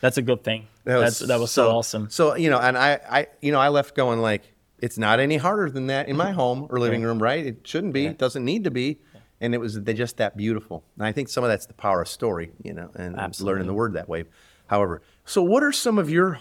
That's 0.00 0.18
a 0.18 0.22
good 0.22 0.44
thing. 0.44 0.68
That 0.84 0.98
That's, 0.98 1.18
that 1.20 1.38
was 1.38 1.52
so, 1.52 1.70
awesome. 1.70 2.10
So 2.10 2.34
you 2.34 2.50
know, 2.50 2.58
and 2.58 2.76
I, 2.76 2.98
I, 3.08 3.26
you 3.40 3.52
know, 3.52 3.60
I 3.60 3.68
left 3.68 3.94
going 3.94 4.20
like 4.20 4.42
it's 4.80 4.98
not 4.98 5.20
any 5.20 5.36
harder 5.36 5.70
than 5.70 5.86
that 5.86 6.08
in 6.08 6.16
my 6.16 6.32
home 6.32 6.66
or 6.68 6.80
living 6.80 7.04
room, 7.04 7.22
right? 7.22 7.46
It 7.46 7.64
shouldn't 7.64 7.92
be. 7.92 8.06
It 8.06 8.18
doesn't 8.18 8.44
need 8.44 8.64
to 8.64 8.72
be. 8.72 8.98
And 9.42 9.54
it 9.54 9.58
was 9.58 9.78
they 9.78 9.92
just 9.92 10.16
that 10.16 10.36
beautiful. 10.36 10.84
And 10.96 11.04
I 11.04 11.12
think 11.12 11.28
some 11.28 11.44
of 11.44 11.50
that's 11.50 11.66
the 11.66 11.74
power 11.74 12.00
of 12.00 12.08
story, 12.08 12.52
you 12.62 12.72
know, 12.72 12.90
and 12.94 13.18
Absolutely. 13.18 13.52
learning 13.52 13.66
the 13.66 13.74
word 13.74 13.92
that 13.94 14.08
way. 14.08 14.24
However, 14.68 15.02
so 15.26 15.42
what 15.42 15.62
are 15.62 15.72
some 15.72 15.98
of 15.98 16.08
your? 16.08 16.38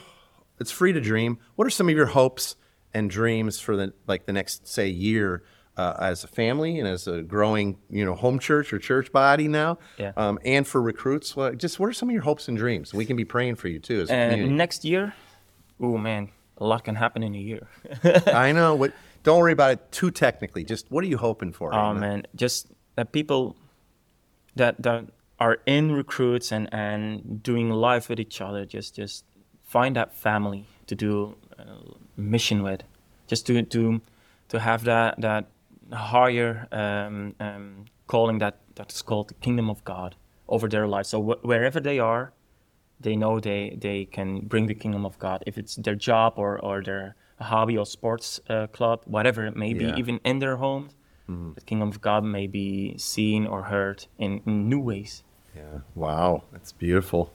It's 0.59 0.71
free 0.71 0.93
to 0.93 1.01
dream. 1.01 1.39
What 1.55 1.65
are 1.67 1.71
some 1.71 1.89
of 1.89 1.95
your 1.95 2.05
hopes 2.05 2.55
and 2.93 3.09
dreams 3.09 3.59
for 3.59 3.75
the 3.75 3.93
like 4.07 4.25
the 4.27 4.33
next 4.33 4.67
say 4.67 4.87
year? 4.87 5.43
Uh, 5.77 5.95
as 6.01 6.25
a 6.25 6.27
family 6.27 6.79
and 6.79 6.87
as 6.87 7.07
a 7.07 7.21
growing, 7.21 7.77
you 7.89 8.03
know, 8.03 8.13
home 8.13 8.37
church 8.39 8.73
or 8.73 8.77
church 8.77 9.09
body 9.13 9.47
now, 9.47 9.79
Yeah. 9.97 10.11
um, 10.17 10.37
and 10.43 10.67
for 10.67 10.81
recruits, 10.81 11.33
what, 11.33 11.57
just 11.57 11.79
what 11.79 11.87
are 11.87 11.93
some 11.93 12.09
of 12.09 12.13
your 12.13 12.23
hopes 12.23 12.49
and 12.49 12.57
dreams? 12.57 12.93
We 12.93 13.05
can 13.05 13.15
be 13.15 13.23
praying 13.23 13.55
for 13.55 13.69
you 13.69 13.79
too 13.79 14.01
as 14.01 14.09
and 14.09 14.57
next 14.57 14.83
year 14.83 15.13
oh 15.79 15.97
man 15.97 16.29
a 16.57 16.65
lot 16.65 16.83
can 16.83 16.95
happen 16.95 17.23
in 17.23 17.33
a 17.33 17.37
year 17.39 17.67
I 18.27 18.51
know. 18.51 18.75
What? 18.75 18.91
Don't 19.23 19.39
worry 19.39 19.53
about 19.53 19.71
it 19.71 19.91
too 19.93 20.11
technically. 20.11 20.65
Just 20.65 20.91
what 20.91 21.05
are 21.05 21.07
you 21.07 21.17
hoping 21.17 21.53
for? 21.53 21.73
Oh 21.73 21.93
man, 21.93 22.23
just 22.35 22.67
that 23.01 23.11
people 23.11 23.55
that 24.55 24.75
that 24.83 25.05
are 25.39 25.57
in 25.65 25.91
recruits 25.91 26.51
and 26.51 26.67
and 26.71 27.41
doing 27.43 27.69
life 27.71 28.09
with 28.09 28.19
each 28.19 28.41
other, 28.41 28.65
just 28.65 28.95
just 28.97 29.25
find 29.63 29.95
that 29.95 30.13
family 30.15 30.65
to 30.85 30.95
do 30.95 31.35
uh, 31.59 31.63
mission 32.15 32.61
with, 32.63 32.81
just 33.31 33.47
to 33.47 33.63
to 33.63 34.01
to 34.49 34.59
have 34.59 34.83
that 34.83 35.19
that 35.21 35.45
higher 35.93 36.67
um, 36.71 37.33
um, 37.39 37.85
calling 38.07 38.39
that 38.39 38.55
that's 38.75 39.01
called 39.01 39.27
the 39.29 39.33
kingdom 39.45 39.69
of 39.69 39.83
God 39.83 40.15
over 40.47 40.67
their 40.69 40.87
life. 40.87 41.05
So 41.07 41.21
wh- 41.23 41.43
wherever 41.45 41.79
they 41.81 41.97
are, 41.99 42.33
they 42.99 43.15
know 43.15 43.39
they 43.39 43.77
they 43.81 44.05
can 44.05 44.41
bring 44.47 44.67
the 44.67 44.75
kingdom 44.75 45.05
of 45.05 45.17
God. 45.17 45.43
If 45.47 45.57
it's 45.57 45.75
their 45.75 45.95
job 45.95 46.33
or 46.37 46.59
or 46.59 46.83
their 46.83 47.15
hobby 47.39 47.77
or 47.77 47.85
sports 47.85 48.39
uh, 48.49 48.67
club, 48.67 49.01
whatever 49.05 49.47
it 49.47 49.55
may 49.55 49.73
be, 49.73 49.85
Yeah. 49.85 49.97
even 50.01 50.19
in 50.23 50.39
their 50.39 50.57
homes, 50.57 50.91
Mm. 51.29 51.55
the 51.55 51.62
kingdom 51.62 51.89
of 51.89 52.01
God 52.01 52.23
may 52.23 52.47
be 52.47 52.97
seen 52.97 53.45
or 53.45 53.63
heard 53.63 54.05
in, 54.17 54.41
in 54.45 54.69
new 54.69 54.79
ways. 54.79 55.23
Yeah. 55.55 55.79
Wow. 55.95 56.43
That's 56.51 56.71
beautiful. 56.71 57.31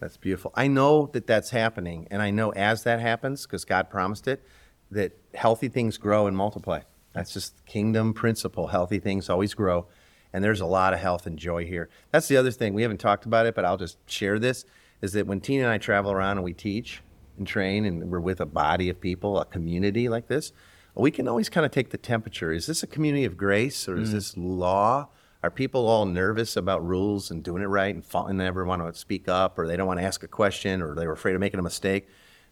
That's 0.00 0.16
beautiful. 0.16 0.52
I 0.54 0.66
know 0.66 1.06
that 1.12 1.26
that's 1.26 1.50
happening. 1.50 2.08
And 2.10 2.22
I 2.22 2.30
know 2.30 2.50
as 2.50 2.84
that 2.84 3.00
happens, 3.00 3.46
because 3.46 3.64
God 3.64 3.90
promised 3.90 4.26
it, 4.26 4.42
that 4.90 5.12
healthy 5.34 5.68
things 5.68 5.96
grow 5.98 6.26
and 6.26 6.36
multiply. 6.36 6.80
That's 7.12 7.32
just 7.32 7.64
kingdom 7.66 8.14
principle. 8.14 8.68
Healthy 8.68 8.98
things 8.98 9.28
always 9.28 9.54
grow. 9.54 9.86
And 10.32 10.42
there's 10.42 10.60
a 10.60 10.66
lot 10.66 10.94
of 10.94 11.00
health 11.00 11.26
and 11.26 11.38
joy 11.38 11.66
here. 11.66 11.88
That's 12.10 12.28
the 12.28 12.36
other 12.36 12.50
thing. 12.50 12.74
We 12.74 12.82
haven't 12.82 12.98
talked 12.98 13.26
about 13.26 13.46
it, 13.46 13.54
but 13.54 13.64
I'll 13.64 13.76
just 13.76 13.98
share 14.10 14.38
this 14.38 14.64
is 15.02 15.12
that 15.12 15.26
when 15.26 15.40
Tina 15.40 15.64
and 15.64 15.72
I 15.72 15.78
travel 15.78 16.12
around 16.12 16.38
and 16.38 16.44
we 16.44 16.54
teach 16.54 17.02
and 17.36 17.46
train 17.46 17.84
and 17.84 18.10
we're 18.10 18.20
with 18.20 18.40
a 18.40 18.46
body 18.46 18.88
of 18.88 19.00
people, 19.00 19.38
a 19.38 19.44
community 19.44 20.08
like 20.08 20.28
this, 20.28 20.52
we 20.94 21.10
can 21.10 21.26
always 21.28 21.48
kind 21.48 21.64
of 21.64 21.72
take 21.72 21.90
the 21.90 21.98
temperature. 21.98 22.52
Is 22.52 22.66
this 22.66 22.82
a 22.82 22.86
community 22.86 23.24
of 23.24 23.36
grace 23.36 23.88
or 23.88 23.96
is 23.96 24.12
this 24.12 24.36
law? 24.36 25.08
Are 25.42 25.50
people 25.50 25.88
all 25.88 26.06
nervous 26.06 26.56
about 26.56 26.86
rules 26.86 27.30
and 27.30 27.42
doing 27.42 27.62
it 27.62 27.66
right 27.66 27.92
and, 27.94 28.04
fall, 28.04 28.26
and 28.26 28.38
never 28.38 28.64
want 28.64 28.82
to 28.82 28.98
speak 28.98 29.28
up 29.28 29.58
or 29.58 29.66
they 29.66 29.76
don't 29.76 29.86
want 29.88 29.98
to 29.98 30.04
ask 30.04 30.22
a 30.22 30.28
question 30.28 30.80
or 30.82 30.94
they're 30.94 31.10
afraid 31.10 31.34
of 31.34 31.40
making 31.40 31.58
a 31.58 31.62
mistake? 31.62 32.08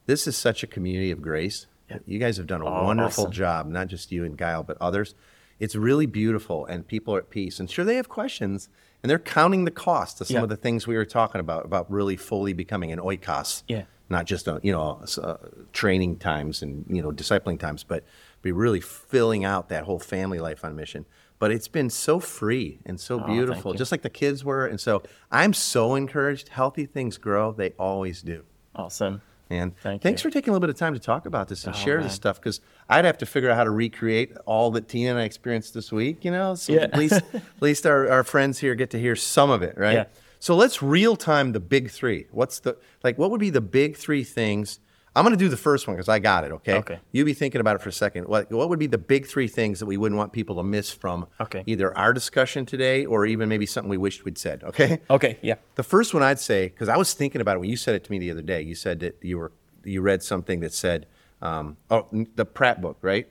This 0.06 0.26
is 0.26 0.36
such 0.36 0.62
a 0.62 0.66
community 0.66 1.10
of 1.10 1.22
grace. 1.22 1.66
You 2.06 2.18
guys 2.18 2.36
have 2.38 2.46
done 2.46 2.62
a 2.62 2.66
Oh, 2.66 2.84
wonderful 2.84 3.24
awesome. 3.24 3.32
job, 3.32 3.66
not 3.68 3.88
just 3.88 4.10
you 4.10 4.24
and 4.24 4.36
Guile, 4.36 4.62
but 4.62 4.76
others. 4.80 5.14
It's 5.58 5.76
really 5.76 6.06
beautiful, 6.06 6.64
and 6.64 6.86
people 6.86 7.14
are 7.14 7.18
at 7.18 7.30
peace. 7.30 7.60
And 7.60 7.68
sure, 7.70 7.84
they 7.84 7.96
have 7.96 8.08
questions, 8.08 8.68
and 9.02 9.10
they're 9.10 9.18
counting 9.18 9.66
the 9.66 9.70
cost 9.70 10.20
of 10.20 10.26
some 10.28 10.36
Yeah. 10.36 10.42
of 10.44 10.48
the 10.48 10.56
things 10.56 10.86
we 10.86 10.96
were 10.96 11.04
talking 11.04 11.40
about, 11.40 11.64
about 11.66 11.90
really 11.90 12.16
fully 12.16 12.52
becoming 12.54 12.92
an 12.92 12.98
oikos. 12.98 13.62
Yeah. 13.68 13.82
Not 14.08 14.24
just, 14.24 14.48
uh, 14.48 14.58
you 14.62 14.72
know, 14.72 15.02
uh, 15.22 15.36
training 15.72 16.16
times 16.16 16.62
and, 16.62 16.84
you 16.88 17.02
know, 17.02 17.10
discipling 17.12 17.58
times, 17.58 17.84
but 17.84 18.04
be 18.42 18.52
really 18.52 18.80
filling 18.80 19.44
out 19.44 19.68
that 19.68 19.84
whole 19.84 19.98
family 19.98 20.38
life 20.38 20.64
on 20.64 20.74
mission. 20.76 21.04
But 21.38 21.50
it's 21.50 21.68
been 21.68 21.88
so 21.90 22.20
free 22.20 22.80
and 22.84 23.00
so 23.00 23.20
Oh, 23.20 23.26
beautiful, 23.26 23.72
just 23.72 23.90
like 23.92 24.02
the 24.02 24.10
kids 24.10 24.44
were. 24.44 24.66
And 24.66 24.78
so 24.78 25.02
I'm 25.30 25.54
so 25.54 25.94
encouraged. 25.94 26.48
Healthy 26.48 26.86
things 26.86 27.16
grow, 27.18 27.52
they 27.52 27.70
always 27.78 28.20
do. 28.22 28.44
Awesome. 28.74 29.22
And 29.48 29.76
Thank 29.78 30.02
thanks 30.02 30.22
you. 30.22 30.30
for 30.30 30.32
taking 30.34 30.50
a 30.50 30.52
little 30.52 30.60
bit 30.60 30.70
of 30.70 30.78
time 30.78 30.94
to 30.94 31.00
talk 31.00 31.26
about 31.26 31.48
this 31.48 31.64
and 31.64 31.74
Oh, 31.74 31.78
share 31.78 32.00
this 32.02 32.12
stuff 32.12 32.38
because 32.38 32.60
I'd 32.88 33.04
have 33.04 33.18
to 33.18 33.26
figure 33.26 33.50
out 33.50 33.56
how 33.56 33.64
to 33.64 33.70
recreate 33.70 34.36
all 34.46 34.70
that 34.72 34.86
Tina 34.88 35.10
and 35.10 35.18
I 35.18 35.22
experienced 35.24 35.74
this 35.74 35.90
week, 35.90 36.24
you 36.24 36.30
know? 36.30 36.54
So 36.54 36.74
Yeah. 36.74 36.82
at 36.82 36.96
least, 36.96 37.14
at 37.34 37.42
least 37.60 37.84
our, 37.84 38.08
our 38.08 38.22
friends 38.22 38.58
here 38.60 38.74
get 38.76 38.90
to 38.90 38.98
hear 39.00 39.16
some 39.16 39.50
of 39.50 39.62
it, 39.62 39.76
right? 39.76 39.94
Yeah. 39.94 40.04
So 40.38 40.54
let's 40.54 40.82
real 40.82 41.16
time 41.16 41.50
the 41.52 41.58
big 41.58 41.90
three. 41.90 42.26
What's 42.30 42.60
the, 42.60 42.76
like, 43.02 43.18
what 43.18 43.30
would 43.32 43.40
be 43.40 43.50
the 43.50 43.60
big 43.60 43.96
three 43.96 44.22
things? 44.24 44.78
I'm 45.16 45.24
going 45.24 45.36
to 45.36 45.44
do 45.44 45.48
the 45.48 45.56
first 45.56 45.88
one 45.88 45.96
because 45.96 46.08
I 46.08 46.20
got 46.20 46.44
it, 46.44 46.52
okay? 46.52 46.74
Okay. 46.74 47.00
You 47.10 47.24
be 47.24 47.34
thinking 47.34 47.60
about 47.60 47.74
it 47.76 47.82
for 47.82 47.88
a 47.88 47.92
second. 47.92 48.28
What, 48.28 48.50
what 48.52 48.68
would 48.68 48.78
be 48.78 48.86
the 48.86 48.96
big 48.98 49.26
three 49.26 49.48
things 49.48 49.80
that 49.80 49.86
we 49.86 49.96
wouldn't 49.96 50.16
want 50.16 50.32
people 50.32 50.54
to 50.56 50.62
miss 50.62 50.92
from 50.92 51.26
Okay. 51.40 51.64
either 51.66 51.96
our 51.98 52.12
discussion 52.12 52.64
today 52.64 53.04
or 53.06 53.26
even 53.26 53.48
maybe 53.48 53.66
something 53.66 53.90
we 53.90 53.96
wished 53.96 54.24
we'd 54.24 54.38
said, 54.38 54.62
okay? 54.62 55.00
Okay, 55.10 55.38
yeah. 55.42 55.56
The 55.74 55.82
first 55.82 56.14
one 56.14 56.22
I'd 56.22 56.38
say, 56.38 56.68
because 56.68 56.88
I 56.88 56.96
was 56.96 57.12
thinking 57.12 57.40
about 57.40 57.56
it 57.56 57.58
when 57.60 57.70
you 57.70 57.76
said 57.76 57.96
it 57.96 58.04
to 58.04 58.10
me 58.12 58.20
the 58.20 58.30
other 58.30 58.42
day. 58.42 58.62
You 58.62 58.76
said 58.76 59.00
that 59.00 59.18
you 59.20 59.38
were 59.38 59.52
you 59.82 60.00
read 60.00 60.22
something 60.22 60.60
that 60.60 60.72
said, 60.72 61.06
um, 61.42 61.76
oh, 61.90 62.06
the 62.36 62.44
Platt 62.44 62.80
book, 62.80 62.98
right? 63.02 63.26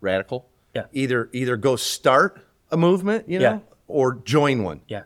Radical. 0.00 0.48
Yeah. 0.74 0.86
Either 0.92 1.30
either 1.32 1.56
go 1.56 1.76
start 1.76 2.44
a 2.70 2.76
movement, 2.76 3.28
you 3.28 3.38
know, 3.38 3.44
Yeah. 3.44 3.58
or 3.86 4.14
join 4.16 4.62
one. 4.64 4.80
Yeah. 4.88 5.02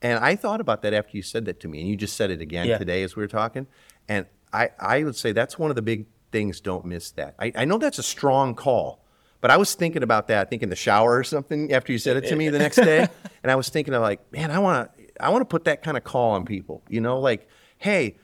And 0.00 0.18
I 0.24 0.36
thought 0.36 0.60
about 0.60 0.82
that 0.82 0.94
after 0.94 1.16
you 1.16 1.22
said 1.22 1.44
that 1.46 1.58
to 1.60 1.68
me, 1.68 1.80
and 1.80 1.88
you 1.88 1.96
just 1.96 2.16
said 2.16 2.30
it 2.30 2.40
again 2.40 2.66
Yeah. 2.68 2.78
today 2.78 3.02
as 3.02 3.16
we 3.16 3.22
were 3.22 3.26
talking. 3.28 3.66
And 4.08 4.26
I, 4.52 4.70
I 4.78 5.04
would 5.04 5.16
say 5.16 5.32
that's 5.32 5.58
one 5.58 5.70
of 5.70 5.76
the 5.76 5.82
big 5.82 6.06
things. 6.32 6.60
Don't 6.60 6.84
miss 6.84 7.10
that. 7.12 7.34
I, 7.38 7.52
I 7.54 7.64
know 7.64 7.78
that's 7.78 7.98
a 7.98 8.02
strong 8.02 8.54
call, 8.54 9.04
but 9.40 9.50
I 9.50 9.56
was 9.56 9.74
thinking 9.74 10.02
about 10.02 10.28
that. 10.28 10.46
I 10.46 10.48
think 10.48 10.62
in 10.62 10.68
the 10.70 10.76
shower 10.76 11.16
or 11.18 11.24
something 11.24 11.72
after 11.72 11.92
you 11.92 11.98
said 11.98 12.16
it 12.16 12.28
to 12.28 12.36
me 12.36 12.48
the 12.48 12.58
next 12.58 12.76
day, 12.76 13.06
and 13.42 13.50
I 13.52 13.56
was 13.56 13.68
thinking 13.68 13.94
of 13.94 14.02
like, 14.02 14.20
man, 14.32 14.50
I 14.50 14.58
want 14.58 14.96
to, 14.96 15.04
I 15.22 15.30
want 15.30 15.42
to 15.42 15.46
put 15.46 15.64
that 15.64 15.82
kind 15.82 15.96
of 15.96 16.04
call 16.04 16.32
on 16.32 16.44
people. 16.44 16.82
You 16.88 17.00
know, 17.00 17.18
like, 17.20 17.48
hey, 17.78 18.16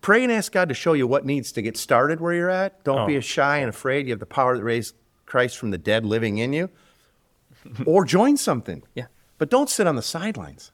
pray 0.00 0.22
and 0.22 0.32
ask 0.32 0.52
God 0.52 0.68
to 0.68 0.74
show 0.74 0.92
you 0.92 1.06
what 1.06 1.24
needs 1.24 1.52
to 1.52 1.62
get 1.62 1.76
started 1.76 2.20
where 2.20 2.32
you're 2.34 2.50
at. 2.50 2.84
Don't 2.84 3.06
be 3.06 3.14
Oh. 3.14 3.18
as 3.18 3.24
shy 3.24 3.58
and 3.58 3.68
afraid. 3.68 4.06
You 4.06 4.12
have 4.12 4.20
the 4.20 4.26
power 4.26 4.56
that 4.56 4.62
raised 4.64 4.94
Christ 5.26 5.58
from 5.58 5.70
the 5.70 5.78
dead 5.78 6.04
living 6.06 6.38
in 6.38 6.52
you. 6.52 6.70
or 7.86 8.04
join 8.04 8.36
something. 8.36 8.82
Yeah. 8.94 9.06
But 9.38 9.48
don't 9.50 9.70
sit 9.70 9.86
on 9.86 9.96
the 9.96 10.02
sidelines. 10.02 10.70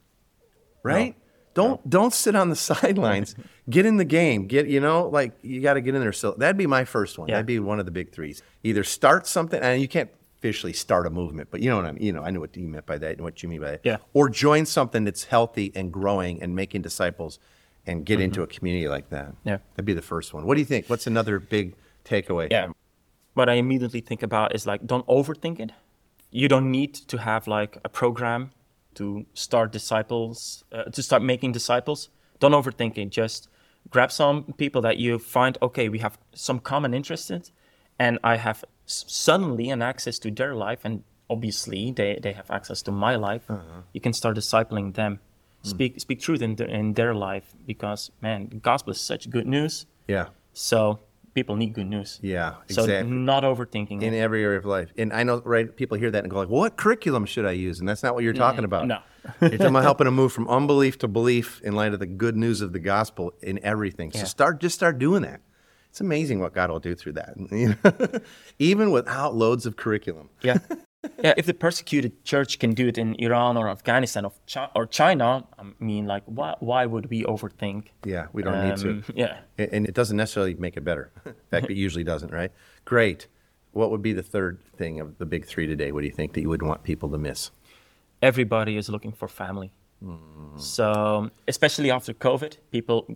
Right? 0.82 1.14
Don't 1.56 1.88
don't 1.88 2.12
sit 2.12 2.36
on 2.36 2.50
the 2.50 2.56
sidelines. 2.70 3.34
get 3.68 3.86
in 3.86 3.96
the 3.96 4.04
game. 4.04 4.46
Get 4.46 4.68
you 4.68 4.78
know, 4.78 5.08
like 5.08 5.32
you 5.42 5.60
got 5.62 5.74
to 5.74 5.80
get 5.80 5.94
in 5.94 6.00
there. 6.02 6.12
So 6.12 6.32
that'd 6.32 6.56
be 6.58 6.66
my 6.66 6.84
first 6.84 7.18
one. 7.18 7.28
Yeah. 7.28 7.36
That'd 7.36 7.46
be 7.46 7.58
one 7.58 7.80
of 7.80 7.86
the 7.86 7.90
big 7.90 8.12
threes. 8.12 8.42
Either 8.62 8.84
start 8.84 9.26
something, 9.26 9.60
and 9.60 9.80
you 9.80 9.88
can't 9.88 10.10
officially 10.38 10.74
start 10.74 11.06
a 11.06 11.10
movement, 11.10 11.48
but 11.50 11.60
you 11.60 11.70
know 11.70 11.76
what 11.76 11.86
I 11.86 11.92
mean. 11.92 12.02
You 12.02 12.12
know, 12.12 12.22
I 12.22 12.30
know 12.30 12.40
what 12.40 12.54
you 12.56 12.68
meant 12.68 12.84
by 12.84 12.98
that 12.98 13.12
and 13.12 13.22
what 13.22 13.42
you 13.42 13.48
mean 13.48 13.62
by 13.62 13.72
that. 13.72 13.80
Yeah. 13.84 13.96
Or 14.12 14.28
join 14.28 14.66
something 14.66 15.04
that's 15.04 15.24
healthy 15.24 15.72
and 15.74 15.90
growing 15.90 16.42
and 16.42 16.54
making 16.54 16.82
disciples, 16.82 17.38
and 17.86 18.04
get 18.04 18.20
into 18.20 18.42
a 18.42 18.46
community 18.46 18.88
like 18.88 19.08
that. 19.10 19.28
Mm-hmm. 19.28 19.48
Yeah. 19.48 19.58
That'd 19.74 19.86
be 19.86 19.94
the 19.94 20.02
first 20.02 20.34
one. 20.34 20.44
What 20.44 20.54
do 20.54 20.60
you 20.60 20.66
think? 20.66 20.88
What's 20.88 21.06
another 21.06 21.38
big 21.38 21.74
takeaway? 22.04 22.48
Yeah. 22.50 22.68
What 23.34 23.48
I 23.48 23.54
immediately 23.54 24.00
think 24.00 24.22
about 24.22 24.54
is 24.54 24.66
like, 24.66 24.86
don't 24.86 25.06
overthink 25.06 25.60
it. 25.60 25.72
You 26.30 26.48
don't 26.48 26.70
need 26.70 26.94
to 26.94 27.16
have 27.18 27.46
like 27.46 27.78
a 27.84 27.88
program 27.88 28.50
to 28.96 29.26
start 29.34 29.72
disciples, 29.72 30.64
uh, 30.72 30.84
to 30.84 31.02
start 31.02 31.22
making 31.22 31.52
disciples. 31.52 32.10
Don't 32.40 32.52
overthink 32.52 32.98
it. 32.98 33.10
Just 33.10 33.48
grab 33.90 34.10
some 34.10 34.52
people 34.58 34.82
that 34.82 34.98
you 34.98 35.18
find, 35.18 35.56
okay, 35.62 35.88
we 35.88 36.00
have 36.00 36.18
some 36.34 36.58
common 36.58 36.92
interests 36.92 37.30
in, 37.30 37.42
and 37.98 38.18
I 38.24 38.36
have 38.36 38.64
s- 38.86 39.04
suddenly 39.06 39.70
an 39.70 39.80
access 39.82 40.18
to 40.20 40.30
their 40.30 40.54
life, 40.54 40.80
and 40.84 41.02
obviously 41.30 41.92
they, 41.92 42.18
they 42.22 42.32
have 42.32 42.50
access 42.50 42.82
to 42.82 42.92
my 42.92 43.16
life. 43.16 43.44
You 43.92 44.00
can 44.00 44.12
start 44.12 44.36
discipling 44.36 44.94
them. 44.94 45.20
Speak, 45.62 45.98
speak 46.00 46.20
truth 46.20 46.42
in, 46.42 46.54
in 46.62 46.94
their 46.94 47.12
life 47.12 47.54
because, 47.66 48.12
man, 48.20 48.48
the 48.50 48.56
gospel 48.56 48.92
is 48.92 49.00
such 49.00 49.28
good 49.30 49.48
news. 49.48 49.86
Yeah. 50.06 50.26
So 50.52 51.00
people 51.36 51.54
need 51.54 51.74
good 51.74 51.86
news. 51.86 52.18
Yeah, 52.22 52.54
So 52.70 52.82
exactly. 52.84 53.12
not 53.12 53.44
overthinking 53.44 54.00
in 54.02 54.14
it. 54.14 54.18
every 54.18 54.42
area 54.42 54.58
of 54.58 54.64
life. 54.64 54.90
And 54.96 55.12
I 55.12 55.22
know, 55.22 55.42
right? 55.44 55.76
People 55.76 55.98
hear 55.98 56.10
that 56.10 56.24
and 56.24 56.30
go 56.30 56.38
like, 56.38 56.48
well, 56.48 56.60
"What 56.62 56.76
curriculum 56.78 57.26
should 57.26 57.44
I 57.44 57.52
use?" 57.52 57.78
And 57.78 57.86
that's 57.88 58.02
not 58.02 58.14
what 58.14 58.24
you're 58.24 58.32
talking 58.32 58.62
mm, 58.62 58.70
about. 58.72 58.86
no. 58.88 58.98
you're 59.42 59.50
talking 59.50 59.66
about 59.66 59.82
helping 59.82 60.06
them 60.06 60.14
move 60.14 60.32
from 60.32 60.48
unbelief 60.48 60.98
to 60.98 61.08
belief 61.08 61.60
in 61.62 61.74
light 61.74 61.92
of 61.92 62.00
the 62.00 62.06
good 62.06 62.36
news 62.36 62.60
of 62.62 62.72
the 62.72 62.78
gospel 62.78 63.34
in 63.42 63.60
everything. 63.62 64.10
So 64.12 64.18
Yeah. 64.20 64.24
start, 64.24 64.60
just 64.60 64.74
start 64.74 64.98
doing 64.98 65.22
that. 65.22 65.40
It's 65.90 66.00
amazing 66.00 66.40
what 66.40 66.54
God 66.54 66.70
will 66.70 66.80
do 66.80 66.94
through 66.94 67.12
that, 67.14 68.22
even 68.58 68.90
without 68.90 69.34
loads 69.34 69.66
of 69.66 69.76
curriculum. 69.76 70.30
Yeah. 70.42 70.58
yeah. 71.22 71.34
If 71.36 71.46
the 71.46 71.54
persecuted 71.54 72.24
church 72.24 72.58
can 72.58 72.74
do 72.74 72.88
it 72.88 72.98
in 72.98 73.14
Iran 73.18 73.56
or 73.56 73.68
Afghanistan 73.68 74.24
or, 74.24 74.32
Chi- 74.52 74.68
or 74.74 74.86
China, 74.86 75.44
I 75.58 75.62
mean, 75.78 76.06
like, 76.06 76.22
why, 76.26 76.54
why 76.60 76.86
would 76.86 77.10
we 77.10 77.22
overthink? 77.24 77.86
Yeah, 78.04 78.26
we 78.32 78.42
don't 78.42 78.68
need 78.68 78.76
to. 78.78 78.88
Um, 78.90 79.04
Yeah. 79.14 79.38
And 79.58 79.86
it 79.86 79.94
doesn't 79.94 80.16
necessarily 80.16 80.54
make 80.54 80.76
it 80.76 80.84
better. 80.84 81.10
In 81.26 81.34
fact, 81.50 81.70
it 81.70 81.76
usually 81.76 82.04
doesn't, 82.04 82.32
right? 82.32 82.52
Great. 82.84 83.26
What 83.72 83.90
would 83.90 84.02
be 84.02 84.12
the 84.12 84.22
third 84.22 84.62
thing 84.76 85.00
of 85.00 85.18
the 85.18 85.26
big 85.26 85.44
three 85.46 85.66
today? 85.66 85.92
What 85.92 86.00
do 86.00 86.06
you 86.06 86.12
think 86.12 86.32
that 86.34 86.40
you 86.40 86.48
would 86.48 86.62
want 86.62 86.82
people 86.82 87.08
to 87.10 87.18
miss? 87.18 87.50
Everybody 88.22 88.76
is 88.76 88.88
looking 88.88 89.12
for 89.12 89.28
family. 89.28 89.70
So, 90.56 91.30
especially 91.48 91.90
after 91.90 92.12
COVID, 92.14 92.58
people 92.70 93.06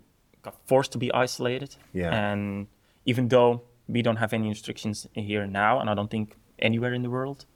got 0.43 0.57
forced 0.67 0.93
to 0.93 0.99
be 0.99 1.13
isolated. 1.13 1.77
Yeah. 1.93 2.11
And 2.13 2.67
even 3.07 3.29
though 3.29 3.63
we 3.89 4.03
don't 4.03 4.17
have 4.17 4.33
any 4.33 4.49
restrictions 4.49 5.07
here 5.15 5.47
now, 5.47 5.81
and 5.81 5.89
I 5.91 5.95
don't 5.95 6.11
think 6.11 6.37
anywhere 6.59 6.95
in 6.95 7.03
the 7.03 7.11
world, 7.11 7.47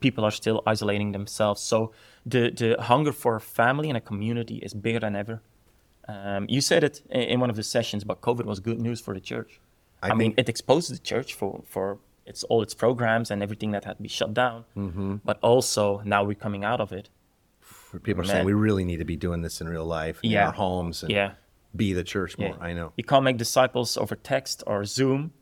people 0.00 0.24
are 0.24 0.30
still 0.30 0.62
isolating 0.66 1.12
themselves. 1.12 1.60
So 1.62 1.92
the, 2.24 2.50
the 2.50 2.82
hunger 2.82 3.12
for 3.12 3.36
a 3.36 3.40
family 3.40 3.88
and 3.88 3.96
a 3.96 4.00
community 4.00 4.56
is 4.56 4.74
bigger 4.74 5.00
than 5.00 5.16
ever. 5.16 5.42
Um, 6.08 6.46
you 6.48 6.60
said 6.60 6.84
it 6.84 7.02
in 7.10 7.40
one 7.40 7.50
of 7.50 7.56
the 7.56 7.62
sessions, 7.62 8.04
but 8.04 8.20
COVID 8.20 8.44
was 8.46 8.60
good 8.60 8.80
news 8.80 9.00
for 9.00 9.12
the 9.14 9.20
church. 9.20 9.60
I 10.02 10.10
I, 10.10 10.14
mean, 10.14 10.32
it 10.36 10.48
exposed 10.48 10.92
the 10.92 10.98
church 10.98 11.34
for, 11.34 11.62
for 11.66 11.98
its 12.24 12.44
all 12.44 12.62
its 12.62 12.74
programs 12.74 13.30
and 13.30 13.42
everything 13.42 13.72
that 13.72 13.84
had 13.84 13.96
to 13.96 14.02
be 14.02 14.08
shut 14.08 14.32
down. 14.32 14.64
Mm-hmm. 14.76 15.16
But 15.24 15.38
also 15.42 16.00
now 16.04 16.24
we're 16.24 16.34
coming 16.34 16.64
out 16.64 16.80
of 16.80 16.92
it. 16.92 17.10
People 18.02 18.22
are 18.22 18.26
saying 18.26 18.44
we 18.44 18.52
really 18.52 18.84
need 18.84 18.98
to 18.98 19.04
be 19.04 19.16
doing 19.16 19.42
this 19.42 19.60
in 19.60 19.68
real 19.68 19.84
life, 19.84 20.20
in 20.22 20.30
Yeah. 20.30 20.46
our 20.46 20.52
homes, 20.52 21.02
and 21.02 21.10
Yeah. 21.12 21.32
be 21.74 21.92
the 21.92 22.04
church 22.04 22.38
more. 22.38 22.50
Yeah. 22.58 22.64
I 22.68 22.72
know. 22.72 22.92
You 22.96 23.04
can't 23.04 23.24
make 23.24 23.36
disciples 23.38 23.96
over 23.96 24.14
text 24.14 24.62
or 24.66 24.84
Zoom. 24.84 25.32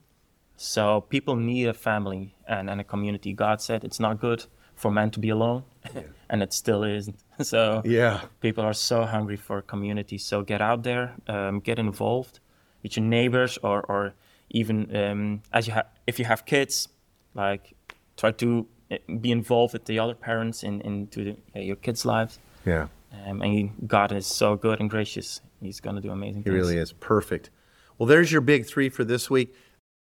So 0.57 1.03
people 1.03 1.37
need 1.37 1.67
a 1.69 1.75
family 1.75 2.35
and, 2.49 2.71
and 2.71 2.81
a 2.81 2.85
community. 2.85 3.33
God 3.33 3.61
said 3.61 3.85
it's 3.85 4.01
not 4.01 4.21
good 4.21 4.45
for 4.75 4.91
man 4.91 5.11
to 5.11 5.21
be 5.21 5.29
alone, 5.31 5.65
and 6.31 6.43
it 6.43 6.53
still 6.53 6.83
isn't. 6.85 7.17
So 7.43 7.83
Yeah. 7.85 8.21
people 8.41 8.65
are 8.65 8.73
so 8.75 9.05
hungry 9.05 9.37
for 9.37 9.61
community. 9.63 10.19
So 10.19 10.43
get 10.43 10.61
out 10.63 10.83
there, 10.83 11.15
um, 11.29 11.61
get 11.61 11.79
involved 11.79 12.41
with 12.83 12.97
your 12.97 13.05
neighbors, 13.05 13.59
or 13.63 13.83
or 13.83 14.15
even 14.51 14.95
um, 14.97 15.43
as 15.53 15.67
you 15.67 15.75
have 15.75 15.87
if 16.07 16.19
you 16.19 16.25
have 16.25 16.45
kids, 16.47 16.89
like 17.35 17.75
try 18.17 18.31
to 18.33 18.67
eh, 18.91 18.99
be 19.21 19.31
involved 19.31 19.73
with 19.75 19.85
the 19.85 19.99
other 19.99 20.15
parents 20.15 20.63
in 20.63 20.81
into 20.81 21.25
the, 21.25 21.37
uh, 21.55 21.61
your 21.63 21.77
kids' 21.77 22.05
lives. 22.07 22.39
Yeah. 22.65 22.87
Um, 23.27 23.43
and 23.43 23.71
God 23.87 24.13
is 24.13 24.27
so 24.27 24.57
good 24.57 24.81
and 24.81 24.89
gracious. 24.91 25.41
He's 25.61 25.81
going 25.81 25.97
to 25.97 26.03
do 26.03 26.11
amazing 26.11 26.43
things. 26.43 26.45
He 26.45 26.51
things. 26.51 26.69
really 26.69 26.79
is. 26.79 26.93
Perfect. 26.93 27.51
Well, 27.99 28.07
there's 28.07 28.31
your 28.33 28.41
big 28.43 28.67
three 28.67 28.89
for 28.91 29.05
this 29.05 29.31
week. 29.31 29.55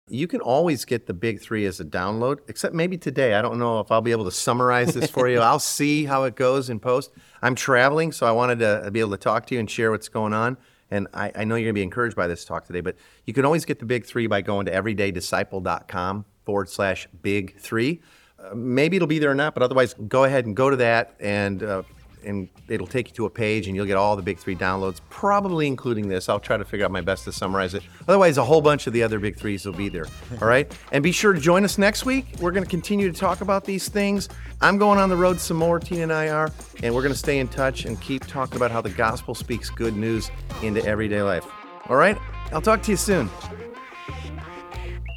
You 0.08 0.26
can 0.26 0.40
always 0.40 0.84
get 0.84 1.06
the 1.06 1.14
big 1.14 1.40
three 1.40 1.64
as 1.64 1.78
a 1.78 1.84
download, 1.84 2.40
except 2.48 2.74
maybe 2.74 2.98
today. 2.98 3.34
I 3.34 3.42
don't 3.42 3.58
know 3.58 3.78
if 3.78 3.92
I'll 3.92 4.00
be 4.00 4.10
able 4.10 4.24
to 4.24 4.32
summarize 4.32 4.94
this 4.94 5.08
for 5.08 5.28
you. 5.28 5.38
I'll 5.40 5.60
see 5.60 6.04
how 6.04 6.24
it 6.24 6.34
goes 6.34 6.68
in 6.68 6.80
post. 6.80 7.12
I'm 7.40 7.54
traveling, 7.54 8.10
so 8.10 8.26
I 8.26 8.32
wanted 8.32 8.58
to 8.58 8.90
be 8.90 9.00
able 9.00 9.12
to 9.12 9.16
talk 9.16 9.46
to 9.46 9.54
you 9.54 9.60
and 9.60 9.70
share 9.70 9.92
what's 9.92 10.08
going 10.08 10.32
on. 10.32 10.56
And 10.90 11.06
I, 11.14 11.32
I 11.34 11.44
know 11.44 11.54
you're 11.54 11.66
going 11.66 11.74
to 11.74 11.78
be 11.78 11.82
encouraged 11.84 12.16
by 12.16 12.26
this 12.26 12.44
talk 12.44 12.66
today, 12.66 12.80
but 12.80 12.96
you 13.26 13.32
can 13.32 13.44
always 13.44 13.64
get 13.64 13.78
the 13.78 13.86
big 13.86 14.04
three 14.04 14.26
by 14.26 14.42
going 14.42 14.66
to 14.66 14.72
everydaydisciple.com 14.72 16.24
forward 16.44 16.68
slash 16.68 17.06
big 17.22 17.58
three. 17.58 18.02
Uh, 18.38 18.54
maybe 18.54 18.96
it'll 18.96 19.08
be 19.08 19.20
there 19.20 19.30
or 19.30 19.36
not, 19.36 19.54
but 19.54 19.62
otherwise, 19.62 19.94
go 20.08 20.24
ahead 20.24 20.46
and 20.46 20.56
go 20.56 20.68
to 20.68 20.76
that 20.76 21.14
and 21.20 21.62
uh, 21.62 21.82
and 22.24 22.48
it'll 22.68 22.86
take 22.86 23.08
you 23.08 23.14
to 23.14 23.26
a 23.26 23.30
page 23.30 23.66
and 23.66 23.76
you'll 23.76 23.86
get 23.86 23.96
all 23.96 24.16
the 24.16 24.22
big 24.22 24.38
three 24.38 24.56
downloads, 24.56 25.00
probably 25.10 25.66
including 25.66 26.08
this. 26.08 26.28
I'll 26.28 26.40
try 26.40 26.56
to 26.56 26.64
figure 26.64 26.84
out 26.84 26.90
my 26.90 27.00
best 27.00 27.24
to 27.24 27.32
summarize 27.32 27.74
it. 27.74 27.82
Otherwise, 28.08 28.38
a 28.38 28.44
whole 28.44 28.60
bunch 28.60 28.86
of 28.86 28.92
the 28.92 29.02
other 29.02 29.18
big 29.18 29.36
threes 29.36 29.64
will 29.66 29.72
be 29.72 29.88
there. 29.88 30.06
All 30.40 30.48
right. 30.48 30.72
And 30.92 31.02
be 31.02 31.12
sure 31.12 31.32
to 31.32 31.40
join 31.40 31.64
us 31.64 31.78
next 31.78 32.04
week. 32.04 32.26
We're 32.40 32.52
going 32.52 32.64
to 32.64 32.70
continue 32.70 33.10
to 33.10 33.18
talk 33.18 33.40
about 33.40 33.64
these 33.64 33.88
things. 33.88 34.28
I'm 34.60 34.78
going 34.78 34.98
on 34.98 35.08
the 35.08 35.16
road 35.16 35.40
some 35.40 35.56
more, 35.56 35.80
Tina 35.80 36.02
and 36.02 36.12
I 36.12 36.28
are, 36.28 36.52
and 36.82 36.94
we're 36.94 37.02
going 37.02 37.14
to 37.14 37.18
stay 37.18 37.38
in 37.38 37.48
touch 37.48 37.84
and 37.84 38.00
keep 38.00 38.26
talking 38.26 38.56
about 38.56 38.70
how 38.70 38.80
the 38.80 38.90
gospel 38.90 39.34
speaks 39.34 39.70
good 39.70 39.96
news 39.96 40.30
into 40.62 40.84
everyday 40.84 41.22
life. 41.22 41.46
All 41.88 41.96
right. 41.96 42.16
I'll 42.52 42.62
talk 42.62 42.82
to 42.82 42.90
you 42.90 42.96
soon. 42.96 43.30